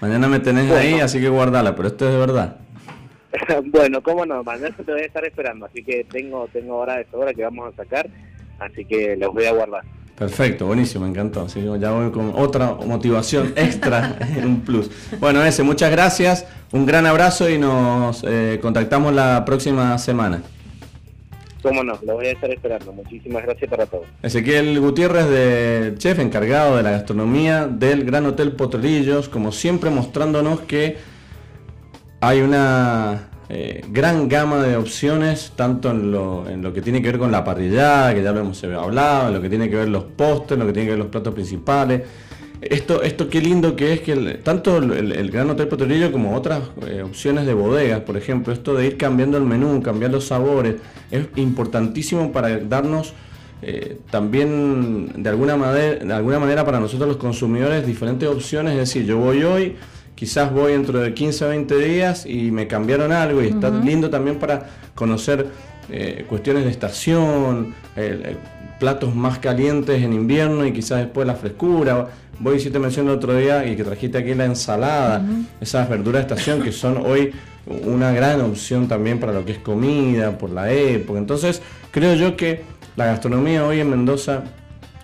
Mañana 0.00 0.28
me 0.28 0.40
tenés 0.40 0.70
ahí, 0.70 1.00
así 1.00 1.20
que 1.20 1.28
guardala, 1.28 1.74
pero 1.74 1.88
esto 1.88 2.06
es 2.06 2.12
de 2.12 2.18
verdad. 2.18 2.56
bueno, 3.64 4.02
cómo 4.02 4.26
no, 4.26 4.42
mañana 4.44 4.76
te 4.76 4.92
voy 4.92 5.00
a 5.00 5.06
estar 5.06 5.24
esperando, 5.24 5.66
así 5.66 5.82
que 5.82 6.04
tengo 6.04 6.48
tengo 6.52 6.76
hora 6.76 6.96
de 6.96 7.06
sobra 7.10 7.32
que 7.32 7.42
vamos 7.42 7.72
a 7.72 7.76
sacar, 7.76 8.08
así 8.58 8.84
que 8.84 9.16
los 9.16 9.32
voy 9.32 9.46
a 9.46 9.52
guardar. 9.52 9.82
Perfecto, 10.16 10.66
buenísimo, 10.66 11.04
me 11.04 11.10
encantó. 11.10 11.42
Así 11.42 11.60
que 11.60 11.78
ya 11.78 11.90
voy 11.90 12.10
con 12.10 12.32
otra 12.34 12.74
motivación 12.74 13.52
extra 13.56 14.16
en 14.36 14.44
un 14.46 14.60
plus. 14.62 14.90
Bueno, 15.20 15.44
ese, 15.44 15.62
muchas 15.62 15.90
gracias, 15.90 16.46
un 16.72 16.86
gran 16.86 17.06
abrazo 17.06 17.48
y 17.50 17.58
nos 17.58 18.24
eh, 18.26 18.58
contactamos 18.62 19.14
la 19.14 19.44
próxima 19.44 19.98
semana. 19.98 20.42
Cómo 21.62 21.82
no, 21.82 21.98
lo 22.02 22.14
voy 22.14 22.26
a 22.26 22.30
estar 22.30 22.50
esperando. 22.50 22.92
Muchísimas 22.92 23.42
gracias 23.42 23.68
para 23.68 23.86
todos. 23.86 24.06
Ezequiel 24.22 24.78
Gutiérrez, 24.78 25.28
de 25.28 25.94
chef 25.98 26.18
encargado 26.20 26.76
de 26.76 26.82
la 26.82 26.92
gastronomía 26.92 27.66
del 27.66 28.04
Gran 28.04 28.24
Hotel 28.26 28.52
Potrillos, 28.52 29.28
como 29.28 29.50
siempre 29.52 29.90
mostrándonos 29.90 30.60
que 30.60 30.96
hay 32.20 32.40
una 32.40 33.30
eh, 33.48 33.84
gran 33.90 34.28
gama 34.28 34.62
de 34.62 34.76
opciones, 34.76 35.52
tanto 35.54 35.90
en 35.90 36.10
lo, 36.10 36.48
en 36.48 36.62
lo, 36.62 36.72
que 36.72 36.82
tiene 36.82 37.00
que 37.00 37.08
ver 37.08 37.18
con 37.18 37.30
la 37.30 37.44
parrillada, 37.44 38.12
que 38.14 38.22
ya 38.22 38.32
lo 38.32 38.40
hemos 38.40 38.62
hablado, 38.64 39.28
en 39.28 39.34
lo 39.34 39.40
que 39.40 39.48
tiene 39.48 39.70
que 39.70 39.76
ver 39.76 39.88
los 39.88 40.04
postres, 40.04 40.52
en 40.52 40.60
lo 40.60 40.66
que 40.66 40.72
tiene 40.72 40.86
que 40.86 40.92
ver 40.92 40.98
los 40.98 41.08
platos 41.08 41.32
principales. 41.32 42.02
Esto, 42.60 43.02
esto 43.02 43.28
qué 43.28 43.40
lindo 43.40 43.76
que 43.76 43.92
es 43.92 44.00
que 44.00 44.16
tanto 44.42 44.78
el, 44.78 45.30
Gran 45.30 45.50
Hotel 45.50 45.68
Potrillo 45.68 46.10
como 46.10 46.34
otras 46.34 46.62
eh, 46.86 47.02
opciones 47.02 47.46
de 47.46 47.52
bodegas, 47.52 48.00
por 48.00 48.16
ejemplo, 48.16 48.52
esto 48.52 48.74
de 48.74 48.86
ir 48.86 48.96
cambiando 48.96 49.36
el 49.36 49.44
menú, 49.44 49.82
cambiar 49.82 50.10
los 50.10 50.26
sabores, 50.26 50.76
es 51.10 51.26
importantísimo 51.36 52.32
para 52.32 52.58
darnos 52.58 53.12
eh, 53.60 53.98
también 54.10 55.22
de 55.22 55.28
alguna, 55.28 55.56
manera, 55.56 56.04
de 56.04 56.12
alguna 56.12 56.38
manera 56.38 56.64
para 56.64 56.80
nosotros 56.80 57.08
los 57.08 57.16
consumidores 57.18 57.86
diferentes 57.86 58.28
opciones, 58.28 58.72
es 58.72 58.78
decir, 58.78 59.04
yo 59.04 59.18
voy 59.18 59.42
hoy 59.44 59.76
quizás 60.16 60.52
voy 60.52 60.72
dentro 60.72 60.98
de 60.98 61.14
15 61.14 61.44
o 61.44 61.48
20 61.50 61.76
días 61.78 62.26
y 62.26 62.50
me 62.50 62.66
cambiaron 62.66 63.12
algo 63.12 63.42
y 63.42 63.48
está 63.48 63.70
lindo 63.70 64.10
también 64.10 64.38
para 64.38 64.66
conocer 64.94 65.46
eh, 65.88 66.24
cuestiones 66.28 66.64
de 66.64 66.70
estación, 66.70 67.74
platos 68.80 69.14
más 69.14 69.38
calientes 69.38 70.02
en 70.02 70.12
invierno 70.12 70.66
y 70.66 70.72
quizás 70.72 70.98
después 70.98 71.26
la 71.26 71.34
frescura. 71.34 72.08
Voy, 72.40 72.58
si 72.58 72.70
te 72.70 72.78
mencioné 72.78 73.10
el 73.10 73.18
otro 73.18 73.36
día 73.36 73.66
y 73.66 73.76
que 73.76 73.84
trajiste 73.84 74.18
aquí 74.18 74.34
la 74.34 74.46
ensalada, 74.46 75.22
esas 75.60 75.88
verduras 75.88 76.26
de 76.26 76.34
estación 76.34 76.62
que 76.62 76.72
son 76.72 76.96
hoy 76.96 77.32
una 77.66 78.10
gran 78.12 78.40
opción 78.40 78.88
también 78.88 79.20
para 79.20 79.32
lo 79.32 79.44
que 79.44 79.52
es 79.52 79.58
comida, 79.58 80.38
por 80.38 80.50
la 80.50 80.72
época. 80.72 81.18
Entonces, 81.18 81.60
creo 81.90 82.14
yo 82.14 82.36
que 82.36 82.62
la 82.96 83.06
gastronomía 83.06 83.66
hoy 83.66 83.80
en 83.80 83.90
Mendoza 83.90 84.44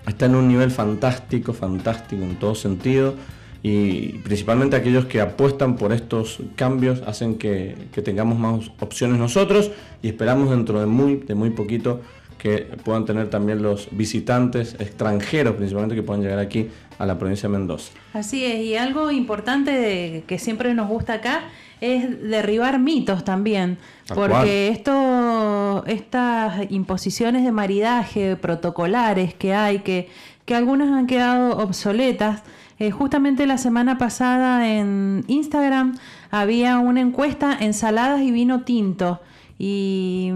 está 0.07 0.27
en 0.27 0.37
un 0.37 0.49
nivel 0.49 0.71
fantástico, 0.71 1.53
fantástico 1.53 2.23
en 2.23 2.37
todo 2.37 2.55
sentido 2.55 3.15
y 3.63 4.19
principalmente 4.19 4.75
aquellos 4.75 5.05
que 5.05 5.21
apuestan 5.21 5.77
por 5.77 5.93
estos 5.93 6.39
cambios 6.57 7.03
hacen 7.07 7.39
que, 7.39 7.77
tengamos 8.05 8.39
más 8.39 8.71
opciones 8.81 9.19
nosotros 9.19 9.71
y 10.03 10.09
esperamos 10.09 10.51
dentro 10.51 10.81
de 10.81 10.87
muy, 10.87 11.17
de 11.17 11.35
muy 11.35 11.51
poquito 11.51 12.01
que 12.39 12.67
puedan 12.85 13.05
tener 13.05 13.31
también 13.31 13.63
los 13.63 13.87
visitantes 13.93 14.75
extranjeros 14.81 15.55
principalmente 15.55 15.95
que 15.95 16.03
puedan 16.03 16.23
llegar 16.23 16.41
aquí 16.41 16.71
a 16.99 17.07
la 17.07 17.17
provincia 17.17 17.49
de 17.49 17.57
Mendoza. 17.57 17.93
Así 18.15 18.45
es, 18.45 18.61
y 18.65 18.75
algo 18.75 19.13
importante 19.13 20.25
que 20.27 20.39
siempre 20.41 20.75
nos 20.75 20.89
gusta 20.89 21.15
acá 21.15 21.45
es 21.81 22.21
derribar 22.23 22.81
mitos 22.81 23.25
también, 23.25 23.79
porque 24.13 24.69
esto, 24.69 25.85
estas 25.87 26.71
imposiciones 26.71 27.45
de 27.45 27.53
maridaje 27.53 28.37
protocolares 28.37 29.35
que 29.35 29.53
hay, 29.55 29.81
que, 29.81 30.09
que 30.45 30.55
algunas 30.55 30.91
han 30.91 31.07
quedado 31.07 31.59
obsoletas, 31.59 32.43
eh, 32.83 32.91
justamente 32.91 33.47
la 33.47 33.59
semana 33.59 33.97
pasada 33.97 34.69
en 34.69 35.23
Instagram 35.29 35.95
había 36.33 36.81
una 36.81 37.01
encuesta 37.01 37.57
ensaladas 37.61 38.23
y 38.23 38.33
vino 38.33 38.63
tinto. 38.63 39.21
Y, 39.57 40.33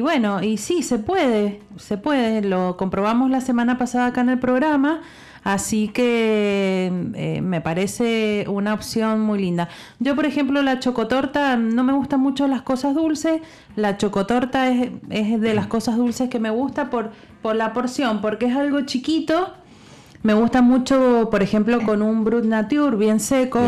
bueno, 0.00 0.42
y 0.42 0.56
sí, 0.56 0.82
se 0.82 0.98
puede, 0.98 1.60
se 1.76 1.98
puede, 1.98 2.40
lo 2.40 2.78
comprobamos 2.78 3.28
la 3.28 3.42
semana 3.42 3.76
pasada 3.76 4.06
acá 4.06 4.22
en 4.22 4.30
el 4.30 4.38
programa, 4.38 5.02
así 5.44 5.88
que 5.88 6.90
eh, 7.14 7.42
me 7.42 7.60
parece 7.60 8.46
una 8.48 8.72
opción 8.72 9.20
muy 9.20 9.38
linda. 9.38 9.68
Yo, 9.98 10.16
por 10.16 10.24
ejemplo, 10.24 10.62
la 10.62 10.78
chocotorta, 10.78 11.58
no 11.58 11.84
me 11.84 11.92
gustan 11.92 12.20
mucho 12.20 12.48
las 12.48 12.62
cosas 12.62 12.94
dulces, 12.94 13.42
la 13.76 13.98
chocotorta 13.98 14.70
es, 14.70 14.90
es 15.10 15.38
de 15.38 15.52
las 15.52 15.66
cosas 15.66 15.98
dulces 15.98 16.30
que 16.30 16.40
me 16.40 16.48
gusta 16.48 16.88
por, 16.88 17.10
por 17.42 17.56
la 17.56 17.74
porción, 17.74 18.22
porque 18.22 18.46
es 18.46 18.56
algo 18.56 18.80
chiquito 18.86 19.52
me 20.22 20.34
gusta 20.34 20.62
mucho, 20.62 21.28
por 21.30 21.42
ejemplo, 21.42 21.80
con 21.84 22.02
un 22.02 22.24
Brut 22.24 22.44
Nature 22.44 22.96
bien 22.96 23.20
seco. 23.20 23.60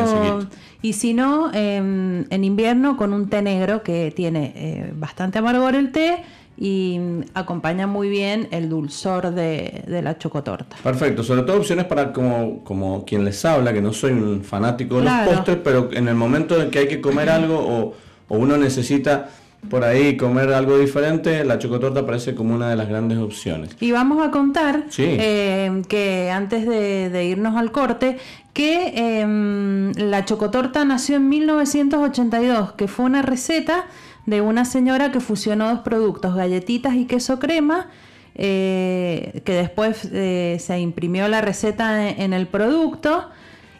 y 0.82 0.92
si 0.94 1.14
no, 1.14 1.50
en 1.52 2.44
invierno 2.44 2.96
con 2.96 3.12
un 3.12 3.28
té 3.28 3.42
negro 3.42 3.82
que 3.82 4.12
tiene 4.14 4.52
eh, 4.54 4.92
bastante 4.94 5.38
amargor 5.38 5.74
el 5.74 5.92
té 5.92 6.24
y 6.58 7.00
acompaña 7.34 7.86
muy 7.86 8.08
bien 8.08 8.48
el 8.50 8.68
dulzor 8.68 9.34
de, 9.34 9.84
la 9.88 10.18
chocotorta. 10.18 10.76
Perfecto, 10.82 11.22
sobre 11.22 11.42
todo 11.42 11.56
opciones 11.56 11.86
para 11.86 12.12
como, 12.12 12.62
como 12.62 13.04
quien 13.04 13.24
les 13.24 13.44
habla, 13.44 13.72
que 13.72 13.80
no 13.80 13.92
soy 13.92 14.12
un 14.12 14.44
fanático 14.44 14.98
de 14.98 15.04
los 15.04 15.14
postres, 15.26 15.58
pero 15.64 15.88
en 15.92 16.08
el 16.08 16.14
momento 16.14 16.60
en 16.60 16.70
que 16.70 16.80
hay 16.80 16.88
que 16.88 17.00
comer 17.00 17.30
algo 17.30 17.58
o, 17.58 17.94
o 18.28 18.38
uno 18.38 18.56
necesita 18.58 19.30
por 19.68 19.84
ahí 19.84 20.16
comer 20.16 20.52
algo 20.52 20.78
diferente, 20.78 21.44
la 21.44 21.58
chocotorta 21.58 22.04
parece 22.04 22.34
como 22.34 22.54
una 22.54 22.70
de 22.70 22.76
las 22.76 22.88
grandes 22.88 23.18
opciones. 23.18 23.76
Y 23.80 23.92
vamos 23.92 24.26
a 24.26 24.30
contar 24.30 24.86
eh, 24.98 25.82
que 25.88 26.30
antes 26.30 26.66
de, 26.66 27.24
irnos 27.24 27.56
al 27.56 27.70
corte, 27.70 28.18
que 28.52 29.20
em, 29.20 29.92
la 29.92 30.24
chocotorta 30.24 30.84
nació 30.84 31.16
en 31.16 31.28
1982, 31.28 32.72
que 32.72 32.88
fue 32.88 33.04
una 33.04 33.22
receta 33.22 33.86
de 34.26 34.40
una 34.40 34.64
señora 34.64 35.12
que 35.12 35.20
fusionó 35.20 35.68
dos 35.68 35.80
productos, 35.80 36.34
galletitas 36.34 36.94
y 36.94 37.06
queso 37.06 37.38
crema, 37.38 37.88
eh, 38.34 39.42
que 39.44 39.52
después 39.52 40.08
eh, 40.12 40.56
se 40.58 40.80
imprimió 40.80 41.28
la 41.28 41.40
receta 41.40 42.08
en 42.10 42.32
el 42.32 42.48
producto 42.48 43.30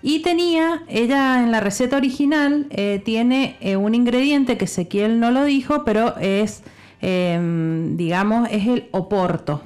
y 0.02 0.20
tenía, 0.20 0.82
ella 0.88 1.42
en 1.42 1.52
la 1.52 1.60
receta 1.60 1.96
original 1.96 2.66
eh, 2.70 3.00
tiene 3.04 3.56
eh, 3.60 3.76
un 3.76 3.94
ingrediente 3.94 4.58
que 4.58 4.64
Ezequiel 4.64 5.20
no 5.20 5.30
lo 5.30 5.44
dijo, 5.44 5.84
pero 5.84 6.16
es, 6.18 6.62
em, 7.00 7.96
digamos, 7.96 8.48
es 8.50 8.66
el 8.66 8.88
oporto. 8.90 9.62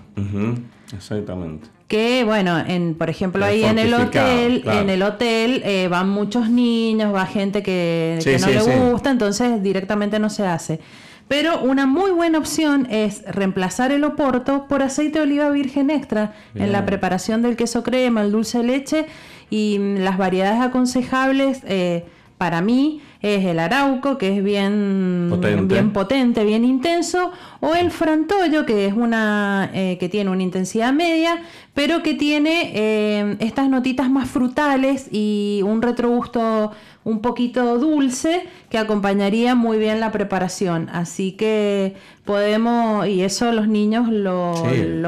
Exactamente. 0.95 1.69
Que 1.89 2.25
bueno, 2.25 2.59
en, 2.59 2.97
por 2.97 3.09
ejemplo 3.09 3.45
ahí 3.45 3.63
en 3.63 3.79
el 3.79 3.95
hotel, 3.95 4.63
en 4.67 4.91
el 4.91 5.03
hotel 5.03 5.63
eh, 5.65 5.87
van 5.89 6.09
muchos 6.09 6.51
niños, 6.51 7.15
va 7.15 7.27
gente 7.27 7.63
que, 7.63 8.19
no 8.41 8.49
le 8.49 8.91
gusta, 8.91 9.11
entonces 9.11 9.63
directamente 9.63 10.19
no 10.19 10.29
se 10.29 10.45
hace. 10.45 10.81
Pero 11.29 11.61
una 11.61 11.87
muy 11.87 12.11
buena 12.11 12.39
opción 12.39 12.87
es 12.91 13.25
reemplazar 13.25 13.91
el 13.91 14.05
oporto 14.05 14.67
por 14.69 14.83
aceite 14.83 15.19
de 15.19 15.25
oliva 15.25 15.51
virgen 15.51 15.91
extra 15.91 16.35
en 16.55 16.71
la 16.71 16.87
preparación 16.87 17.43
del 17.43 17.57
queso 17.57 17.83
crema, 17.83 18.23
el 18.23 18.31
dulce 18.31 18.59
de 18.59 18.65
leche 18.65 19.07
y 19.51 19.79
las 19.79 20.19
variedades 20.19 20.61
aconsejables 20.61 21.63
eh, 21.67 22.05
para 22.39 22.61
mí 22.61 23.01
es 23.23 23.45
el 23.45 23.59
arauco, 23.59 24.19
que 24.19 24.37
es 24.37 24.45
bien 24.45 25.29
potente. 25.31 25.75
bien 25.75 25.93
potente, 25.93 26.45
bien 26.45 26.65
intenso, 26.65 27.33
o 27.61 27.75
el 27.75 27.91
frantollo, 27.91 28.67
que 28.67 28.87
es 28.87 28.93
una 28.93 29.71
eh, 29.73 29.97
que 29.99 30.09
tiene 30.09 30.31
una 30.31 30.43
intensidad 30.43 30.93
media, 30.93 31.43
pero 31.77 32.03
que 32.03 32.15
tiene 32.15 32.73
eh, 32.75 33.37
estas 33.39 33.69
notitas 33.69 34.09
más 34.09 34.31
frutales 34.31 35.09
y 35.13 35.61
un 35.63 35.83
retrogusto 35.83 36.73
un 37.05 37.21
poquito 37.21 37.79
dulce 37.79 38.45
que 38.71 38.79
acompañaría 38.79 39.55
muy 39.55 39.77
bien 39.77 40.01
la 40.01 40.11
preparación. 40.11 40.89
Así 40.91 41.33
que 41.33 41.95
podemos, 42.25 43.07
y 43.07 43.23
eso 43.23 43.53
los 43.53 43.69
niños 43.69 44.09
lo, 44.11 44.55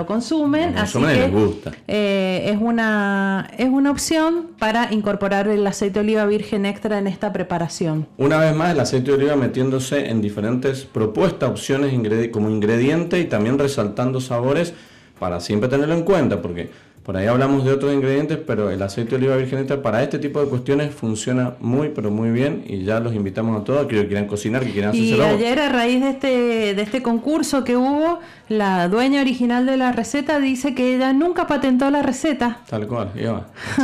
consumen, 0.07 0.77
así 0.77 0.99
que 1.01 1.07
les 1.07 1.33
gusta. 1.33 1.73
Eh, 1.89 2.51
es, 2.53 2.59
una, 2.61 3.49
es 3.57 3.71
una 3.71 3.91
opción 3.91 4.49
para 4.59 4.93
incorporar 4.93 5.49
el 5.49 5.66
aceite 5.66 5.95
de 5.95 6.01
oliva 6.01 6.27
virgen 6.27 6.66
extra 6.66 6.99
en 6.99 7.07
esta 7.07 7.33
preparación. 7.33 8.07
Una 8.19 8.37
vez 8.37 8.55
más, 8.55 8.73
el 8.73 8.81
aceite 8.81 9.12
de 9.12 9.16
oliva 9.16 9.37
metiéndose 9.37 10.11
en 10.11 10.21
diferentes 10.21 10.85
propuestas, 10.85 11.49
opciones 11.49 11.99
como 12.31 12.51
ingrediente 12.51 13.19
y 13.21 13.25
también 13.25 13.59
resaltando 13.59 14.21
sabores 14.21 14.75
para 15.19 15.41
siempre 15.41 15.69
tenerlo 15.69 15.95
en 15.95 16.03
cuenta, 16.03 16.41
porque 16.41 16.71
por 17.09 17.17
ahí 17.17 17.27
hablamos 17.27 17.65
de 17.65 17.73
otros 17.73 17.91
ingredientes, 17.95 18.37
pero 18.47 18.71
el 18.71 18.83
aceite 18.83 19.13
de 19.13 19.17
oliva 19.17 19.37
virgen 19.37 19.61
extra 19.61 19.81
para 19.81 20.03
este 20.03 20.19
tipo 20.19 20.43
de 20.43 20.47
cuestiones 20.47 20.95
funciona 20.95 21.55
muy, 21.59 21.89
pero 21.89 22.11
muy 22.11 22.29
bien 22.29 22.65
y 22.67 22.85
ya 22.85 23.01
los 23.01 23.15
invitamos 23.15 23.59
a 23.59 23.65
todos 23.65 23.87
a 23.87 23.89
que 23.89 24.07
quieran 24.07 24.27
cocinar, 24.27 24.63
que 24.63 24.73
quieran 24.73 24.91
hacerse 24.91 25.17
Y 25.17 25.21
ayer 25.23 25.59
a 25.59 25.71
raíz 25.71 26.03
de 26.03 26.11
este, 26.11 26.29
de 26.75 26.83
este 26.83 27.01
concurso 27.03 27.65
que 27.65 27.79
hubo, 27.79 28.21
la 28.51 28.89
dueña 28.89 29.23
original 29.23 29.65
de 29.65 29.79
la 29.79 29.91
receta 29.93 30.39
dice 30.39 30.75
que 30.75 30.97
ella 30.97 31.15
nunca 31.15 31.47
patentó 31.47 31.91
la 31.91 32.03
receta. 32.03 32.59
Tal 32.69 32.87
cual, 32.87 33.11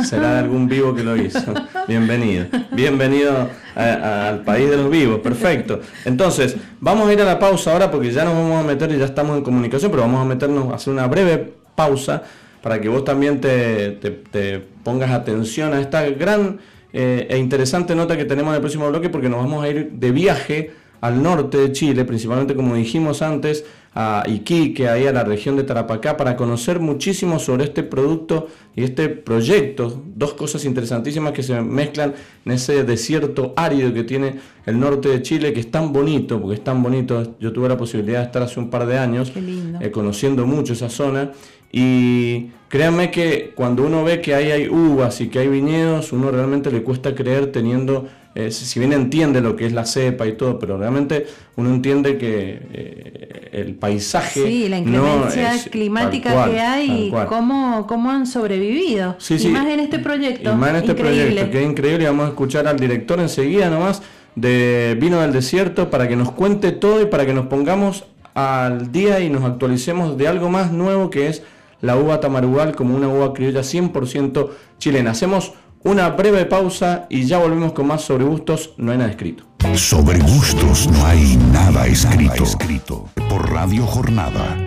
será 0.03 0.33
de 0.33 0.39
algún 0.41 0.67
vivo 0.67 0.93
que 0.93 1.03
lo 1.03 1.17
hizo. 1.17 1.51
Bienvenido, 1.87 2.45
bienvenido 2.73 3.49
al 3.73 4.43
país 4.43 4.69
de 4.69 4.77
los 4.77 4.91
vivos, 4.91 5.21
perfecto. 5.21 5.79
Entonces, 6.05 6.57
vamos 6.79 7.09
a 7.09 7.13
ir 7.13 7.21
a 7.21 7.25
la 7.25 7.39
pausa 7.39 7.71
ahora 7.71 7.89
porque 7.89 8.11
ya 8.11 8.23
nos 8.23 8.35
vamos 8.35 8.63
a 8.63 8.67
meter 8.67 8.91
y 8.91 8.99
ya 8.99 9.05
estamos 9.05 9.35
en 9.35 9.43
comunicación, 9.43 9.89
pero 9.89 10.03
vamos 10.03 10.21
a 10.21 10.25
meternos 10.25 10.71
a 10.71 10.75
hacer 10.75 10.93
una 10.93 11.07
breve 11.07 11.55
pausa 11.73 12.21
para 12.65 12.81
que 12.81 12.89
vos 12.89 13.03
también 13.03 13.39
te, 13.41 14.59
pongas 14.83 15.11
atención 15.11 15.71
a 15.75 15.79
esta 15.79 16.09
gran 16.09 16.57
eh, 16.93 17.27
e 17.29 17.37
interesante 17.37 17.93
nota 17.93 18.17
que 18.17 18.25
tenemos 18.25 18.49
en 18.49 18.55
el 18.55 18.61
próximo 18.61 18.89
bloque 18.89 19.07
porque 19.09 19.29
nos 19.29 19.37
vamos 19.37 19.63
a 19.63 19.69
ir 19.69 19.91
de 19.91 20.11
viaje 20.11 20.71
al 20.99 21.21
norte 21.21 21.59
de 21.59 21.71
Chile, 21.71 22.05
principalmente 22.05 22.55
como 22.55 22.73
dijimos 22.73 23.21
antes, 23.21 23.65
a 23.93 24.23
Iquique, 24.25 24.89
ahí 24.89 25.05
a 25.05 25.13
la 25.13 25.23
región 25.23 25.55
de 25.55 25.63
Tarapacá, 25.63 26.17
para 26.17 26.35
conocer 26.35 26.79
muchísimo 26.79 27.37
sobre 27.37 27.65
este 27.65 27.83
producto 27.83 28.47
y 28.75 28.83
este 28.83 29.09
proyecto. 29.09 30.01
Dos 30.15 30.33
cosas 30.33 30.65
interesantísimas 30.65 31.33
que 31.33 31.43
se 31.43 31.61
mezclan 31.61 32.15
en 32.45 32.51
ese 32.51 32.83
desierto 32.83 33.53
árido 33.55 33.93
que 33.93 34.03
tiene 34.03 34.39
el 34.65 34.79
norte 34.79 35.09
de 35.09 35.21
Chile, 35.21 35.53
que 35.53 35.59
es 35.59 35.69
tan 35.69 35.93
bonito, 35.93 36.41
porque 36.41 36.55
es 36.55 36.63
tan 36.63 36.81
bonito. 36.81 37.35
Yo 37.39 37.53
tuve 37.53 37.69
la 37.69 37.77
posibilidad 37.77 38.21
de 38.21 38.25
estar 38.25 38.41
hace 38.41 38.59
un 38.59 38.71
par 38.71 38.87
de 38.87 38.97
años 38.97 39.31
eh, 39.35 39.91
conociendo 39.91 40.47
mucho 40.47 40.73
esa 40.73 40.89
zona 40.89 41.31
y 41.77 42.51
créanme 42.69 43.11
que 43.11 43.51
cuando 43.53 43.85
uno 43.85 44.01
ve 44.05 44.21
que 44.21 44.33
ahí 44.33 44.49
hay 44.49 44.69
uvas 44.69 45.19
y 45.19 45.27
que 45.27 45.39
hay 45.39 45.49
viñedos, 45.49 46.13
uno 46.13 46.31
realmente 46.31 46.71
le 46.71 46.83
cuesta 46.83 47.13
creer 47.13 47.51
teniendo, 47.51 48.07
eh, 48.33 48.49
si 48.49 48.79
bien 48.79 48.93
entiende 48.93 49.41
lo 49.41 49.57
que 49.57 49.65
es 49.65 49.73
la 49.73 49.85
cepa 49.85 50.25
y 50.25 50.37
todo, 50.37 50.57
pero 50.57 50.77
realmente 50.77 51.27
uno 51.57 51.69
entiende 51.69 52.17
que 52.17 52.61
eh, 52.71 53.49
el 53.51 53.75
paisaje... 53.75 54.41
Sí, 54.47 54.69
la 54.69 54.77
inclemencia 54.77 55.51
climática 55.69 56.45
que 56.49 56.61
hay 56.61 57.07
y 57.07 57.11
cómo, 57.27 57.85
cómo, 57.87 58.09
han 58.09 58.25
sobrevivido. 58.25 59.17
Sí, 59.19 59.35
y 59.37 59.49
más 59.49 59.67
en 59.67 59.81
este 59.81 59.99
proyecto. 59.99 60.53
Y 60.53 60.55
más 60.55 60.69
en 60.69 60.75
este 60.77 60.95
proyecto, 60.95 61.51
que 61.51 61.61
es 61.61 61.69
increíble. 61.69 62.05
Vamos 62.05 62.27
a 62.27 62.29
escuchar 62.29 62.67
al 62.67 62.79
director 62.79 63.19
enseguida 63.19 63.69
nomás 63.69 64.01
de 64.35 64.97
Vino 64.97 65.19
del 65.19 65.33
Desierto 65.33 65.89
para 65.89 66.07
que 66.07 66.15
nos 66.15 66.31
cuente 66.31 66.71
todo 66.71 67.01
y 67.01 67.07
para 67.07 67.25
que 67.25 67.33
nos 67.33 67.47
pongamos 67.47 68.05
al 68.33 68.93
día 68.93 69.19
y 69.19 69.29
nos 69.29 69.43
actualicemos 69.43 70.17
de 70.17 70.29
algo 70.29 70.49
más 70.49 70.71
nuevo 70.71 71.09
que 71.09 71.27
es 71.27 71.43
la 71.85 71.95
uva 71.97 72.19
tamarugal 72.19 72.75
como 72.75 72.95
una 72.95 73.07
uva 73.07 73.33
criolla 73.33 73.61
100% 73.61 74.49
chilena. 74.79 75.11
Hacemos 75.11 75.53
una 75.83 76.09
breve 76.09 76.45
pausa 76.45 77.05
y 77.09 77.25
ya 77.25 77.37
volvemos 77.37 77.73
con 77.73 77.87
más 77.87 78.01
sobre 78.01 78.25
gustos, 78.25 78.73
no 78.77 78.91
hay 78.91 78.97
nada 78.97 79.11
escrito. 79.11 79.43
Sobre 79.75 80.19
gustos 80.19 80.87
no 80.87 81.05
hay 81.05 81.37
nada 81.51 81.85
escrito. 81.85 82.43
escrito. 82.43 83.09
Por 83.29 83.51
Radio 83.51 83.85
Jornada, 83.85 84.57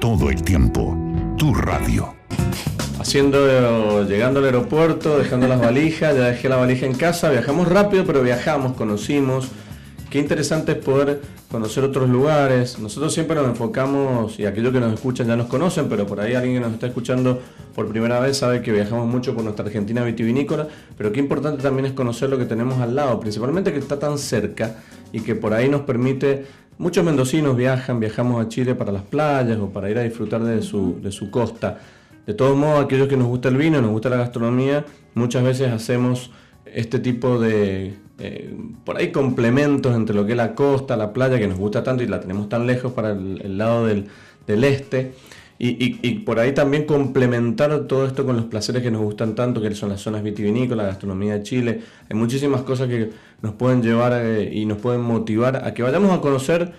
todo 0.00 0.30
el 0.30 0.42
tiempo, 0.42 0.96
tu 1.36 1.52
radio. 1.52 2.14
Haciendo, 3.00 4.04
llegando 4.04 4.40
al 4.40 4.46
aeropuerto, 4.46 5.18
dejando 5.18 5.48
las 5.48 5.60
valijas, 5.60 6.14
ya 6.14 6.24
dejé 6.24 6.48
la 6.48 6.56
valija 6.56 6.86
en 6.86 6.94
casa, 6.94 7.30
viajamos 7.30 7.68
rápido, 7.68 8.04
pero 8.04 8.22
viajamos, 8.22 8.74
conocimos, 8.74 9.48
Qué 10.10 10.18
interesante 10.18 10.72
es 10.72 10.78
poder 10.78 11.20
conocer 11.50 11.84
otros 11.84 12.08
lugares. 12.08 12.78
Nosotros 12.78 13.12
siempre 13.12 13.36
nos 13.36 13.46
enfocamos, 13.46 14.40
y 14.40 14.46
aquellos 14.46 14.72
que 14.72 14.80
nos 14.80 14.94
escuchan 14.94 15.26
ya 15.26 15.36
nos 15.36 15.48
conocen, 15.48 15.86
pero 15.90 16.06
por 16.06 16.18
ahí 16.18 16.34
alguien 16.34 16.54
que 16.54 16.60
nos 16.60 16.72
está 16.72 16.86
escuchando 16.86 17.42
por 17.74 17.88
primera 17.88 18.18
vez 18.18 18.38
sabe 18.38 18.62
que 18.62 18.72
viajamos 18.72 19.06
mucho 19.06 19.34
por 19.34 19.44
nuestra 19.44 19.66
Argentina 19.66 20.02
vitivinícola, 20.02 20.66
pero 20.96 21.12
qué 21.12 21.20
importante 21.20 21.62
también 21.62 21.84
es 21.84 21.92
conocer 21.92 22.30
lo 22.30 22.38
que 22.38 22.46
tenemos 22.46 22.80
al 22.80 22.96
lado, 22.96 23.20
principalmente 23.20 23.70
que 23.70 23.78
está 23.78 23.98
tan 23.98 24.16
cerca 24.16 24.76
y 25.12 25.20
que 25.20 25.34
por 25.34 25.52
ahí 25.52 25.68
nos 25.68 25.82
permite, 25.82 26.46
muchos 26.78 27.04
mendocinos 27.04 27.54
viajan, 27.54 28.00
viajamos 28.00 28.42
a 28.42 28.48
Chile 28.48 28.74
para 28.74 28.92
las 28.92 29.02
playas 29.02 29.58
o 29.58 29.68
para 29.68 29.90
ir 29.90 29.98
a 29.98 30.02
disfrutar 30.04 30.42
de 30.42 30.62
su, 30.62 31.02
de 31.02 31.12
su 31.12 31.30
costa. 31.30 31.80
De 32.26 32.32
todos 32.32 32.56
modos, 32.56 32.82
aquellos 32.82 33.08
que 33.08 33.16
nos 33.18 33.26
gusta 33.26 33.50
el 33.50 33.58
vino, 33.58 33.82
nos 33.82 33.90
gusta 33.90 34.08
la 34.08 34.16
gastronomía, 34.16 34.86
muchas 35.14 35.44
veces 35.44 35.70
hacemos 35.70 36.30
este 36.64 36.98
tipo 36.98 37.38
de 37.38 38.07
eh, 38.20 38.52
por 38.84 38.96
ahí 38.96 39.12
complementos 39.12 39.94
entre 39.94 40.14
lo 40.14 40.26
que 40.26 40.32
es 40.32 40.36
la 40.36 40.54
costa, 40.54 40.96
la 40.96 41.12
playa, 41.12 41.38
que 41.38 41.46
nos 41.46 41.58
gusta 41.58 41.84
tanto 41.84 42.02
y 42.02 42.08
la 42.08 42.20
tenemos 42.20 42.48
tan 42.48 42.66
lejos 42.66 42.92
para 42.92 43.12
el, 43.12 43.58
lado 43.58 43.86
del, 43.86 44.08
este. 44.64 45.12
Y, 45.60 46.20
por 46.20 46.38
ahí 46.38 46.52
también 46.52 46.84
complementar 46.84 47.86
todo 47.86 48.06
esto 48.06 48.24
con 48.24 48.36
los 48.36 48.46
placeres 48.46 48.82
que 48.82 48.90
nos 48.90 49.02
gustan 49.02 49.34
tanto, 49.34 49.60
que 49.60 49.72
son 49.74 49.88
las 49.88 50.00
zonas 50.00 50.22
vitivinícolas, 50.22 50.84
la 50.84 50.90
gastronomía 50.90 51.34
de 51.34 51.42
Chile. 51.42 51.80
Hay 52.08 52.16
muchísimas 52.16 52.62
cosas 52.62 52.88
que 52.88 53.10
nos 53.42 53.54
pueden 53.54 53.82
llevar 53.82 54.12
eh, 54.14 54.50
y 54.52 54.66
nos 54.66 54.78
pueden 54.78 55.00
motivar 55.00 55.64
a 55.64 55.74
que 55.74 55.82
vayamos 55.82 56.16
a 56.16 56.20
conocer. 56.20 56.72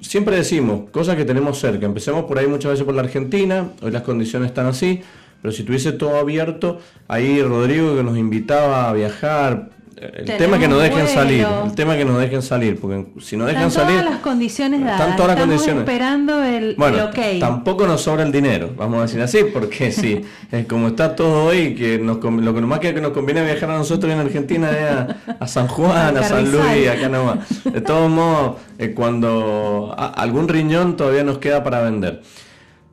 Siempre 0.00 0.36
decimos, 0.36 0.90
cosas 0.90 1.16
que 1.16 1.24
tenemos 1.24 1.58
cerca. 1.58 1.86
Empecemos 1.86 2.24
por 2.24 2.38
ahí 2.38 2.46
muchas 2.46 2.72
veces 2.72 2.84
por 2.84 2.94
la 2.94 3.02
Argentina, 3.02 3.70
hoy 3.82 3.90
las 3.90 4.02
condiciones 4.02 4.48
están 4.48 4.66
así, 4.66 5.00
pero 5.42 5.52
si 5.52 5.62
tuviese 5.62 5.92
todo 5.92 6.16
abierto, 6.16 6.78
ahí 7.08 7.42
Rodrigo 7.42 7.96
que 7.96 8.02
nos 8.02 8.16
invitaba 8.16 8.88
a 8.88 8.92
viajar, 8.92 9.70
el 10.00 10.36
tema 10.36 10.58
que 10.58 10.68
nos 10.68 10.82
dejen 10.82 11.08
salir, 11.08 11.46
el 11.64 11.74
tema 11.74 11.96
que 11.96 12.04
nos 12.04 12.18
dejen 12.18 12.42
salir, 12.42 12.78
porque 12.78 13.06
si 13.20 13.36
no 13.36 13.46
dejan 13.46 13.70
salir, 13.70 13.98
todas 13.98 14.10
las 14.12 14.20
condiciones 14.20 14.84
dadas, 14.84 15.16
todas 15.16 15.34
las 15.34 15.46
condiciones. 15.46 15.80
esperando 15.80 16.42
el, 16.44 16.74
bueno, 16.76 17.10
Tampoco 17.40 17.86
nos 17.86 18.02
sobra 18.02 18.22
el 18.22 18.32
dinero, 18.32 18.72
vamos 18.76 18.98
a 18.98 19.02
decir 19.02 19.20
así, 19.20 19.44
porque 19.52 19.90
si 19.92 20.20
es 20.50 20.66
como 20.66 20.88
está 20.88 21.16
todo 21.16 21.46
hoy, 21.46 21.74
que 21.74 21.98
nos, 21.98 22.22
lo 22.22 22.54
que 22.54 22.60
más 22.60 22.80
que 22.80 22.92
nos 22.92 23.12
conviene 23.12 23.44
viajar 23.44 23.70
a 23.70 23.78
nosotros 23.78 24.12
en 24.12 24.18
Argentina 24.20 24.70
es 24.70 25.34
a, 25.40 25.46
San 25.46 25.68
Juan, 25.68 26.16
a, 26.16 26.22
San 26.22 26.50
Luis, 26.50 26.88
acá 26.88 27.08
nomás. 27.08 27.38
De 27.64 27.80
todos 27.80 28.10
modos, 28.10 28.56
eh, 28.78 28.92
cuando 28.94 29.94
algún 29.96 30.48
riñón 30.48 30.96
todavía 30.96 31.24
nos 31.24 31.38
queda 31.38 31.64
para 31.64 31.82
vender. 31.82 32.22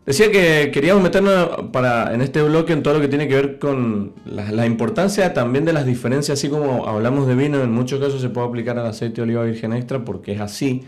Decía 0.05 0.31
que 0.31 0.69
queríamos 0.71 1.01
meternos 1.01 1.49
para, 1.71 2.13
en 2.13 2.21
este 2.21 2.43
bloque 2.43 2.73
en 2.73 2.83
todo 2.83 2.93
lo 2.93 3.01
que 3.01 3.07
tiene 3.07 3.27
que 3.27 3.35
ver 3.35 3.57
con 3.57 4.13
la, 4.25 4.67
importancia 4.67 5.33
también 5.33 5.65
de 5.65 5.73
las 5.73 5.87
diferencias, 5.87 6.37
así 6.37 6.47
como 6.47 6.87
hablamos 6.87 7.25
de 7.25 7.33
vino, 7.33 7.59
en 7.63 7.71
muchos 7.71 7.99
casos 7.99 8.21
se 8.21 8.29
puede 8.29 8.47
aplicar 8.47 8.77
al 8.77 8.85
aceite 8.85 9.15
de 9.15 9.21
oliva 9.23 9.43
virgen 9.43 9.73
extra 9.73 10.05
porque 10.05 10.33
es 10.33 10.41
así. 10.41 10.83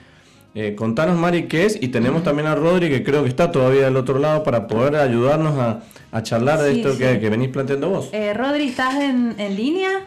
Eh, 0.53 0.75
contanos, 0.75 1.17
Mari, 1.17 1.47
qué 1.47 1.65
es, 1.65 1.81
y 1.81 1.87
tenemos 1.87 2.23
también 2.23 2.47
a 2.47 2.53
Rodri, 2.53 2.89
que 2.89 3.03
creo 3.03 3.23
que 3.23 3.29
está 3.29 3.51
todavía 3.51 3.85
del 3.85 3.97
otro 3.97 4.19
lado, 4.19 4.43
para 4.43 4.67
poder 4.67 4.95
ayudarnos 4.95 5.57
a, 5.57 5.81
charlar 6.21 6.59
de 6.59 6.79
esto 6.79 6.97
que, 6.97 7.17
venís 7.29 7.49
planteando 7.49 7.89
vos. 7.89 8.09
Eh, 8.11 8.33
Rodri, 8.35 8.69
¿estás 8.69 8.95
en, 8.95 9.35
línea? 9.55 10.05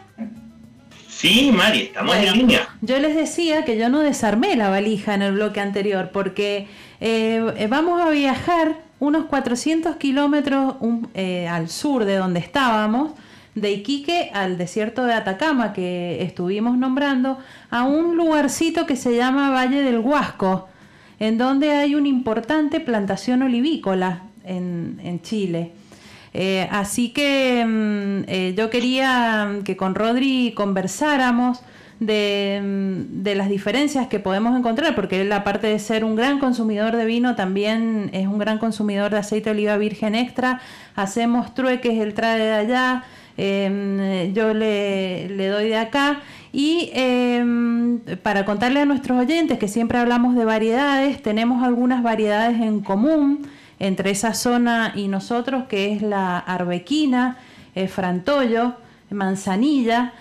Sí, 1.08 1.52
Mari, 1.52 1.82
estamos 1.82 2.16
en 2.16 2.32
línea. 2.32 2.68
Yo 2.80 2.98
les 3.00 3.16
decía 3.16 3.64
que 3.64 3.76
yo 3.76 3.88
no 3.88 4.00
desarmé 4.00 4.54
la 4.56 4.70
valija 4.70 5.14
en 5.14 5.22
el 5.22 5.32
bloque 5.34 5.60
anterior, 5.60 6.10
porque 6.12 6.68
eh, 7.00 7.66
vamos 7.68 8.00
a 8.00 8.10
viajar 8.10 8.89
unos 9.00 9.24
400 9.24 9.96
kilómetros 9.96 10.76
eh, 11.14 11.48
al 11.48 11.68
sur 11.68 12.04
de 12.04 12.16
donde 12.16 12.38
estábamos, 12.38 13.12
de 13.54 13.72
Iquique 13.72 14.30
al 14.32 14.58
desierto 14.58 15.04
de 15.04 15.14
Atacama, 15.14 15.72
que 15.72 16.22
estuvimos 16.22 16.78
nombrando, 16.78 17.38
a 17.70 17.82
un 17.82 18.16
lugarcito 18.16 18.86
que 18.86 18.96
se 18.96 19.16
llama 19.16 19.50
Valle 19.50 19.82
del 19.82 19.98
Huasco, 19.98 20.68
en 21.18 21.38
donde 21.38 21.72
hay 21.72 21.94
una 21.94 22.08
importante 22.08 22.78
plantación 22.78 23.42
olivícola 23.42 24.22
en, 24.44 25.20
Chile. 25.22 25.72
Eh, 26.32 26.68
así 26.70 27.10
que 27.10 27.64
mm, 27.66 28.28
eh, 28.28 28.54
yo 28.56 28.70
quería 28.70 29.58
que 29.64 29.76
con 29.76 29.94
Rodri 29.94 30.52
conversáramos 30.54 31.60
Mm, 32.00 33.22
de, 33.22 33.34
las 33.34 33.50
diferencias 33.50 34.06
que 34.06 34.18
podemos 34.20 34.58
encontrar, 34.58 34.94
porque 34.94 35.20
él 35.20 35.30
aparte 35.32 35.66
de 35.66 35.78
ser 35.78 36.02
un 36.02 36.16
gran 36.16 36.38
consumidor 36.38 36.96
de 36.96 37.04
vino, 37.04 37.36
también 37.36 38.08
es 38.14 38.26
un 38.26 38.38
gran 38.38 38.58
consumidor 38.58 39.10
de 39.10 39.18
aceite 39.18 39.50
de 39.50 39.56
oliva 39.56 39.76
virgen 39.76 40.14
extra. 40.14 40.60
Hacemos 40.96 41.54
trueques, 41.54 42.00
él 42.00 42.14
trae 42.14 42.38
de 42.40 42.52
allá, 42.52 43.04
em, 43.36 44.32
yo 44.32 44.54
le, 44.54 45.28
doy 45.28 45.68
de 45.68 45.76
acá. 45.76 46.20
Y 46.52 46.90
em, 46.94 48.00
para 48.22 48.44
contarle 48.46 48.80
a 48.80 48.86
nuestros 48.86 49.18
oyentes 49.18 49.58
que 49.58 49.68
siempre 49.68 49.98
hablamos 49.98 50.34
de 50.34 50.44
variedades, 50.46 51.22
tenemos 51.22 51.62
algunas 51.62 52.02
variedades 52.02 52.60
en 52.60 52.80
común 52.80 53.46
entre 53.78 54.10
esa 54.10 54.34
zona 54.34 54.92
y 54.96 55.08
nosotros, 55.08 55.64
que 55.68 55.92
es 55.92 56.02
la 56.02 56.38
arbequina, 56.38 57.36
el 57.74 57.88
frantollo, 57.88 58.74
manzanilla 59.10 60.12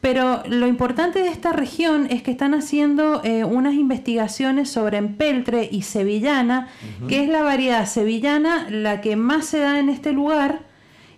pero 0.00 0.42
lo 0.48 0.66
importante 0.66 1.18
de 1.18 1.28
esta 1.28 1.52
región 1.52 2.06
es 2.08 2.22
que 2.22 2.30
están 2.30 2.54
haciendo 2.54 3.22
eh, 3.22 3.44
unas 3.44 3.74
investigaciones 3.74 4.70
sobre 4.70 4.96
empeltre 4.96 5.68
y 5.70 5.82
sevillana, 5.82 6.68
que 7.06 7.22
es 7.22 7.28
la 7.28 7.42
variedad 7.42 7.86
sevillana 7.86 8.66
la 8.70 9.02
que 9.02 9.16
más 9.16 9.44
se 9.46 9.58
da 9.58 9.78
en 9.78 9.90
este 9.90 10.12
lugar 10.12 10.60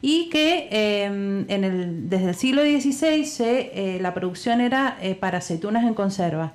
y 0.01 0.29
que 0.31 0.67
em, 0.73 1.45
en 1.49 1.63
el, 1.63 2.11
desde 2.11 2.31
el 2.31 2.35
siglo 2.35 2.63
XVI 2.63 3.25
eh, 3.39 3.99
la 4.01 4.15
producción 4.15 4.61
era 4.61 4.99
eh, 5.01 5.15
para 5.15 5.39
aceitunas 5.39 5.85
en 5.85 5.95
conserva. 5.95 6.53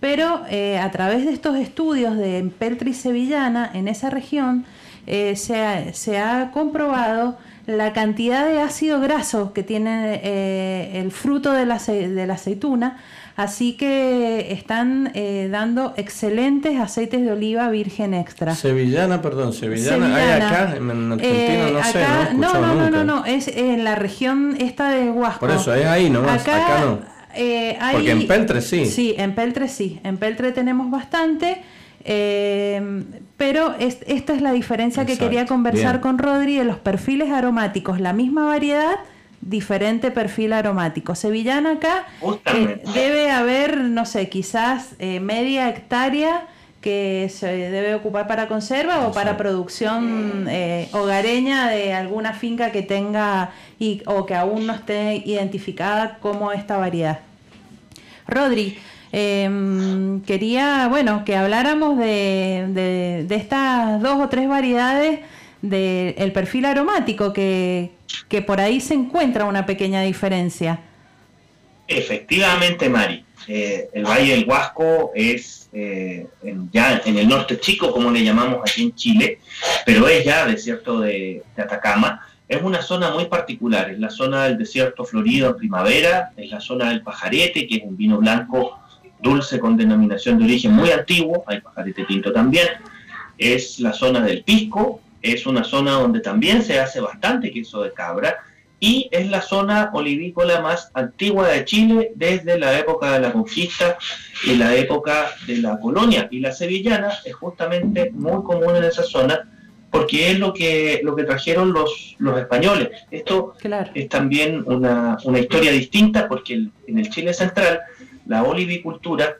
Pero 0.00 0.44
a 0.44 0.90
través 0.92 1.26
de 1.26 1.32
estos 1.32 1.56
estudios 1.56 2.16
de 2.16 2.38
empeltre 2.38 2.88
y 2.88 2.94
sevillana 2.94 3.70
en 3.74 3.86
esa 3.86 4.08
región 4.08 4.64
se 5.04 5.92
se, 5.92 6.18
ha, 6.18 6.50
comprobado 6.52 7.36
la 7.76 7.92
cantidad 7.92 8.46
de 8.46 8.60
ácido 8.60 9.00
graso 9.00 9.52
que 9.52 9.62
tiene 9.62 10.20
eh, 10.22 11.00
el 11.00 11.10
fruto 11.10 11.52
de 11.52 11.66
la, 11.66 11.78
de 11.78 12.26
la, 12.26 12.34
aceituna, 12.34 12.98
así 13.36 13.74
que 13.74 14.52
están 14.52 15.12
eh, 15.14 15.48
dando 15.50 15.94
excelentes 15.96 16.78
aceites 16.78 17.22
de 17.22 17.32
oliva 17.32 17.68
virgen 17.70 18.14
extra. 18.14 18.54
Sevillana, 18.54 19.22
perdón, 19.22 19.52
sevillana, 19.52 20.14
¿hay 20.14 20.42
acá 20.42 20.76
en 20.76 21.12
Argentina? 21.12 21.68
Eh, 21.68 21.72
no 21.72 21.84
sé, 21.84 22.04
no, 22.34 22.60
no, 22.60 22.74
no, 22.74 22.90
no, 22.90 23.04
no, 23.04 23.24
es 23.24 23.48
en 23.48 23.84
la 23.84 23.94
región 23.94 24.56
esta 24.58 24.90
de 24.90 25.10
Huasco. 25.10 25.40
Por 25.40 25.50
eso, 25.50 25.74
es 25.74 25.86
ahí 25.86 26.10
nomás, 26.10 26.42
acá, 26.42 26.66
acá 26.66 26.84
no. 26.84 26.98
Porque 27.92 28.10
en 28.10 28.26
Peltre 28.26 28.60
sí. 28.60 28.86
Sí, 28.86 29.14
en 29.16 29.34
Peltre 29.34 29.68
sí, 29.68 30.00
en 30.04 30.18
Peltre 30.18 30.52
tenemos 30.52 30.90
bastante. 30.90 31.62
Eh, 33.40 33.52
pero 33.52 33.74
esta 33.78 34.34
es 34.34 34.42
la 34.42 34.52
diferencia 34.52 35.06
que 35.06 35.18
quería 35.18 35.46
conversar 35.46 36.00
con 36.00 36.18
Rodri 36.18 36.56
de 36.56 36.64
los 36.64 36.78
perfiles 36.78 37.30
aromáticos. 37.30 38.00
La 38.00 38.12
misma 38.12 38.44
variedad, 38.44 38.96
diferente 39.40 40.10
perfil 40.10 40.52
aromático. 40.52 41.14
Sevillana 41.14 41.72
acá 41.72 42.06
eh, 42.54 42.82
debe 42.94 43.30
haber, 43.30 43.78
no 43.78 44.04
sé, 44.04 44.28
quizás 44.28 44.94
eh, 44.98 45.20
media 45.20 45.68
hectárea 45.68 46.46
que 46.80 47.30
se 47.34 47.46
debe 47.46 47.94
ocupar 47.94 48.26
para 48.26 48.48
conserva 48.48 49.06
o 49.06 49.12
para 49.12 49.36
producción 49.36 50.48
hogareña 50.92 51.68
de 51.68 51.92
alguna 51.92 52.32
finca 52.32 52.72
que 52.72 52.80
tenga 52.80 53.50
y, 53.78 54.02
o 54.06 54.24
que 54.24 54.34
aún 54.34 54.66
no 54.66 54.72
esté 54.72 55.22
identificada 55.26 56.18
como 56.20 56.52
esta 56.52 56.78
variedad. 56.78 57.20
Rodri, 58.26 58.78
Em, 59.12 60.20
quería, 60.22 60.86
bueno, 60.88 61.24
que 61.24 61.34
habláramos 61.34 61.98
de, 61.98 63.24
de, 63.26 63.34
estas 63.34 64.00
dos 64.00 64.20
o 64.20 64.28
tres 64.28 64.48
variedades 64.48 65.20
del 65.62 66.32
perfil 66.32 66.64
aromático, 66.64 67.32
que, 67.32 67.90
que 68.28 68.40
por 68.40 68.60
ahí 68.60 68.80
se 68.80 68.94
encuentra 68.94 69.44
una 69.44 69.66
pequeña 69.66 70.02
diferencia. 70.02 70.80
Efectivamente, 71.88 72.88
Mari. 72.88 73.24
Eh, 73.48 73.88
el 73.94 74.04
Valle 74.04 74.36
del 74.36 74.48
Huasco 74.48 75.10
es 75.14 75.68
eh, 75.72 76.26
ya 76.72 77.02
en 77.04 77.18
el 77.18 77.28
norte 77.28 77.58
chico, 77.58 77.90
como 77.90 78.10
le 78.10 78.22
llamamos 78.22 78.60
aquí 78.60 78.82
en 78.82 78.94
Chile, 78.94 79.40
pero 79.84 80.06
es 80.06 80.24
ya 80.24 80.46
desierto 80.46 81.00
de, 81.00 81.42
de, 81.56 81.62
Atacama. 81.62 82.24
Es 82.46 82.62
una 82.62 82.82
zona 82.82 83.10
muy 83.10 83.26
particular, 83.26 83.90
es 83.90 83.98
la 83.98 84.10
zona 84.10 84.44
del 84.44 84.58
desierto 84.58 85.04
florido 85.04 85.50
en 85.50 85.56
primavera, 85.56 86.32
es 86.36 86.50
la 86.50 86.60
zona 86.60 86.90
del 86.90 87.02
pajarete, 87.02 87.66
que 87.66 87.76
es 87.76 87.82
un 87.82 87.96
vino 87.96 88.18
blanco 88.18 88.79
dulce 89.22 89.58
con 89.58 89.76
denominación 89.76 90.38
de 90.38 90.44
origen 90.44 90.72
muy 90.72 90.90
antiguo, 90.90 91.44
hay 91.46 91.60
pajarete 91.60 92.04
tinto 92.04 92.32
también, 92.32 92.68
es 93.38 93.80
la 93.80 93.92
zona 93.92 94.20
del 94.20 94.42
Pisco, 94.44 95.00
es 95.22 95.46
una 95.46 95.64
zona 95.64 95.92
donde 95.92 96.20
también 96.20 96.62
se 96.62 96.78
hace 96.78 97.00
bastante 97.00 97.50
queso 97.50 97.82
de 97.82 97.92
cabra 97.92 98.38
y 98.80 99.08
es 99.12 99.28
la 99.28 99.42
zona 99.42 99.90
olivícola 99.92 100.62
más 100.62 100.90
antigua 100.94 101.48
de 101.48 101.64
Chile 101.66 102.12
desde 102.14 102.58
la 102.58 102.78
época 102.78 103.12
de 103.12 103.20
la 103.20 103.32
conquista 103.32 103.98
y 104.46 104.56
la 104.56 104.74
época 104.74 105.32
de 105.46 105.58
la 105.58 105.78
colonia. 105.78 106.28
Y 106.30 106.40
la 106.40 106.52
sevillana 106.52 107.12
es 107.26 107.34
justamente 107.34 108.10
muy 108.10 108.42
común 108.42 108.76
en 108.76 108.84
esa 108.84 109.02
zona 109.02 109.46
porque 109.90 110.30
es 110.30 110.38
lo 110.38 110.54
que, 110.54 111.00
lo 111.02 111.14
que 111.14 111.24
trajeron 111.24 111.74
los, 111.74 112.16
los 112.18 112.38
españoles. 112.38 112.88
Esto 113.10 113.54
es 113.94 114.08
también 114.08 114.62
una, 114.66 115.18
una 115.24 115.38
historia 115.38 115.72
distinta 115.72 116.26
porque 116.26 116.54
en 116.86 116.98
el 116.98 117.10
Chile 117.10 117.34
central 117.34 117.80
la 118.30 118.44
olivicultura 118.44 119.38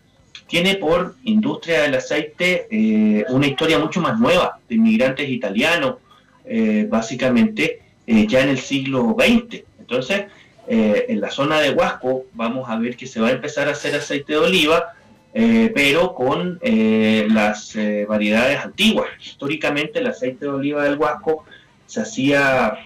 tiene 0.49 0.75
por 0.75 1.15
industria 1.23 1.83
del 1.83 1.95
aceite 1.95 2.67
eh, 2.73 3.25
una 3.29 3.47
historia 3.47 3.79
mucho 3.79 4.01
más 4.01 4.19
nueva, 4.19 4.59
de 4.69 4.75
inmigrantes 4.75 5.29
italianos, 5.29 5.99
eh, 6.45 6.89
básicamente 6.91 7.83
eh, 8.05 8.27
ya 8.27 8.41
en 8.41 8.49
el 8.49 8.59
siglo 8.59 9.17
XX. 9.17 9.63
Entonces, 9.79 10.25
en 10.67 11.21
la 11.21 11.31
zona 11.31 11.61
de 11.61 11.71
Huasco 11.71 12.27
vamos 12.33 12.69
a 12.69 12.79
ver 12.79 12.97
que 12.97 13.07
se 13.07 13.21
va 13.21 13.29
a 13.29 13.33
empezar 13.33 13.67
a 13.67 13.73
hacer 13.73 13.93
aceite 13.97 14.35
de 14.35 14.39
oliva, 14.39 14.93
pero 15.33 16.15
con 16.15 16.61
las 16.63 17.77
variedades 18.07 18.65
antiguas. 18.65 19.09
Históricamente 19.21 19.99
el 19.99 20.07
aceite 20.07 20.45
de 20.45 20.53
oliva 20.53 20.85
del 20.85 20.97
Huasco 20.97 21.45
se 21.87 22.03
hacía 22.03 22.79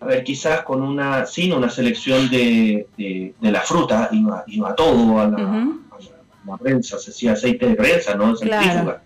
a 0.00 0.04
ver, 0.04 0.24
quizás 0.24 0.62
con 0.62 0.82
una, 0.82 1.26
sin 1.26 1.52
una 1.52 1.70
selección 1.70 2.28
de, 2.30 2.86
de, 2.96 3.50
la 3.50 3.60
fruta, 3.60 4.08
iba, 4.12 4.44
iba 4.46 4.74
todo 4.74 5.18
a 5.18 5.28
la, 5.28 6.56
prensa, 6.58 6.98
se 6.98 7.10
hacía 7.10 7.32
aceite 7.32 7.66
de 7.66 7.74
prensa, 7.74 8.14
¿no? 8.14 8.36
Centrífuga, 8.36 9.02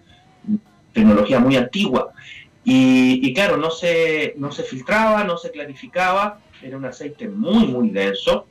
tecnología 0.93 1.39
muy 1.39 1.57
antigua. 1.57 2.13
Y, 2.65 3.27
y, 3.27 3.33
claro, 3.33 3.57
no 3.57 3.71
se, 3.71 4.35
no 4.37 4.53
se 4.53 4.63
filtraba, 4.63 5.25
no 5.25 5.39
se 5.39 5.51
clarificaba, 5.51 6.41
era 6.63 6.77
un 6.77 6.85
aceite 6.85 7.29
muy, 7.29 7.67
muy 7.67 7.91
denso, 7.91 8.47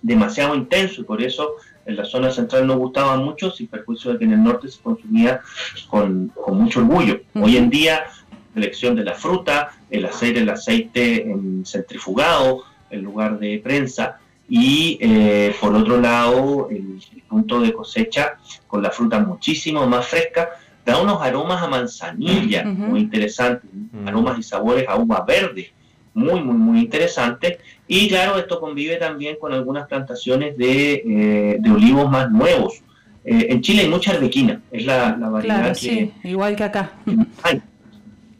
demasiado 0.00 0.54
intenso, 0.54 1.02
y 1.02 1.04
por 1.04 1.20
eso 1.22 1.56
en 1.84 1.96
la 1.96 2.04
zona 2.04 2.30
central 2.30 2.66
no 2.66 2.78
gustaba 2.78 3.16
mucho, 3.16 3.50
sin 3.50 3.66
perjuicio 3.66 4.12
de 4.12 4.18
que 4.18 4.24
en 4.24 4.32
el 4.32 4.42
norte 4.42 4.68
se 4.68 4.80
consumía 4.80 5.40
con, 5.88 6.28
con 6.28 6.58
mucho 6.58 6.80
orgullo. 6.80 7.20
Hoy 7.34 7.56
en 7.56 7.68
día 7.68 8.04
selección 8.52 8.96
de 8.96 9.04
la 9.04 9.14
fruta, 9.14 9.70
el 9.90 10.04
hacer 10.04 10.36
el 10.38 10.48
aceite 10.48 11.30
en 11.30 11.64
centrifugado 11.64 12.64
en 12.90 13.02
lugar 13.02 13.38
de 13.38 13.58
prensa 13.58 14.18
y 14.48 14.98
eh, 15.00 15.54
por 15.60 15.74
otro 15.74 16.00
lado 16.00 16.68
el, 16.70 17.00
punto 17.28 17.62
de 17.62 17.72
cosecha 17.72 18.34
con 18.66 18.82
la 18.82 18.90
fruta 18.90 19.18
muchísimo 19.18 19.86
más 19.86 20.06
fresca 20.06 20.50
da 20.84 21.00
unos 21.00 21.22
aromas 21.22 21.62
a 21.62 21.68
manzanilla 21.68 22.62
muy 22.64 23.00
interesantes, 23.00 23.70
aromas 24.04 24.38
y 24.38 24.42
sabores 24.42 24.86
a 24.86 24.96
uva 24.96 25.24
verde 25.26 25.72
muy 26.12 26.42
muy 26.42 26.54
muy 26.54 26.80
interesantes 26.80 27.58
y 27.88 28.08
claro 28.08 28.38
esto 28.38 28.60
convive 28.60 28.96
también 28.96 29.36
con 29.40 29.54
algunas 29.54 29.86
plantaciones 29.88 30.58
de, 30.58 30.92
eh, 30.94 31.56
de 31.58 31.70
olivos 31.70 32.10
más 32.10 32.30
nuevos. 32.30 32.82
Eh, 33.24 33.46
en 33.50 33.60
Chile 33.60 33.82
hay 33.82 33.88
mucha 33.88 34.12
arbequina, 34.12 34.60
es 34.70 34.84
la, 34.84 35.12
variedad 35.12 35.68
que, 35.68 35.74
sí, 35.74 36.12
igual 36.24 36.56
que 36.56 36.64
acá. 36.64 36.92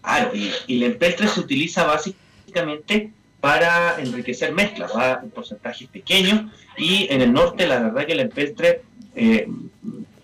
Claro, 0.03 0.31
y, 0.35 0.51
el 0.69 0.83
empeltre 0.83 1.29
se 1.29 1.41
utiliza 1.41 1.85
básicamente 1.85 3.13
para 3.41 4.01
enriquecer 4.01 4.53
mezclas, 4.53 4.93
va 4.97 5.21
en 5.23 5.31
porcentajes 5.31 5.89
pequeños. 5.89 6.51
Y 6.77 7.07
en 7.11 7.23
el 7.23 7.33
norte 7.33 7.67
la 7.67 7.81
verdad 7.81 8.07
que 8.07 8.13
el 8.13 8.21
empeltre 8.21 8.83
eh, 9.15 9.49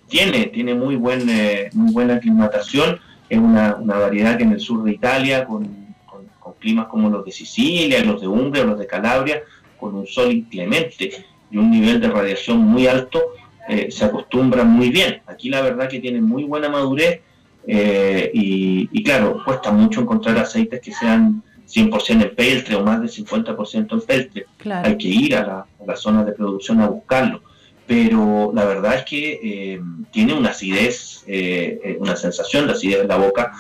tiene, 0.09 0.47
tiene 0.47 0.75
muy, 0.75 0.97
buen, 0.97 1.29
eh, 1.29 1.71
muy 1.73 1.93
buena 1.93 2.15
aclimatación, 2.15 3.01
es 3.29 3.39
una, 3.39 3.75
variedad 3.75 4.37
que 4.37 4.45
en 4.45 4.53
el 4.53 4.61
sur 4.61 4.83
de 4.85 4.93
Italia, 4.93 5.45
con, 5.45 5.89
climas 6.59 6.89
como 6.89 7.09
los 7.09 7.25
de 7.25 7.31
Sicilia, 7.31 8.03
los 8.03 8.21
de 8.21 8.27
Umbria, 8.27 8.65
los 8.65 8.79
de 8.79 8.87
Calabria, 8.87 9.43
con 9.79 9.95
un 9.95 10.09
sol 10.09 10.33
inclemente 10.33 11.25
y 11.53 11.57
un 11.57 11.71
nivel 11.71 12.01
de 12.01 12.09
radiación 12.09 12.59
muy 12.59 12.89
alto, 12.89 13.23
eh, 13.69 13.93
se 13.93 14.05
acostumbra 14.05 14.65
muy 14.65 14.89
bien. 14.89 15.23
Aquí 15.27 15.51
la 15.51 15.61
verdad 15.61 15.89
que 15.89 16.01
tiene 16.01 16.21
muy 16.21 16.43
buena 16.43 16.69
madurez 16.69 17.21
eh, 17.71 18.31
y, 18.33 19.03
claro, 19.03 19.43
cuesta 19.45 19.71
mucho 19.71 20.01
encontrar 20.01 20.39
aceites 20.39 20.81
que 20.81 20.91
sean 20.91 21.43
100% 21.69 22.23
en 22.23 22.35
peltre 22.35 22.75
o 22.77 22.83
más 22.83 23.03
de 23.03 23.09
50% 23.09 23.93
en 23.93 24.01
peltre. 24.01 24.47
Hay 24.71 24.97
que 24.97 25.09
ir 25.09 25.37
a, 25.37 25.47
la, 25.47 25.67
las 25.87 26.01
zonas 26.01 26.25
de 26.25 26.33
producción 26.33 26.81
a 26.81 26.89
buscarlo. 26.89 27.43
Pero 27.87 28.53
la 28.55 28.65
verdad 28.65 28.97
es 28.97 29.05
que 29.05 29.41
eh, 29.43 29.81
tiene 30.11 30.33
una 30.33 30.51
acidez, 30.51 31.25
eh, 31.27 31.97
una 32.01 32.17
sensación 32.17 32.67
de 32.67 32.73
acidez 32.73 33.01
en 33.01 33.09
la 33.09 33.17
boca 33.17 33.53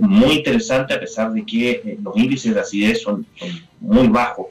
muy 0.00 0.36
interesante 0.36 0.94
a 0.94 1.00
pesar 1.00 1.32
de 1.32 1.44
que 1.44 1.98
los 2.02 2.16
índices 2.16 2.54
de 2.54 2.60
acidez 2.60 3.02
son, 3.02 3.26
son 3.36 3.50
muy 3.80 4.08
bajos. 4.08 4.46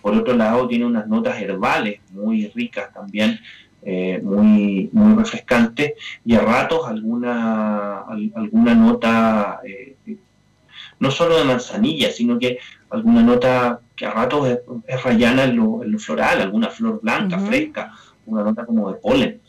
Por 0.00 0.14
otro 0.14 0.34
lado, 0.34 0.68
tiene 0.68 0.86
unas 0.86 1.08
notas 1.08 1.40
herbales 1.40 2.00
muy 2.10 2.46
ricas 2.54 2.92
también, 2.94 3.40
eh, 3.88 4.20
muy, 4.20 4.90
muy 4.92 5.14
refrescante 5.14 5.94
y 6.24 6.34
a 6.34 6.40
ratos 6.40 6.88
alguna, 6.88 8.00
alguna 8.34 8.74
nota, 8.74 9.60
eh, 9.64 9.94
no 10.98 11.08
solo 11.12 11.38
de 11.38 11.44
manzanilla, 11.44 12.10
sino 12.10 12.36
que 12.36 12.58
alguna 12.90 13.22
nota 13.22 13.80
que 13.94 14.04
a 14.04 14.10
ratos 14.10 14.58
es, 14.88 15.02
rayana 15.04 15.44
en 15.44 15.54
lo, 15.54 15.98
floral, 16.00 16.40
alguna 16.40 16.68
flor 16.68 17.00
blanca, 17.00 17.38
fresca, 17.38 17.92
una 18.26 18.42
nota 18.42 18.66
como 18.66 18.90
de 18.90 18.98
polen. 18.98 19.40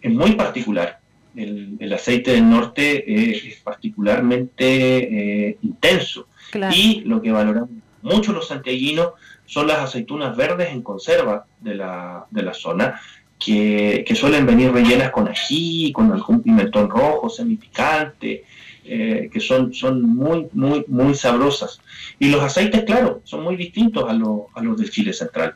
Es 0.00 0.10
muy 0.10 0.32
particular. 0.32 1.00
El, 1.36 1.92
aceite 1.92 2.30
del 2.30 2.48
norte 2.48 3.32
es 3.32 3.56
particularmente 3.56 5.48
eh, 5.48 5.58
intenso. 5.60 6.28
Y 6.72 7.02
lo 7.04 7.20
que 7.20 7.32
valoran 7.32 7.82
mucho 8.00 8.32
los 8.32 8.48
santiaguinos 8.48 9.12
son 9.44 9.66
las 9.66 9.80
aceitunas 9.80 10.34
verdes 10.34 10.70
en 10.70 10.80
conserva 10.80 11.44
de 11.60 11.74
la, 11.74 12.26
de 12.30 12.42
la 12.42 12.54
zona, 12.54 12.98
que, 13.38 14.04
suelen 14.14 14.46
venir 14.46 14.72
rellenas 14.72 15.10
con 15.10 15.28
ají, 15.28 15.92
con 15.92 16.12
algún 16.12 16.42
pimentón 16.42 16.88
rojo, 16.88 17.28
semipicante, 17.28 18.44
eh, 18.84 19.28
que 19.32 19.40
son, 19.40 19.72
son 19.72 20.02
muy, 20.02 20.46
muy, 20.52 20.84
muy 20.88 21.14
sabrosas. 21.14 21.80
Y 22.18 22.28
los 22.28 22.42
aceites, 22.42 22.84
claro, 22.84 23.20
son 23.24 23.42
muy 23.42 23.56
distintos 23.56 24.04
a, 24.04 24.10
a 24.10 24.62
los 24.62 24.78
del 24.78 24.90
Chile 24.90 25.12
central. 25.12 25.54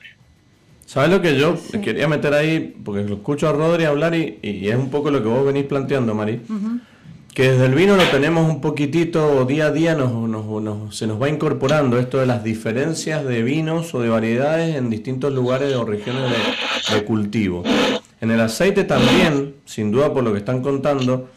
¿Sabes 0.89 1.11
lo 1.11 1.21
que 1.21 1.37
yo 1.37 1.55
quería 1.83 2.09
meter 2.09 2.33
ahí? 2.33 2.75
Porque 2.83 3.05
lo 3.05 3.17
escucho 3.17 3.47
a 3.47 3.53
Rodri 3.53 3.85
hablar 3.85 4.15
y, 4.15 4.39
es 4.43 4.75
un 4.75 4.89
poco 4.89 5.11
lo 5.11 5.23
que 5.23 5.29
vos 5.29 5.45
venís 5.45 5.67
planteando, 5.67 6.15
Mari. 6.15 6.41
Que 7.39 7.53
desde 7.53 7.67
el 7.67 7.75
vino 7.77 7.95
lo 7.95 8.03
tenemos 8.09 8.51
un 8.51 8.61
poquitito 8.61 9.45
día 9.45 9.67
a 9.67 9.71
día, 9.71 9.95
nos, 9.95 10.93
se 10.93 11.07
nos 11.07 11.23
va 11.23 11.29
incorporando 11.29 11.97
esto 11.97 12.19
de 12.19 12.27
las 12.27 12.43
diferencias 12.43 13.25
de 13.25 13.45
vinos 13.45 13.95
o 13.95 14.01
de 14.01 14.09
variedades 14.09 14.75
en 14.75 14.91
distintos 14.91 15.33
lugares 15.33 15.73
o 15.77 15.85
regiones 15.85 16.33
de, 16.91 17.05
cultivo. 17.05 17.63
En 18.21 18.33
el 18.33 18.41
aceite 18.41 18.83
también, 18.83 19.55
sin 19.67 19.93
duda 19.93 20.13
por 20.13 20.25
lo 20.25 20.33
que 20.33 20.39
están 20.41 20.63
contando, 20.63 21.29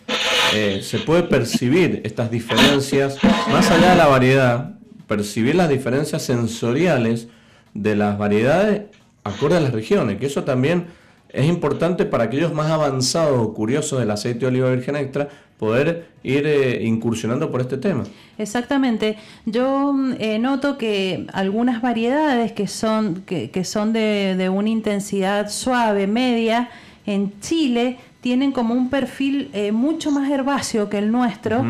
eh, 0.56 0.82
se 0.82 0.98
puede 0.98 1.22
percibir 1.22 2.02
estas 2.04 2.32
diferencias, 2.32 3.20
más 3.52 3.70
allá 3.70 3.92
de 3.92 3.98
la 3.98 4.08
variedad, 4.08 4.72
percibir 5.06 5.54
las 5.54 5.70
diferencias 5.70 6.24
sensoriales 6.24 7.28
de 7.76 7.96
las 7.96 8.18
variedades 8.18 8.86
acorde 9.24 9.58
a 9.58 9.60
las 9.60 9.72
regiones, 9.72 10.18
que 10.18 10.26
eso 10.26 10.46
también 10.46 10.88
es 11.34 11.48
importante 11.48 12.06
para 12.06 12.26
aquellos 12.26 12.54
más 12.54 12.70
avanzados 12.70 13.40
o 13.40 13.54
curiosos 13.54 14.00
del 14.00 14.12
aceite 14.12 14.40
de 14.40 14.48
oliva 14.48 14.70
virgen 14.72 14.96
extra 14.96 15.30
poder 15.58 16.08
ir 16.24 16.48
eh, 16.48 16.84
incursionando 16.84 17.52
por 17.52 17.62
este 17.62 17.78
tema. 17.78 18.04
Exactamente. 18.40 19.18
Yo 19.46 19.94
eh, 20.18 20.40
noto 20.40 20.76
que 20.76 21.28
algunas 21.34 21.84
variedades 21.84 22.52
que 22.52 22.66
son, 22.66 23.22
que, 23.28 23.64
son 23.64 23.94
de, 23.94 24.50
una 24.52 24.70
intensidad 24.70 25.52
suave, 25.52 26.08
media, 26.08 26.70
en 27.06 27.40
Chile 27.42 28.00
tienen 28.22 28.52
como 28.52 28.74
un 28.74 28.90
perfil 28.90 29.52
eh, 29.54 29.72
mucho 29.72 30.10
más 30.10 30.32
herbáceo 30.32 30.90
que 30.90 30.98
el 30.98 31.12
nuestro, 31.12 31.64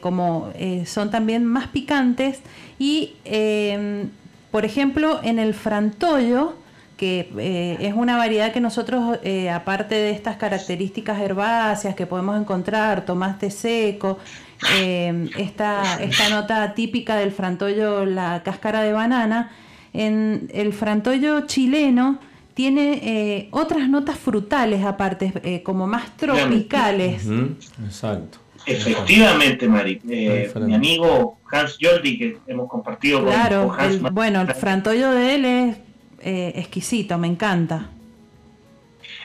como 0.00 0.52
son 0.84 1.10
también 1.10 1.44
más 1.44 1.68
picantes 1.68 2.40
y, 2.78 3.12
por 4.50 4.64
ejemplo, 4.64 5.20
en 5.22 5.38
el 5.38 5.54
frantollo, 5.54 6.54
que 7.04 7.28
eh, 7.36 7.76
es 7.80 7.92
una 7.92 8.16
variedad 8.16 8.50
que 8.50 8.60
nosotros, 8.60 9.18
eh, 9.22 9.50
aparte 9.50 9.94
de 9.94 10.10
estas 10.10 10.36
características 10.36 11.20
herbáceas 11.20 11.94
que 11.94 12.06
podemos 12.06 12.40
encontrar, 12.40 13.04
tomate 13.04 13.50
seco, 13.50 14.18
eh, 14.78 15.28
esta, 15.36 16.02
esta 16.02 16.30
nota 16.30 16.72
típica 16.72 17.16
del 17.16 17.30
frantollo, 17.30 18.06
la 18.06 18.42
cáscara 18.42 18.80
de 18.80 18.94
banana, 18.94 19.50
en 19.92 20.48
el 20.54 20.72
frantollo 20.72 21.42
chileno 21.42 22.20
tiene 22.54 23.48
otras 23.50 23.86
notas 23.88 24.16
frutales 24.16 24.82
aparte, 24.82 25.60
como 25.62 25.86
más 25.86 26.16
tropicales. 26.16 27.26
Exacto. 27.84 28.38
Efectivamente, 28.64 29.68
Mari. 29.68 30.00
mi 30.04 30.74
amigo 30.74 31.36
Hans 31.52 31.76
Jordi, 31.78 32.16
que 32.16 32.38
hemos 32.46 32.66
compartido 32.70 33.22
con, 33.22 33.34
Hans. 33.34 34.00
bueno, 34.12 34.40
el 34.40 34.54
frantollo 34.54 35.10
de 35.10 35.34
él 35.34 35.44
es 35.44 35.83
eh, 36.24 36.52
exquisito, 36.56 37.18
me 37.18 37.26
encanta. 37.26 37.90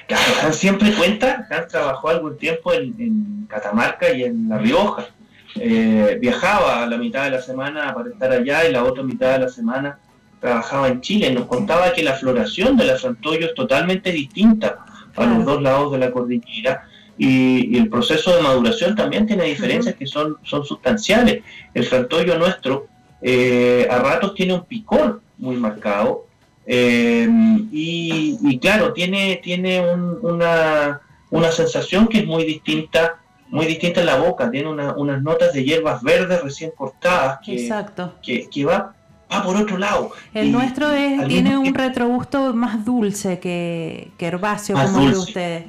Claro, 0.08 0.34
Hans 0.44 0.58
siempre 0.58 0.94
cuenta, 0.94 1.48
Hans 1.50 1.70
trabajó 1.70 2.10
algún 2.10 2.38
tiempo 2.38 2.74
en, 2.74 3.48
Catamarca 3.48 4.12
y 4.12 4.24
en 4.24 4.50
La 4.50 4.58
Rioja. 4.58 5.08
Eh, 5.56 6.18
viajaba 6.22 6.84
a 6.84 6.88
la 6.88 6.98
mitad 6.98 7.24
de 7.24 7.32
la 7.32 7.42
semana 7.42 7.94
para 7.94 8.10
estar 8.10 8.32
allá 8.32 8.68
y 8.68 8.72
la 8.72 8.84
otra 8.84 9.04
mitad 9.04 9.34
de 9.34 9.40
la 9.40 9.50
semana 9.50 9.98
trabajaba 10.40 10.90
en 10.90 11.02
Chile. 11.02 11.32
Nos 11.32 11.46
contaba 11.46 11.94
que 11.94 12.04
la 12.04 12.14
floración 12.14 12.76
de 12.76 12.86
la 12.86 12.98
Santoyo 12.98 13.48
es 13.48 13.54
totalmente 13.56 14.12
distinta 14.12 14.86
a 15.16 15.26
los 15.26 15.46
dos 15.46 15.62
lados 15.62 15.92
de 15.92 15.98
la 16.00 16.12
cordillera 16.12 16.88
y, 17.18 17.78
el 17.78 17.90
proceso 17.90 18.36
de 18.36 18.42
maduración 18.42 18.96
también 18.96 19.26
tiene 19.26 19.44
diferencias 19.46 19.96
que 19.96 20.06
son, 20.06 20.38
son 20.44 20.66
sustanciales. 20.66 21.44
El 21.74 21.86
Santoyo 21.86 22.38
nuestro 22.38 22.88
eh, 23.22 23.88
a 23.90 24.00
ratos 24.00 24.34
tiene 24.34 24.54
un 24.54 24.66
picor 24.66 25.22
muy 25.38 25.58
marcado 25.58 26.29
Em, 26.72 27.68
y, 27.72 28.60
claro, 28.60 28.94
tiene, 28.94 29.40
tiene 29.44 29.82
una, 29.82 31.02
una, 31.32 31.52
sensación 31.52 32.08
que 32.08 32.20
es 32.20 32.28
muy 32.28 32.44
distinta, 32.44 33.18
muy 33.48 33.66
distinta 33.66 34.02
en 34.02 34.06
la 34.06 34.18
boca, 34.18 34.52
tiene 34.52 34.70
unas 34.70 35.24
notas 35.24 35.52
de 35.52 35.64
hierbas 35.64 36.04
verdes 36.04 36.44
recién 36.44 36.70
cortadas 36.78 37.40
que, 37.44 37.54
Exacto. 37.54 38.14
que, 38.22 38.66
va, 38.66 38.94
va 39.34 39.44
por 39.44 39.56
otro 39.56 39.80
lado. 39.80 40.12
El 40.32 40.52
nuestro 40.52 40.92
es, 40.92 41.28
tiene 41.28 41.58
un 41.58 41.74
retrogusto 41.74 42.54
más 42.54 42.86
dulce 42.86 43.40
que, 43.40 44.12
que 44.16 44.28
herbáceo, 44.28 44.76
como 44.76 45.00
dulce. 45.00 45.18
ustedes. 45.18 45.66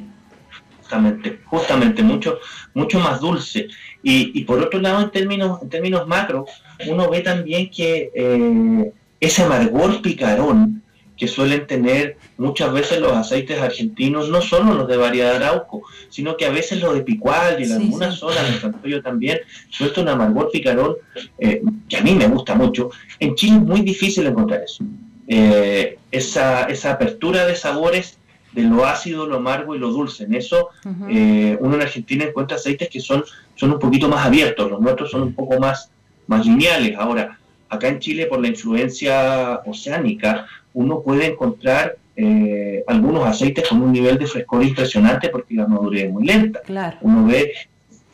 Justamente, 0.80 1.40
justamente, 1.46 2.02
mucho, 2.02 2.40
mucho 2.74 3.00
más 3.00 3.20
dulce. 3.20 3.68
Y, 4.02 4.38
y, 4.38 4.44
por 4.44 4.58
otro 4.58 4.78
lado, 4.78 5.00
en 5.00 5.10
términos, 5.10 5.62
en 5.62 5.70
términos 5.70 6.06
macro, 6.06 6.44
uno 6.86 7.08
ve 7.08 7.22
también 7.22 7.70
que 7.70 8.10
eh, 8.14 8.92
ese 9.18 9.44
amargor 9.44 10.02
picarón 10.02 10.82
que 11.20 11.28
suelen 11.28 11.66
tener 11.66 12.16
muchas 12.38 12.72
veces 12.72 12.98
los 12.98 13.12
aceites 13.12 13.60
argentinos, 13.60 14.30
no 14.30 14.40
solo 14.40 14.72
los 14.72 14.88
de 14.88 14.96
variedad 14.96 15.36
Arauco, 15.36 15.82
sino 16.08 16.34
que 16.38 16.46
a 16.46 16.50
veces 16.50 16.80
los 16.80 16.94
de 16.94 17.02
Picual 17.02 17.60
y 17.60 17.64
en 17.64 17.72
algunas 17.72 18.14
zonas 18.14 18.50
del 18.50 18.58
Santoyo 18.58 19.02
también, 19.02 19.38
suelta 19.68 20.00
un 20.00 20.08
amargor 20.08 20.50
picarón 20.50 20.96
eh, 21.38 21.60
que 21.90 21.96
a 21.98 22.00
mí 22.00 22.14
me 22.14 22.26
gusta 22.26 22.54
mucho. 22.54 22.90
En 23.18 23.34
Chile 23.34 23.56
es 23.56 23.62
muy 23.62 23.82
difícil 23.82 24.26
encontrar 24.26 24.62
eso. 24.62 24.82
Eh, 25.28 25.98
esa, 26.10 26.64
esa 26.64 26.92
apertura 26.92 27.46
de 27.46 27.54
sabores 27.54 28.16
de 28.52 28.62
lo 28.62 28.86
ácido, 28.86 29.26
lo 29.26 29.36
amargo 29.36 29.74
y 29.74 29.78
lo 29.78 29.90
dulce. 29.90 30.24
En 30.24 30.34
eso 30.34 30.70
eh, 31.10 31.58
uno 31.60 31.74
en 31.74 31.82
Argentina 31.82 32.24
encuentra 32.24 32.56
aceites 32.56 32.88
que 32.88 33.00
son, 33.00 33.22
son 33.56 33.72
un 33.72 33.78
poquito 33.78 34.08
más 34.08 34.24
abiertos, 34.24 34.70
los 34.70 34.80
nuestros 34.80 35.10
son 35.10 35.20
un 35.20 35.34
poco 35.34 35.60
más, 35.60 35.90
más 36.26 36.46
lineales. 36.46 36.96
Ahora, 36.96 37.38
acá 37.68 37.88
en 37.88 38.00
Chile, 38.00 38.26
por 38.26 38.40
la 38.40 38.48
influencia 38.48 39.60
oceánica, 39.66 40.46
uno 40.74 41.02
puede 41.02 41.26
encontrar 41.26 41.96
eh, 42.16 42.84
algunos 42.86 43.26
aceites 43.26 43.68
con 43.68 43.82
un 43.82 43.92
nivel 43.92 44.18
de 44.18 44.26
frescor 44.26 44.62
impresionante 44.62 45.28
porque 45.28 45.54
la 45.54 45.66
madurez 45.66 46.04
es 46.04 46.12
muy 46.12 46.26
lenta. 46.26 46.60
Uno 47.00 47.26
ve 47.26 47.52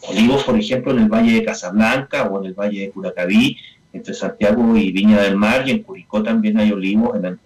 olivos, 0.09 0.44
por 0.44 0.59
ejemplo, 0.59 0.92
en 0.92 1.00
el 1.00 1.09
Valle 1.09 1.34
de 1.34 1.44
Casablanca 1.44 2.24
o 2.24 2.40
en 2.40 2.46
el 2.46 2.54
Valle 2.54 2.80
de 2.82 2.90
Curacaví, 2.90 3.57
entre 3.92 4.14
Santiago 4.14 4.76
y 4.76 4.92
Viña 4.92 5.22
del 5.22 5.36
Mar, 5.36 5.66
y 5.66 5.72
en 5.72 5.82
Curicó 5.82 6.22
también 6.22 6.59
hay 6.59 6.70
olivos, 6.70 7.16
en, 7.16 7.24
el, 7.24 7.38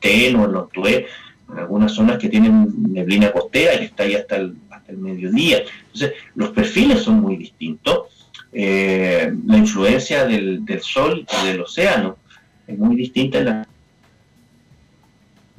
en 0.00 0.36
o 0.36 0.44
en 0.44 0.52
Lontué, 0.52 1.06
en 1.50 1.58
algunas 1.58 1.92
zonas 1.92 2.18
que 2.18 2.28
tienen 2.28 2.92
neblina 2.92 3.32
costera 3.32 3.74
y 3.74 3.86
está 3.86 4.04
ahí 4.04 4.14
hasta 4.14 4.36
el, 4.36 4.56
hasta 4.70 4.92
el 4.92 4.98
mediodía. 4.98 5.64
Entonces, 5.86 6.12
los 6.34 6.50
perfiles 6.50 7.00
son 7.00 7.20
muy 7.20 7.36
distintos. 7.36 8.06
Eh, 8.52 9.32
la 9.44 9.58
influencia 9.58 10.24
del, 10.24 10.64
del 10.64 10.80
sol 10.80 11.26
y 11.42 11.46
del 11.46 11.60
océano 11.60 12.16
es 12.66 12.78
muy 12.78 12.96
distinta 12.96 13.38
en 13.38 13.44
la 13.44 13.68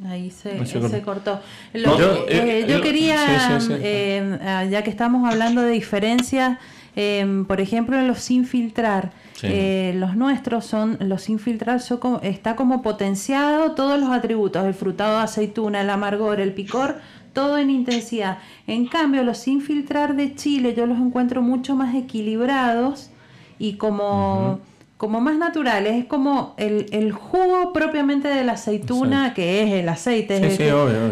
Ahí 0.06 0.30
se, 0.30 1.02
cortó. 1.02 1.40
yo, 1.74 2.26
eh, 2.30 2.66
eh, 2.68 2.82
quería, 2.82 3.58
eh, 3.82 4.40
ah, 4.44 4.64
ya 4.66 4.84
que 4.84 4.92
estamos 4.92 5.28
hablando 5.28 5.64
de 5.64 5.72
diferencias, 5.72 6.60
em, 6.96 7.46
por 7.46 7.62
ejemplo, 7.62 7.98
en 7.98 8.08
los 8.08 8.20
sin 8.20 8.46
filtrar, 8.46 9.12
los 9.42 10.16
nuestros 10.16 10.66
son, 10.66 10.98
los 11.02 11.24
sin 11.24 11.40
filtrar 11.40 11.82
está 12.22 12.56
como 12.56 12.82
potenciado 12.84 13.72
todos 13.72 14.00
los 14.00 14.10
atributos, 14.10 14.66
el 14.66 14.76
frutado 14.76 15.18
de 15.18 15.24
aceituna, 15.24 15.82
el 15.82 15.90
amargor, 15.90 16.42
el 16.42 16.54
picor, 16.54 16.98
todo 17.34 17.58
en 17.58 17.72
intensidad. 17.72 18.38
En 18.68 18.88
cambio, 18.88 19.24
los 19.24 19.40
sin 19.40 19.62
filtrar 19.62 20.16
de 20.16 20.36
Chile 20.36 20.76
yo 20.76 20.86
los 20.86 21.00
encuentro 21.00 21.42
mucho 21.42 21.76
más 21.76 21.96
equilibrados 21.96 23.10
y 23.58 23.74
como 23.74 24.60
como 24.98 25.22
más 25.22 25.38
naturales, 25.38 25.96
es 25.96 26.06
como 26.06 26.56
el, 26.58 26.88
el 26.92 27.12
jugo 27.12 27.72
propiamente 27.72 28.28
de 28.28 28.44
la 28.44 28.54
aceituna, 28.54 29.36
que 29.36 29.62
es 29.64 29.72
el 29.72 29.88
aceite, 29.90 30.58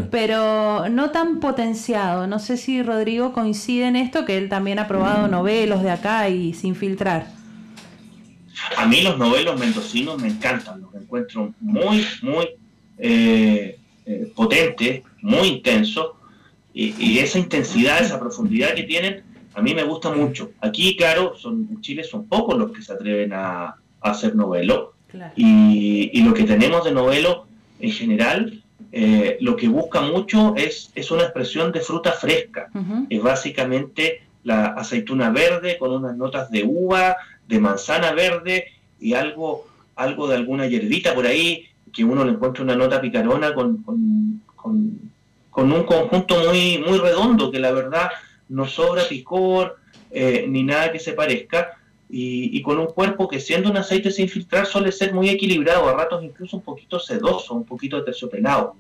pero 0.10 0.90
no 0.90 1.12
tan 1.12 1.40
potenciado. 1.40 2.26
No 2.26 2.40
sé 2.40 2.58
si 2.58 2.82
Rodrigo 2.82 3.32
coincide 3.32 3.88
en 3.88 3.96
esto, 3.96 4.26
que 4.26 4.38
él 4.38 4.50
también 4.50 4.80
ha 4.80 4.88
probado 4.88 5.28
novelos 5.28 5.84
de 5.84 5.92
acá 5.92 6.28
y 6.30 6.54
sin 6.54 6.76
filtrar. 6.76 7.28
A 8.76 8.88
mí 8.88 9.02
los 9.02 9.20
novelos 9.20 9.60
mendocinos 9.60 10.20
me 10.20 10.30
encantan, 10.30 10.82
los 10.82 10.96
encuentro 10.96 11.54
muy, 11.60 12.04
muy 12.24 12.50
eh, 12.98 13.78
eh, 14.06 14.32
potentes, 14.36 15.04
muy 15.22 15.48
intensos, 15.48 16.12
y, 16.78 17.20
esa 17.20 17.40
intensidad, 17.40 18.02
esa 18.02 18.20
profundidad 18.20 18.74
que 18.74 18.84
tienen, 18.84 19.24
a 19.56 19.62
mí 19.62 19.74
me 19.74 19.84
gusta 19.84 20.12
mucho. 20.12 20.52
Aquí, 20.62 20.98
claro, 20.98 21.36
son, 21.38 21.68
en 21.72 21.82
Chile 21.82 22.04
son 22.04 22.28
pocos 22.28 22.58
los 22.58 22.72
que 22.72 22.82
se 22.82 22.94
atreven 22.94 23.32
a, 23.34 23.76
hacer 24.02 24.36
novelo. 24.36 24.94
Y, 25.36 26.22
lo 26.22 26.34
que 26.34 26.44
tenemos 26.44 26.84
de 26.84 26.92
novelo 26.92 27.48
en 27.80 27.92
general, 27.92 28.62
eh, 28.92 29.38
lo 29.40 29.56
que 29.56 29.68
busca 29.68 30.02
mucho 30.02 30.54
es, 30.56 30.92
es 30.94 31.10
una 31.10 31.24
expresión 31.24 31.72
de 31.72 31.80
fruta 31.80 32.12
fresca. 32.12 32.70
Es 33.10 33.24
básicamente 33.24 34.22
la 34.44 34.68
aceituna 34.68 35.32
verde 35.32 35.78
con 35.80 35.92
unas 35.92 36.16
notas 36.16 36.52
de 36.52 36.64
uva, 36.64 37.16
de 37.48 37.60
manzana 37.60 38.12
verde 38.12 38.66
y 39.00 39.14
algo, 39.14 39.66
algo 39.96 40.28
de 40.28 40.36
alguna 40.36 40.68
hierbita 40.68 41.16
por 41.16 41.26
ahí, 41.26 41.66
que 41.94 42.04
uno 42.04 42.26
le 42.26 42.34
encuentra 42.34 42.64
una 42.64 42.76
nota 42.76 43.02
picarona 43.02 43.54
con, 43.54 43.78
con, 43.78 44.42
con, 45.50 45.72
un 45.72 45.84
conjunto 45.84 46.36
muy, 46.48 46.84
muy 46.86 46.98
redondo, 47.00 47.50
que 47.50 47.60
la 47.60 47.72
verdad 47.72 48.10
no 48.50 48.68
sobra 48.68 49.08
picor 49.08 49.78
eh, 50.12 50.46
ni 50.48 50.64
nada 50.64 50.92
que 50.92 51.00
se 51.00 51.14
parezca, 51.14 51.78
y, 52.10 52.62
con 52.62 52.80
un 52.80 52.86
cuerpo 52.88 53.28
que 53.28 53.40
siendo 53.40 53.70
un 53.70 53.78
aceite 53.78 54.12
sin 54.12 54.30
filtrar 54.30 54.66
suele 54.66 54.92
ser 54.92 55.14
muy 55.14 55.30
equilibrado, 55.30 55.90
a 55.90 55.94
ratos 55.94 56.24
incluso 56.24 56.56
un 56.58 56.64
poquito 56.64 57.00
sedoso, 57.00 57.54
un 57.56 57.66
poquito 57.66 58.04
terciopelado. 58.04 58.76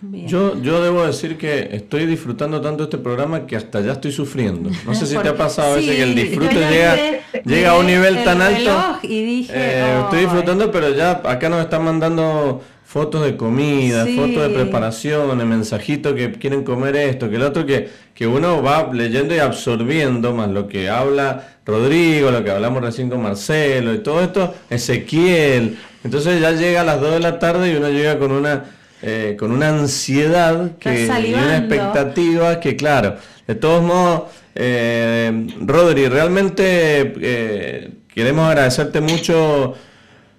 Yo, 0.00 0.60
yo 0.62 0.80
debo 0.80 1.04
decir 1.04 1.36
que 1.36 1.70
estoy 1.72 2.06
disfrutando 2.06 2.60
tanto 2.60 2.84
este 2.84 2.98
programa 2.98 3.46
que 3.46 3.56
hasta 3.56 3.80
ya 3.80 3.92
estoy 3.92 4.12
sufriendo. 4.12 4.70
No 4.86 4.94
sé 4.94 5.06
si 5.06 5.18
te 5.18 5.28
ha 5.28 5.36
pasado 5.36 5.72
a 5.72 5.76
veces 5.76 5.96
que 5.96 6.02
el 6.02 6.14
disfrute 6.14 6.54
llega, 6.54 6.96
llega 7.44 7.70
a 7.70 7.78
un 7.78 7.86
nivel 7.86 8.22
tan 8.22 8.40
alto. 8.40 8.98
Y 9.02 9.24
dije, 9.24 9.52
eh, 9.54 10.00
estoy 10.04 10.20
disfrutando, 10.20 10.70
pero 10.70 10.94
ya 10.94 11.20
acá 11.24 11.48
nos 11.48 11.60
están 11.60 11.84
mandando 11.84 12.62
fotos 12.88 13.22
de 13.22 13.36
comida, 13.36 14.06
fotos 14.06 14.48
de 14.48 14.48
preparaciones, 14.48 15.46
mensajitos 15.46 16.14
que 16.14 16.32
quieren 16.32 16.64
comer 16.64 16.96
esto, 16.96 17.28
que 17.28 17.36
el 17.36 17.42
otro, 17.42 17.66
que, 17.66 17.90
que 18.14 18.26
uno 18.26 18.62
va 18.62 18.88
leyendo 18.90 19.34
y 19.34 19.40
absorbiendo 19.40 20.32
más 20.32 20.48
lo 20.48 20.66
que 20.66 20.88
habla 20.88 21.58
Rodrigo, 21.66 22.30
lo 22.30 22.42
que 22.42 22.50
hablamos 22.50 22.82
recién 22.82 23.10
con 23.10 23.22
Marcelo 23.22 23.92
y 23.92 23.98
todo 23.98 24.22
esto, 24.22 24.54
Ezequiel. 24.70 25.76
Entonces 26.02 26.40
ya 26.40 26.52
llega 26.52 26.80
a 26.80 26.84
las 26.84 26.98
2 26.98 27.12
de 27.12 27.20
la 27.20 27.38
tarde 27.38 27.70
y 27.70 27.76
uno 27.76 27.90
llega 27.90 28.18
con 28.18 28.32
una 28.32 28.64
eh, 29.02 29.36
con 29.38 29.52
una 29.52 29.68
ansiedad 29.68 30.78
que, 30.78 31.04
y 31.04 31.34
una 31.34 31.58
expectativa 31.58 32.58
que, 32.58 32.74
claro, 32.74 33.16
de 33.46 33.54
todos 33.54 33.84
modos, 33.84 34.22
eh, 34.54 35.46
Rodri, 35.60 36.08
realmente 36.08 37.12
eh, 37.20 37.90
queremos 38.12 38.48
agradecerte 38.48 39.02
mucho 39.02 39.74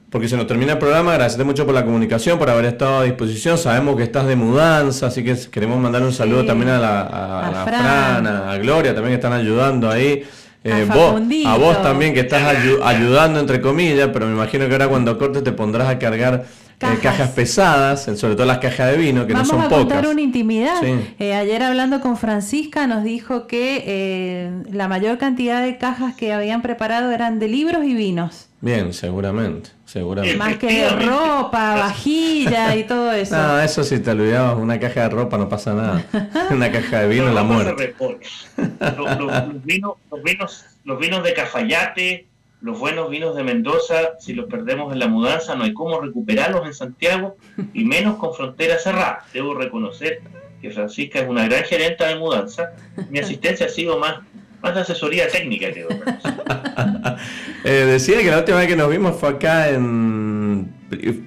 porque 0.10 0.28
se 0.28 0.38
nos 0.38 0.48
termina 0.48 0.74
el 0.74 0.78
programa, 0.78 1.12
agradecerte 1.12 1.44
mucho 1.44 1.66
por 1.66 1.76
la 1.76 1.86
comunicación, 1.86 2.40
por 2.40 2.50
haber 2.50 2.66
estado 2.66 3.00
a 3.00 3.04
disposición, 3.04 3.58
sabemos 3.58 3.96
que 3.96 4.04
estás 4.04 4.26
de 4.28 4.36
mudanza, 4.36 5.08
así 5.08 5.24
que 5.24 5.36
queremos 5.52 5.80
mandar 5.80 6.02
un 6.02 6.14
saludo 6.14 6.46
también 6.46 6.70
a 6.70 6.80
la, 6.80 7.02
a, 7.02 7.66
Fran. 7.66 8.28
a 8.28 8.58
Gloria, 8.58 8.94
también 8.94 9.12
que 9.12 9.26
están 9.26 9.34
ayudando 9.34 9.90
ahí. 9.90 10.24
Eh, 10.62 10.86
a 11.46 11.56
vos 11.56 11.82
también 11.82 12.14
que 12.14 12.20
estás 12.22 12.44
ayudando 12.84 13.40
entre 13.40 13.62
comillas, 13.62 14.10
pero 14.12 14.26
me 14.26 14.34
imagino 14.34 14.68
que 14.68 14.74
ahora 14.74 14.88
cuando 14.90 15.18
cortes 15.18 15.44
te 15.44 15.54
pondrás 15.54 15.88
a 15.88 15.98
cargar 15.98 16.46
eh, 16.82 16.98
cajas. 17.02 17.32
pesadas, 17.32 18.04
sobre 18.18 18.36
todo 18.36 18.46
las 18.46 18.60
cajas 18.60 18.92
de 18.92 18.98
vino, 18.98 19.28
que 19.28 19.34
no 19.34 19.44
son 19.44 19.58
pocas. 19.58 19.70
Vamos 19.70 19.92
a 19.92 19.96
contar 19.96 20.08
una 20.08 20.22
intimidad. 20.22 20.82
Eh, 21.20 21.34
ayer 21.34 21.62
hablando 21.62 22.00
con 22.00 22.16
Francisca 22.16 22.88
nos 22.88 23.04
dijo 23.04 23.48
que 23.48 23.84
eh, 23.86 24.64
la 24.72 24.88
mayor 24.88 25.18
cantidad 25.18 25.62
de 25.62 25.78
cajas 25.78 26.16
que 26.16 26.32
habían 26.32 26.62
preparado 26.62 27.12
eran 27.12 27.38
de 27.40 27.50
libros 27.50 27.84
y 27.84 27.94
vinos. 27.94 28.48
Bien, 28.62 28.94
seguramente, 28.94 29.72
seguramente. 29.90 30.38
Más 30.38 30.58
que 30.58 30.68
de 30.68 30.90
ropa, 30.90 31.76
vajilla 31.76 32.76
y 32.76 32.84
todo 32.84 33.12
eso. 33.14 33.36
No, 33.36 33.60
eso 33.60 33.84
si 33.84 34.00
te 34.00 34.12
olvidabas, 34.12 34.58
una 34.58 34.80
caja 34.80 35.04
de 35.04 35.10
ropa 35.10 35.38
no 35.38 35.50
pasa 35.50 35.74
nada. 35.74 36.06
una 36.52 36.72
caja 36.72 37.02
de 37.02 37.08
vino 37.08 37.32
la 37.32 37.44
muerte. 37.44 37.96
los, 37.98 39.64
vinos, 39.64 39.94
los, 40.12 40.24
vinos, 40.24 40.66
los 40.84 41.00
vinos 41.00 41.24
de 41.24 41.34
Cafayate, 41.34 42.28
los 42.62 42.78
buenos 42.78 43.10
vinos 43.10 43.36
de 43.36 43.44
Mendoza, 43.44 44.20
si 44.20 44.34
los 44.34 44.46
perdemos 44.48 44.94
en 44.94 45.00
la 45.00 45.08
mudanza, 45.08 45.56
no 45.56 45.64
hay 45.64 45.74
cómo 45.74 46.00
recuperarlos 46.00 46.66
en 46.66 46.74
Santiago 46.74 47.38
y 47.74 47.86
menos 47.86 48.18
con 48.18 48.34
frontera 48.34 48.78
cerrada. 48.78 49.26
Debo 49.34 49.56
reconocer 49.56 50.22
que 50.62 50.72
Francisca 50.72 51.20
es 51.20 51.30
una 51.30 51.46
gran 51.46 51.64
gerente 51.64 52.06
de 52.06 52.16
mudanza. 52.16 52.72
Mi 53.10 53.20
asistencia 53.20 53.68
ha 53.68 53.70
sido 53.70 53.98
más, 53.98 54.20
más 54.62 54.78
asesoría 54.78 55.28
técnica 55.28 55.72
que 55.72 55.86
eh, 57.64 57.86
Decía 57.86 58.20
que 58.20 58.30
la 58.30 58.40
última 58.40 58.58
vez 58.58 58.68
que 58.68 58.76
nos 58.76 58.90
vimos 58.90 59.16
fue 59.16 59.30
acá 59.30 59.70
en 59.70 60.72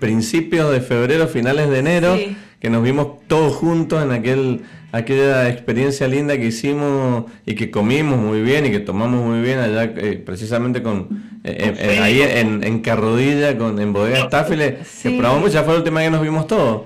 principios 0.01 0.73
de 0.73 0.81
febrero, 0.81 1.29
finales 1.29 1.71
de 1.71 1.79
enero, 1.79 2.19
que 2.61 2.71
nos 2.71 2.83
vimos 2.83 3.27
todos 3.27 3.55
juntos 3.55 4.03
en 4.03 4.13
aquel 4.13 4.63
aquella 4.93 5.49
experiencia 5.49 6.07
linda 6.07 6.37
que 6.37 6.47
hicimos 6.47 7.25
y 7.47 7.55
que 7.55 7.71
comimos 7.71 8.19
muy 8.19 8.43
bien 8.43 8.67
y 8.67 8.71
que 8.71 8.81
tomamos 8.81 9.25
muy 9.25 9.41
bien 9.41 9.59
allá 9.59 9.85
eh, 9.85 10.23
precisamente 10.25 10.83
con 10.83 11.41
eh, 11.45 11.75
eh, 11.79 11.99
ahí 12.01 12.21
en, 12.21 12.63
en, 12.63 12.81
Carrodilla 12.83 13.57
con 13.57 13.81
en 13.81 13.93
Bodega 13.95 14.29
Táfiles 14.29 15.01
que 15.03 15.11
probamos 15.13 15.53
ya 15.53 15.63
fue 15.63 15.73
la 15.73 15.79
última 15.79 16.01
vez 16.01 16.09
que 16.09 16.13
nos 16.13 16.23
vimos 16.23 16.47
todos. 16.47 16.83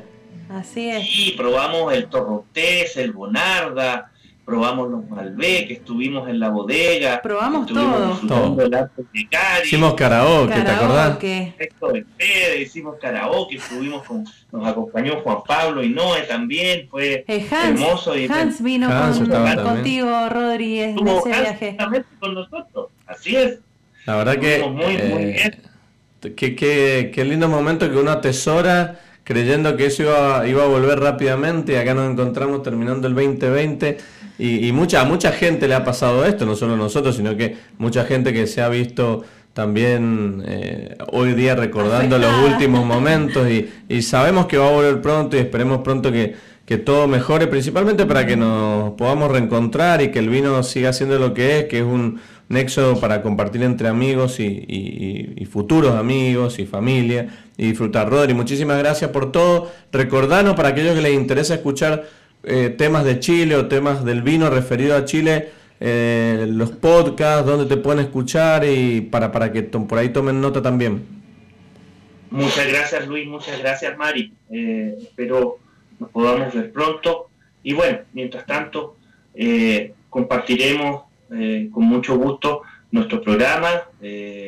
Así 0.49 0.89
es. 0.89 1.05
Sí 1.07 1.35
probamos 1.37 1.93
el 1.93 2.07
torrotés 2.07 2.97
el 2.97 3.13
bonarda 3.13 4.13
probamos 4.47 4.89
los 4.89 5.11
Malbec, 5.11 5.73
estuvimos 5.73 6.29
en 6.29 6.39
la 6.39 6.51
bodega, 6.51 7.21
probamos 7.21 7.67
todo. 7.67 8.17
todo. 8.29 8.57
Hicimos 9.65 9.95
karaoke, 9.95 10.61
¿te 10.63 10.71
acordás? 10.71 11.19
hicimos 12.61 12.97
karaoke, 13.01 13.57
estuvimos 13.57 14.05
con, 14.05 14.25
nos 14.53 14.67
acompañó 14.67 15.21
Juan 15.23 15.39
Pablo 15.47 15.83
y 15.83 15.89
Noé 15.89 16.23
también, 16.23 16.89
fue 16.89 17.25
eh, 17.27 17.49
hermoso. 17.51 18.17
Y 18.17 18.27
Hans 18.27 18.63
vino 18.63 18.89
contigo, 19.65 20.29
Rodri, 20.29 20.81
en 20.81 21.09
ese 21.09 21.29
viaje. 21.29 21.77
con 22.21 22.35
nosotros, 22.35 22.91
así 23.05 23.35
es. 23.35 23.59
La 24.07 24.15
verdad 24.15 24.39
que, 24.39 24.61
muy, 24.61 24.75
muy 24.75 24.95
eh, 24.95 25.61
bien. 26.21 26.37
Qué, 26.37 26.55
qué, 26.55 27.11
qué 27.13 27.25
lindo 27.25 27.49
momento 27.49 27.91
que 27.91 27.97
uno 27.97 28.13
atesora 28.13 29.01
creyendo 29.25 29.77
que 29.77 29.87
eso 29.87 30.05
iba, 30.05 30.47
iba 30.47 30.63
a 30.63 30.69
volver 30.69 31.01
rápidamente 31.01 31.73
y 31.73 31.77
acá 31.77 31.95
nos 31.95 32.09
encontramos 32.09 32.63
terminando 32.63 33.09
el 33.09 33.15
2020 33.17 33.99
y, 34.39 34.71
mucha, 34.73 35.05
mucha 35.05 35.33
gente 35.33 35.67
le 35.67 35.75
ha 35.75 35.85
pasado 35.85 36.25
esto, 36.25 36.45
no 36.45 36.57
solo 36.57 36.77
nosotros, 36.77 37.17
sino 37.17 37.37
que 37.37 37.57
mucha 37.79 38.05
gente 38.05 38.33
que 38.33 38.47
se 38.47 38.61
ha 38.61 38.69
visto 38.69 39.25
también 39.55 40.43
eh, 40.47 40.99
hoy 41.13 41.33
día 41.33 41.55
recordando 41.55 42.19
los 42.19 42.31
últimos 42.45 42.85
momentos 42.85 43.49
y, 43.49 44.03
sabemos 44.03 44.47
que 44.47 44.59
va 44.59 44.69
a 44.69 44.73
volver 44.73 45.01
pronto 45.01 45.37
y 45.37 45.41
esperemos 45.41 45.81
pronto 45.81 46.13
que, 46.13 46.35
que, 46.67 46.77
todo 46.77 47.09
mejore, 47.09 47.47
principalmente 47.47 48.05
para 48.05 48.27
que 48.27 48.37
nos 48.37 48.93
podamos 48.93 49.31
reencontrar 49.31 50.03
y 50.03 50.11
que 50.11 50.19
el 50.19 50.29
vino 50.29 50.63
siga 50.63 50.93
siendo 50.93 51.19
lo 51.19 51.33
que 51.33 51.61
es, 51.61 51.65
que 51.65 51.79
es 51.79 51.85
un 51.85 52.21
nexo 52.51 53.01
para 53.01 53.23
compartir 53.23 53.63
entre 53.63 53.89
amigos 53.89 54.39
y, 54.39 55.35
y 55.35 55.45
futuros 55.47 55.95
amigos 55.95 56.59
y 56.59 56.67
familia 56.67 57.29
y 57.57 57.69
disfrutar. 57.69 58.11
Rodri, 58.11 58.35
muchísimas 58.35 58.77
gracias 58.77 59.11
por 59.11 59.33
todo. 59.33 59.73
Recordanos 59.91 60.55
para 60.55 60.69
aquellos 60.69 60.95
que 60.95 61.01
les 61.01 61.15
interesa 61.15 61.55
escuchar 61.55 62.05
eh, 62.49 62.71
temas 62.71 63.05
de 63.05 63.19
Chile 63.19 63.57
o 63.57 63.67
temas 63.67 64.05
del 64.05 64.23
vino 64.23 64.49
referido 64.49 64.97
a 64.97 65.05
Chile, 65.05 65.51
eh, 65.81 66.47
los 66.49 66.71
podcasts, 66.71 67.45
donde 67.45 67.67
te 67.67 67.77
pueden 67.77 68.05
escuchar 68.05 68.65
y 68.65 69.01
para, 69.01 69.33
para 69.33 69.51
que 69.51 69.65
por 69.65 69.99
ahí 69.99 70.11
tomen 70.11 70.41
nota 70.41 70.63
también. 70.63 71.05
Muchas 72.31 72.69
gracias 72.69 73.09
Luis, 73.09 73.27
muchas 73.27 73.59
gracias 73.59 73.99
Mari. 73.99 74.33
Eh, 74.51 74.97
espero 75.03 75.59
nos 75.99 76.11
podamos 76.11 76.55
ver 76.55 76.71
pronto. 76.71 77.31
Y 77.65 77.73
bueno, 77.73 77.99
mientras 78.13 78.47
tanto, 78.47 78.97
compartiremos 80.09 81.03
con 81.29 81.85
mucho 81.85 82.17
gusto 82.17 82.63
nuestro 82.93 83.21
programa, 83.21 83.89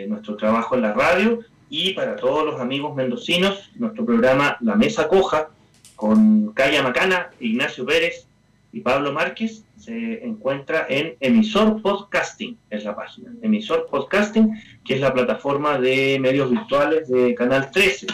nuestro 0.07 0.37
trabajo 0.37 0.77
en 0.77 0.83
la 0.83 0.93
radio 0.93 1.41
y 1.69 1.95
para 1.95 2.15
todos 2.15 2.45
los 2.45 2.61
amigos 2.61 2.95
mendocinos, 2.95 3.73
nuestro 3.75 4.07
programa 4.07 4.57
La 4.61 4.77
Mesa 4.77 5.09
Coja, 5.09 5.51
con 5.99 6.53
Calla 6.53 6.81
Macana, 6.85 7.31
Ignacio 7.41 7.85
Pérez 7.85 8.29
y 8.73 8.81
Pablo 8.81 9.13
Márquez 9.13 9.65
se 9.77 10.25
encuentra 10.25 10.87
en 10.89 11.17
Emisor 11.19 11.83
Podcasting, 11.83 12.57
es 12.71 12.85
la 12.85 12.95
página. 12.95 13.33
Emisor 13.43 13.89
Podcasting, 13.91 14.63
que 14.85 14.95
es 14.95 15.01
la 15.01 15.13
plataforma 15.13 15.81
de 15.81 16.19
medios 16.21 16.53
virtuales 16.53 17.09
de 17.09 17.35
Canal 17.35 17.73
13. 17.73 18.07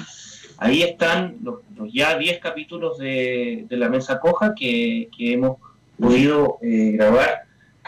Ahí 0.57 0.83
están 0.83 1.37
los, 1.43 1.59
ya 1.93 2.17
10 2.17 2.39
capítulos 2.39 2.97
de, 2.97 3.67
La 3.69 3.91
Mesa 3.91 4.19
Coja 4.19 4.55
que, 4.55 5.11
hemos 5.19 5.59
podido 6.01 6.57
eh, 6.63 6.93
grabar 6.95 7.43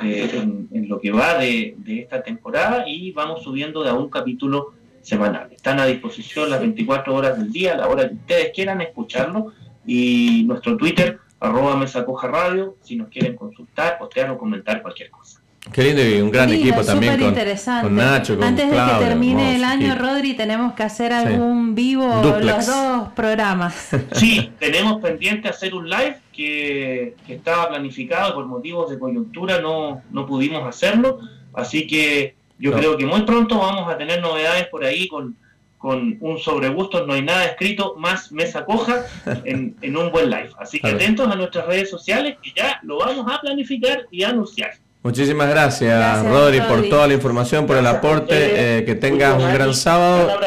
eh, 0.04 0.28
en, 0.74 0.88
lo 0.90 1.00
que 1.00 1.10
va 1.10 1.38
de, 1.38 1.74
de, 1.78 2.00
esta 2.00 2.22
temporada 2.22 2.84
y 2.86 3.12
vamos 3.12 3.42
subiendo 3.42 3.82
de 3.82 3.88
a 3.88 3.94
un 3.94 4.10
capítulo 4.10 4.74
semanal. 5.00 5.48
Están 5.52 5.80
a 5.80 5.86
disposición 5.86 6.50
las 6.50 6.60
24 6.60 7.14
horas 7.14 7.38
del 7.38 7.50
día, 7.50 7.72
a 7.72 7.76
la 7.78 7.88
hora 7.88 8.08
que 8.08 8.14
ustedes 8.14 8.52
quieran 8.52 8.82
escucharlo 8.82 9.54
y 9.86 10.44
nuestro 10.44 10.76
Twitter, 10.76 11.18
arroba 11.40 11.76
mesacoja 11.76 12.28
radio, 12.28 12.76
si 12.82 12.96
nos 12.96 13.08
quieren 13.08 13.36
consultar, 13.36 13.98
postear 13.98 14.30
o 14.30 14.38
comentar 14.38 14.82
cualquier 14.82 15.10
cosa. 15.10 15.40
Qué 15.72 15.82
lindo 15.82 16.06
y 16.06 16.20
un 16.20 16.30
gran 16.30 16.48
equipo 16.50 16.84
también 16.84 17.18
con, 17.18 17.34
con, 17.34 17.96
Nacho, 17.96 18.36
con 18.36 18.44
Antes 18.44 18.70
de 18.70 18.76
que 18.76 19.04
termine 19.04 19.56
el 19.56 19.64
año, 19.64 19.96
Rodri, 19.96 20.34
tenemos 20.34 20.74
que 20.74 20.84
hacer 20.84 21.12
algún 21.12 21.74
vivo 21.74 22.06
los 22.40 22.66
dos 22.66 23.08
programas. 23.14 23.88
Sí, 24.12 24.52
tenemos 24.60 25.00
pendiente 25.00 25.48
hacer 25.48 25.74
un 25.74 25.90
live 25.90 26.18
que, 26.32 27.16
que 27.26 27.34
estaba 27.34 27.68
planificado 27.68 28.34
por 28.34 28.46
motivos 28.46 28.90
de 28.90 28.98
coyuntura, 28.98 29.60
no, 29.60 30.02
no 30.10 30.26
pudimos 30.26 30.64
hacerlo, 30.66 31.18
así 31.52 31.86
que 31.86 32.36
yo 32.58 32.72
creo 32.72 32.96
que 32.96 33.04
muy 33.04 33.22
pronto 33.22 33.58
vamos 33.58 33.92
a 33.92 33.98
tener 33.98 34.20
novedades 34.20 34.68
por 34.68 34.84
ahí 34.84 35.08
con, 35.08 35.36
con 35.78 36.16
un 36.20 36.38
sobregusto, 36.38 37.06
no 37.06 37.12
hay 37.12 37.22
nada 37.22 37.44
escrito, 37.44 37.94
más 37.96 38.32
mesa 38.32 38.64
coja 38.64 39.04
en, 39.44 39.76
un 39.96 40.10
buen 40.10 40.30
live. 40.30 40.50
Así 40.58 40.80
que 40.80 40.88
atentos 40.88 41.30
a 41.30 41.34
nuestras 41.34 41.66
redes 41.66 41.90
sociales 41.90 42.36
que 42.42 42.52
ya 42.56 42.80
lo 42.82 42.98
vamos 42.98 43.26
a 43.30 43.40
planificar 43.40 44.06
y 44.10 44.24
anunciar. 44.24 44.72
Muchísimas 45.02 45.48
gracias, 45.48 46.24
Rodri, 46.24 46.60
por 46.62 46.88
toda 46.88 47.06
la 47.06 47.14
información, 47.14 47.66
por 47.66 47.76
el 47.76 47.86
aporte. 47.86 48.78
Eh, 48.78 48.84
que 48.84 48.94
tengas 48.96 49.40
un 49.40 49.52
gran 49.52 49.74
sábado. 49.74 50.40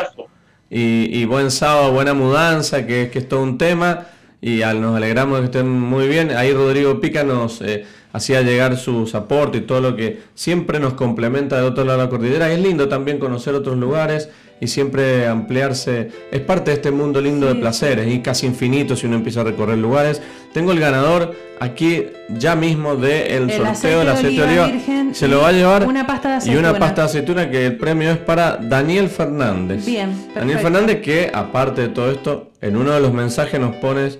Y, 0.70 1.26
buen 1.26 1.50
sábado, 1.50 1.92
buena 1.94 2.14
mudanza, 2.14 2.86
que, 2.86 3.10
que 3.10 3.20
es 3.20 3.30
todo 3.30 3.42
un 3.42 3.58
tema. 3.58 4.08
Y 4.42 4.62
al, 4.62 4.82
nos 4.82 4.96
alegramos 4.96 5.38
de 5.38 5.42
que 5.42 5.46
estén 5.46 5.70
muy 5.70 6.08
bien. 6.08 6.32
Ahí 6.32 6.54
Rodrigo 6.54 7.00
Pica 7.00 7.24
nos, 7.24 7.62
eh, 7.62 7.86
hacía 8.12 8.42
llegar 8.42 8.78
sus 8.78 9.16
aportes 9.16 9.62
y 9.62 9.66
todo 9.66 9.82
lo 9.82 9.96
que 9.96 10.22
siempre 10.34 10.80
nos 10.80 10.94
complementa 10.94 11.58
de 11.58 11.64
otro 11.64 11.84
lado 11.84 12.00
de 12.00 12.06
la 12.06 12.10
cordillera. 12.10 12.52
Es 12.52 12.60
lindo 12.60 12.88
también 12.88 13.20
conocer 13.20 13.54
otros 13.54 13.78
lugares 13.78 14.30
y 14.60 14.68
siempre 14.68 15.28
ampliarse. 15.28 16.10
Es 16.32 16.42
parte 16.42 16.72
de 16.72 16.76
este 16.76 16.92
mundo 16.92 17.22
lindo 17.22 17.48
de 17.48 17.56
placeres 17.56 18.14
y 18.14 18.20
casi 18.20 18.46
infinito 18.46 18.96
si 18.96 19.08
uno 19.08 19.18
empieza 19.18 19.42
a 19.42 19.44
recorrer 19.46 19.78
lugares. 19.78 20.22
Tengo 20.54 20.72
el 20.72 20.80
ganador 20.80 21.36
aquí 21.60 22.08
ya 22.30 22.56
mismo 22.56 22.96
del 22.96 23.48
de 23.48 23.58
sorteo 23.58 24.00
del 24.00 24.10
aceite 24.10 24.42
de 24.42 24.60
oliva. 24.60 25.14
Se 25.14 25.28
lo 25.28 25.42
va 25.42 25.50
a 25.50 25.52
llevar 25.52 25.86
una 25.86 26.06
pasta 26.06 26.40
y 26.46 26.56
una 26.56 26.78
pasta 26.78 27.02
de 27.02 27.08
aceituna 27.08 27.50
que 27.50 27.66
el 27.66 27.78
premio 27.78 28.12
es 28.12 28.18
para 28.18 28.58
Daniel 28.58 29.10
Fernández. 29.10 29.86
Bien, 29.86 30.30
Daniel 30.34 30.60
Fernández 30.60 31.02
que 31.02 31.32
aparte 31.34 31.82
de 31.82 31.90
todo 31.90 32.12
esto, 32.12 32.52
en 32.62 32.76
uno 32.76 32.94
de 32.94 33.00
los 33.00 33.14
mensajes 33.14 33.60
nos 33.60 33.76
pones 33.76 34.20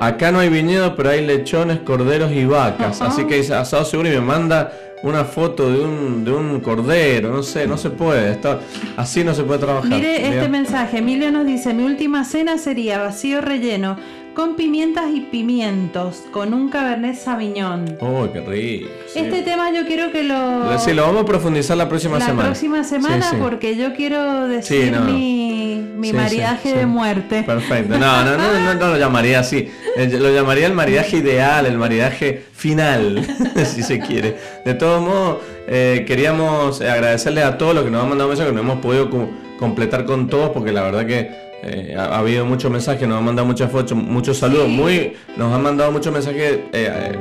Acá 0.00 0.32
no 0.32 0.38
hay 0.38 0.48
viñedo, 0.48 0.96
pero 0.96 1.10
hay 1.10 1.24
lechones, 1.24 1.80
corderos 1.80 2.32
y 2.32 2.46
vacas. 2.46 3.02
Así 3.02 3.24
que 3.26 3.36
dice 3.36 3.54
asado 3.54 3.84
seguro 3.84 4.08
y 4.08 4.12
me 4.12 4.22
manda 4.22 4.72
una 5.02 5.24
foto 5.24 5.70
de 5.70 5.80
un, 5.80 6.24
de 6.24 6.32
un 6.32 6.60
cordero, 6.60 7.30
no 7.30 7.42
sé, 7.42 7.66
no 7.66 7.76
se 7.76 7.90
puede, 7.90 8.32
está, 8.32 8.60
así 8.96 9.24
no 9.24 9.34
se 9.34 9.42
puede 9.44 9.60
trabajar. 9.60 9.90
Mire 9.90 10.28
este 10.28 10.48
mensaje, 10.48 10.98
Emilio 10.98 11.30
nos 11.30 11.46
dice, 11.46 11.72
mi 11.72 11.84
última 11.84 12.24
cena 12.24 12.58
sería 12.58 12.98
vacío 12.98 13.40
relleno 13.40 13.96
con 14.34 14.56
pimientas 14.56 15.06
y 15.14 15.20
pimientos, 15.20 16.24
con 16.30 16.54
un 16.54 16.68
Cabernet 16.68 17.16
Sauvignon. 17.16 17.96
¡Oh, 18.00 18.28
qué 18.32 18.40
rico! 18.40 18.88
Este 19.14 19.42
tema 19.42 19.72
yo 19.72 19.86
quiero 19.86 20.12
que 20.12 20.22
lo... 20.22 20.78
Sí, 20.78 20.92
lo 20.92 21.02
vamos 21.02 21.22
a 21.22 21.26
profundizar 21.26 21.76
la 21.76 21.88
próxima 21.88 22.20
semana. 22.20 22.42
La 22.42 22.48
próxima 22.48 22.84
semana 22.84 23.32
porque 23.40 23.76
yo 23.76 23.94
quiero 23.94 24.48
decir 24.48 24.92
mi, 25.00 25.84
mi 25.96 26.12
maridaje 26.12 26.74
de 26.74 26.86
muerte. 26.86 27.42
Perfecto. 27.42 27.98
No, 27.98 28.24
no, 28.24 28.36
no, 28.36 28.60
no, 28.60 28.74
no, 28.74 28.88
lo 28.88 28.98
llamaría 28.98 29.40
así. 29.40 29.68
Eh, 29.96 30.08
lo 30.08 30.32
llamaría 30.32 30.66
el 30.66 30.74
maridaje 30.74 31.18
ideal, 31.18 31.66
el 31.66 31.76
maridaje 31.76 32.44
final, 32.52 33.26
si 33.64 33.82
se 33.82 33.98
quiere. 33.98 34.36
De 34.64 34.74
todos 34.74 35.02
modos, 35.02 35.38
eh, 35.66 36.04
queríamos 36.06 36.80
agradecerle 36.80 37.42
a 37.42 37.58
todos 37.58 37.74
los 37.74 37.84
que 37.84 37.90
nos 37.90 38.02
han 38.02 38.08
mandado 38.08 38.28
mensajes, 38.28 38.52
que 38.52 38.56
no 38.56 38.62
hemos 38.62 38.80
podido 38.80 39.10
completar 39.58 40.04
con 40.04 40.28
todos, 40.28 40.50
porque 40.50 40.72
la 40.72 40.82
verdad 40.82 41.06
que 41.06 41.49
eh, 41.62 41.94
ha, 41.96 42.18
habido 42.18 42.44
muchos 42.44 42.70
mensajes, 42.70 43.06
nos 43.06 43.18
han 43.18 43.24
mandado 43.24 43.46
muchas 43.46 43.70
fotos, 43.70 43.96
muchos 43.96 44.38
saludos, 44.38 44.68
muy, 44.68 45.14
nos 45.36 45.52
han 45.52 45.62
mandado 45.62 45.92
muchos 45.92 46.12
mensajes 46.12 46.58
eh, 46.72 47.12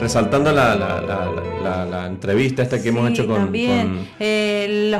resaltando 0.00 0.52
la, 0.52 0.74
la, 0.74 2.06
entrevista 2.06 2.62
esta 2.62 2.82
que 2.82 2.88
hemos 2.88 3.10
hecho 3.10 3.26
con... 3.26 3.36
También, 3.36 4.08
eh, 4.18 4.90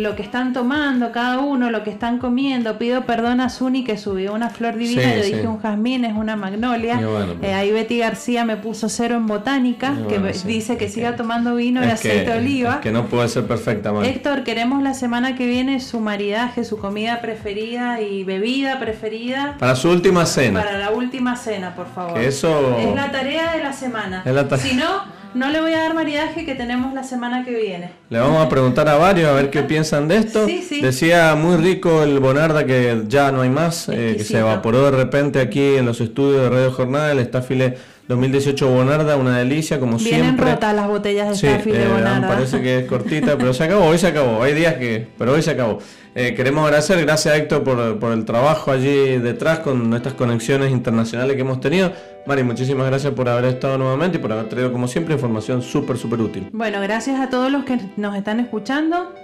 lo, 0.00 0.16
que 0.16 0.22
están 0.22 0.52
tomando 0.52 1.12
cada 1.12 1.38
uno, 1.38 1.70
lo 1.70 1.82
que 1.82 1.90
están 1.90 2.18
comiendo. 2.18 2.76
Pido 2.78 3.02
perdón 3.06 3.40
a 3.40 3.48
Suni 3.48 3.84
que 3.84 3.96
subió 3.96 4.34
una 4.34 4.50
flor 4.50 4.76
divina, 4.76 5.16
yo 5.16 5.24
dije 5.24 5.46
un 5.46 5.58
jazmín, 5.58 6.04
es 6.04 6.14
una 6.14 6.36
magnolia. 6.36 7.00
Pues. 7.38 7.52
ahí 7.52 7.70
Betty 7.70 7.98
García 7.98 8.44
me 8.44 8.56
puso 8.56 8.88
cero 8.88 9.16
en 9.16 9.26
botánica, 9.26 9.94
que 10.08 10.18
dice 10.44 10.76
que 10.76 10.88
siga 10.88 11.16
tomando 11.16 11.54
vino 11.54 11.84
y 11.84 11.88
aceite 11.88 12.30
de 12.30 12.38
oliva. 12.38 12.80
que 12.80 12.92
no 12.92 13.06
puede 13.06 13.28
ser 13.28 13.46
perfecta. 13.46 13.92
Héctor, 14.02 14.44
queremos 14.44 14.82
la 14.82 14.94
semana 14.94 15.36
que 15.36 15.46
viene 15.46 15.80
su 15.80 16.00
maridaje, 16.00 16.64
su 16.64 16.78
comida 16.78 17.20
preferida 17.20 18.00
y 18.00 18.24
bebida 18.24 18.78
preferida. 18.78 19.56
Para 19.58 19.76
su 19.76 19.90
última 19.90 20.26
cena. 20.26 20.62
Para 20.62 20.78
la 20.78 20.90
última 20.90 21.36
cena, 21.36 21.74
por 21.74 21.86
favor. 21.86 22.18
eso... 22.18 22.76
Es 22.78 22.94
la 22.94 23.10
tarea 23.10 23.52
de 23.52 23.62
la 23.62 23.72
semana. 23.72 24.22
Si 24.58 24.74
no, 24.74 25.04
no 25.34 25.48
le 25.50 25.60
voy 25.60 25.72
a 25.72 25.82
dar 25.82 25.94
maridaje 25.94 26.44
que 26.44 26.54
tenemos 26.54 26.92
la 26.92 27.04
semana 27.04 27.44
que 27.44 27.52
viene. 27.52 27.92
Le 28.08 28.18
vamos 28.18 28.44
a 28.44 28.48
preguntar 28.48 28.88
a 28.88 28.96
varios 28.96 29.28
a 29.28 29.32
ver 29.32 29.50
qué 29.50 29.62
piensan 29.64 30.08
de 30.08 30.18
esto. 30.18 30.46
Decía 30.46 31.34
muy 31.36 31.56
rico 31.56 32.02
el 32.02 32.18
Bonarda 32.18 32.66
que 32.66 33.04
ya 33.06 33.30
no 33.30 33.42
hay 33.42 33.50
más, 33.50 33.88
eh, 33.88 34.14
que 34.18 34.24
se 34.24 34.38
evaporó 34.38 34.90
de 34.90 34.96
repente 34.96 35.40
aquí 35.40 35.76
en 35.76 35.86
los 35.86 36.00
estudios 36.00 36.42
de 36.42 36.50
Radio 36.50 36.72
Jornal, 36.72 37.12
el 37.12 37.18
Estafile 37.20 37.76
2018 38.08 38.68
Bonarda, 38.68 39.16
una 39.16 39.38
delicia 39.38 39.78
como 39.78 39.96
Vienen 39.96 40.22
siempre. 40.22 40.44
Vienen 40.44 40.54
rotas 40.56 40.74
las 40.74 40.88
botellas 40.88 41.28
de 41.28 41.34
sí, 41.36 41.46
eh, 41.46 41.88
Bonarda. 41.92 42.26
Parece 42.26 42.60
que 42.60 42.80
es 42.80 42.86
cortita, 42.86 43.38
pero 43.38 43.54
se 43.54 43.64
acabó, 43.64 43.84
hoy 43.84 43.98
se 43.98 44.08
acabó. 44.08 44.42
Hay 44.42 44.52
días 44.52 44.74
que, 44.74 45.06
pero 45.16 45.32
hoy 45.32 45.42
se 45.42 45.52
acabó. 45.52 45.78
Eh, 46.16 46.34
queremos 46.34 46.64
agradecer, 46.64 47.00
gracias 47.04 47.34
a 47.34 47.36
Héctor 47.36 47.62
por, 47.62 48.12
el 48.12 48.24
trabajo 48.24 48.72
allí 48.72 49.18
detrás 49.18 49.60
con 49.60 49.88
nuestras 49.88 50.14
conexiones 50.14 50.72
internacionales 50.72 51.36
que 51.36 51.42
hemos 51.42 51.60
tenido. 51.60 51.92
Mari, 52.26 52.42
muchísimas 52.42 52.86
gracias 52.86 53.12
por 53.14 53.28
haber 53.28 53.46
estado 53.46 53.78
nuevamente 53.78 54.18
y 54.18 54.20
por 54.20 54.32
haber 54.32 54.48
traído, 54.48 54.72
como 54.72 54.88
siempre, 54.88 55.14
información 55.14 55.62
súper, 55.62 55.96
súper 55.96 56.20
útil. 56.20 56.48
Bueno, 56.52 56.80
gracias 56.80 57.18
a 57.20 57.30
todos 57.30 57.50
los 57.50 57.64
que 57.64 57.78
nos 57.96 58.16
están 58.16 58.40
escuchando. 58.40 59.14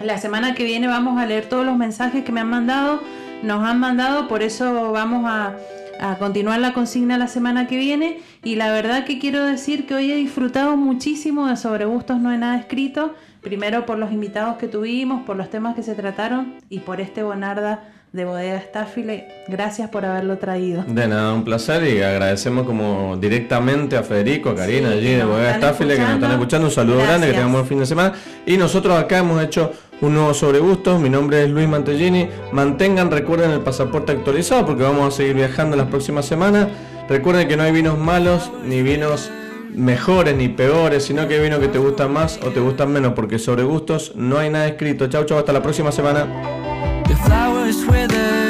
La 0.00 0.18
semana 0.18 0.54
que 0.54 0.64
viene 0.64 0.86
vamos 0.86 1.18
a 1.20 1.26
leer 1.26 1.48
todos 1.48 1.64
los 1.64 1.76
mensajes 1.76 2.24
que 2.24 2.32
me 2.32 2.40
han 2.40 2.50
mandado, 2.50 3.00
nos 3.42 3.64
han 3.64 3.78
mandado, 3.78 4.28
por 4.28 4.42
eso 4.42 4.92
vamos 4.92 5.24
a, 5.26 5.56
a 6.00 6.18
continuar 6.18 6.60
la 6.60 6.72
consigna 6.72 7.18
la 7.18 7.28
semana 7.28 7.66
que 7.66 7.76
viene. 7.76 8.20
Y 8.42 8.56
la 8.56 8.70
verdad 8.72 9.04
que 9.04 9.18
quiero 9.18 9.44
decir 9.44 9.86
que 9.86 9.94
hoy 9.94 10.10
he 10.10 10.16
disfrutado 10.16 10.76
muchísimo 10.76 11.46
de 11.46 11.56
Sobre 11.56 11.84
Gustos 11.84 12.20
No 12.20 12.30
hay 12.30 12.38
nada 12.38 12.58
escrito 12.58 13.14
Primero 13.46 13.86
por 13.86 13.96
los 13.96 14.10
invitados 14.10 14.56
que 14.56 14.66
tuvimos, 14.66 15.22
por 15.22 15.36
los 15.36 15.50
temas 15.50 15.76
que 15.76 15.84
se 15.84 15.94
trataron 15.94 16.56
y 16.68 16.80
por 16.80 17.00
este 17.00 17.22
Bonarda 17.22 17.84
de 18.16 18.24
Bodega 18.24 18.58
Staffile. 18.60 19.28
Gracias 19.46 19.90
por 19.90 20.04
haberlo 20.04 20.38
traído. 20.38 20.82
De 20.88 21.06
nada, 21.06 21.34
un 21.34 21.44
placer 21.44 21.86
y 21.86 22.02
agradecemos 22.02 22.66
como 22.66 23.16
directamente 23.18 23.96
a 23.96 24.02
Federico, 24.02 24.50
a 24.50 24.56
Karina 24.56 24.90
allí 24.90 25.12
de 25.12 25.24
Bodega 25.24 25.58
Staffile 25.58 25.96
que 25.96 26.00
nos 26.00 26.14
están 26.14 26.32
escuchando. 26.32 26.66
Un 26.68 26.72
saludo 26.72 26.98
grande, 26.98 27.26
que 27.26 27.34
tengamos 27.34 27.52
buen 27.52 27.66
fin 27.66 27.78
de 27.78 27.86
semana. 27.86 28.14
Y 28.46 28.56
nosotros 28.56 28.98
acá 28.98 29.18
hemos 29.18 29.42
hecho 29.42 29.70
un 30.00 30.14
nuevo 30.14 30.32
sobre 30.32 30.58
gustos. 30.58 30.98
Mi 30.98 31.10
nombre 31.10 31.44
es 31.44 31.50
Luis 31.50 31.68
Mantellini. 31.68 32.26
Mantengan, 32.52 33.10
recuerden 33.10 33.50
el 33.50 33.60
pasaporte 33.60 34.12
actualizado 34.12 34.64
porque 34.64 34.82
vamos 34.82 35.12
a 35.12 35.16
seguir 35.16 35.34
viajando 35.34 35.76
las 35.76 35.88
próximas 35.88 36.24
semanas. 36.24 36.68
Recuerden 37.10 37.46
que 37.46 37.56
no 37.56 37.64
hay 37.64 37.72
vinos 37.72 37.98
malos 37.98 38.50
ni 38.64 38.82
vinos 38.82 39.30
mejores 39.74 40.34
ni 40.34 40.48
peores, 40.48 41.04
sino 41.04 41.28
que 41.28 41.38
vino 41.38 41.60
que 41.60 41.68
te 41.68 41.78
gustan 41.78 42.12
más 42.12 42.40
o 42.42 42.50
te 42.50 42.60
gustan 42.60 42.90
menos, 42.92 43.12
porque 43.12 43.38
sobre 43.38 43.62
gustos 43.62 44.12
no 44.16 44.38
hay 44.38 44.48
nada 44.48 44.66
escrito. 44.66 45.06
Chau, 45.06 45.24
chau, 45.24 45.38
hasta 45.38 45.52
la 45.52 45.62
próxima 45.62 45.92
semana. 45.92 46.75
The 47.08 47.14
flowers 47.14 47.86
wither. 47.86 48.45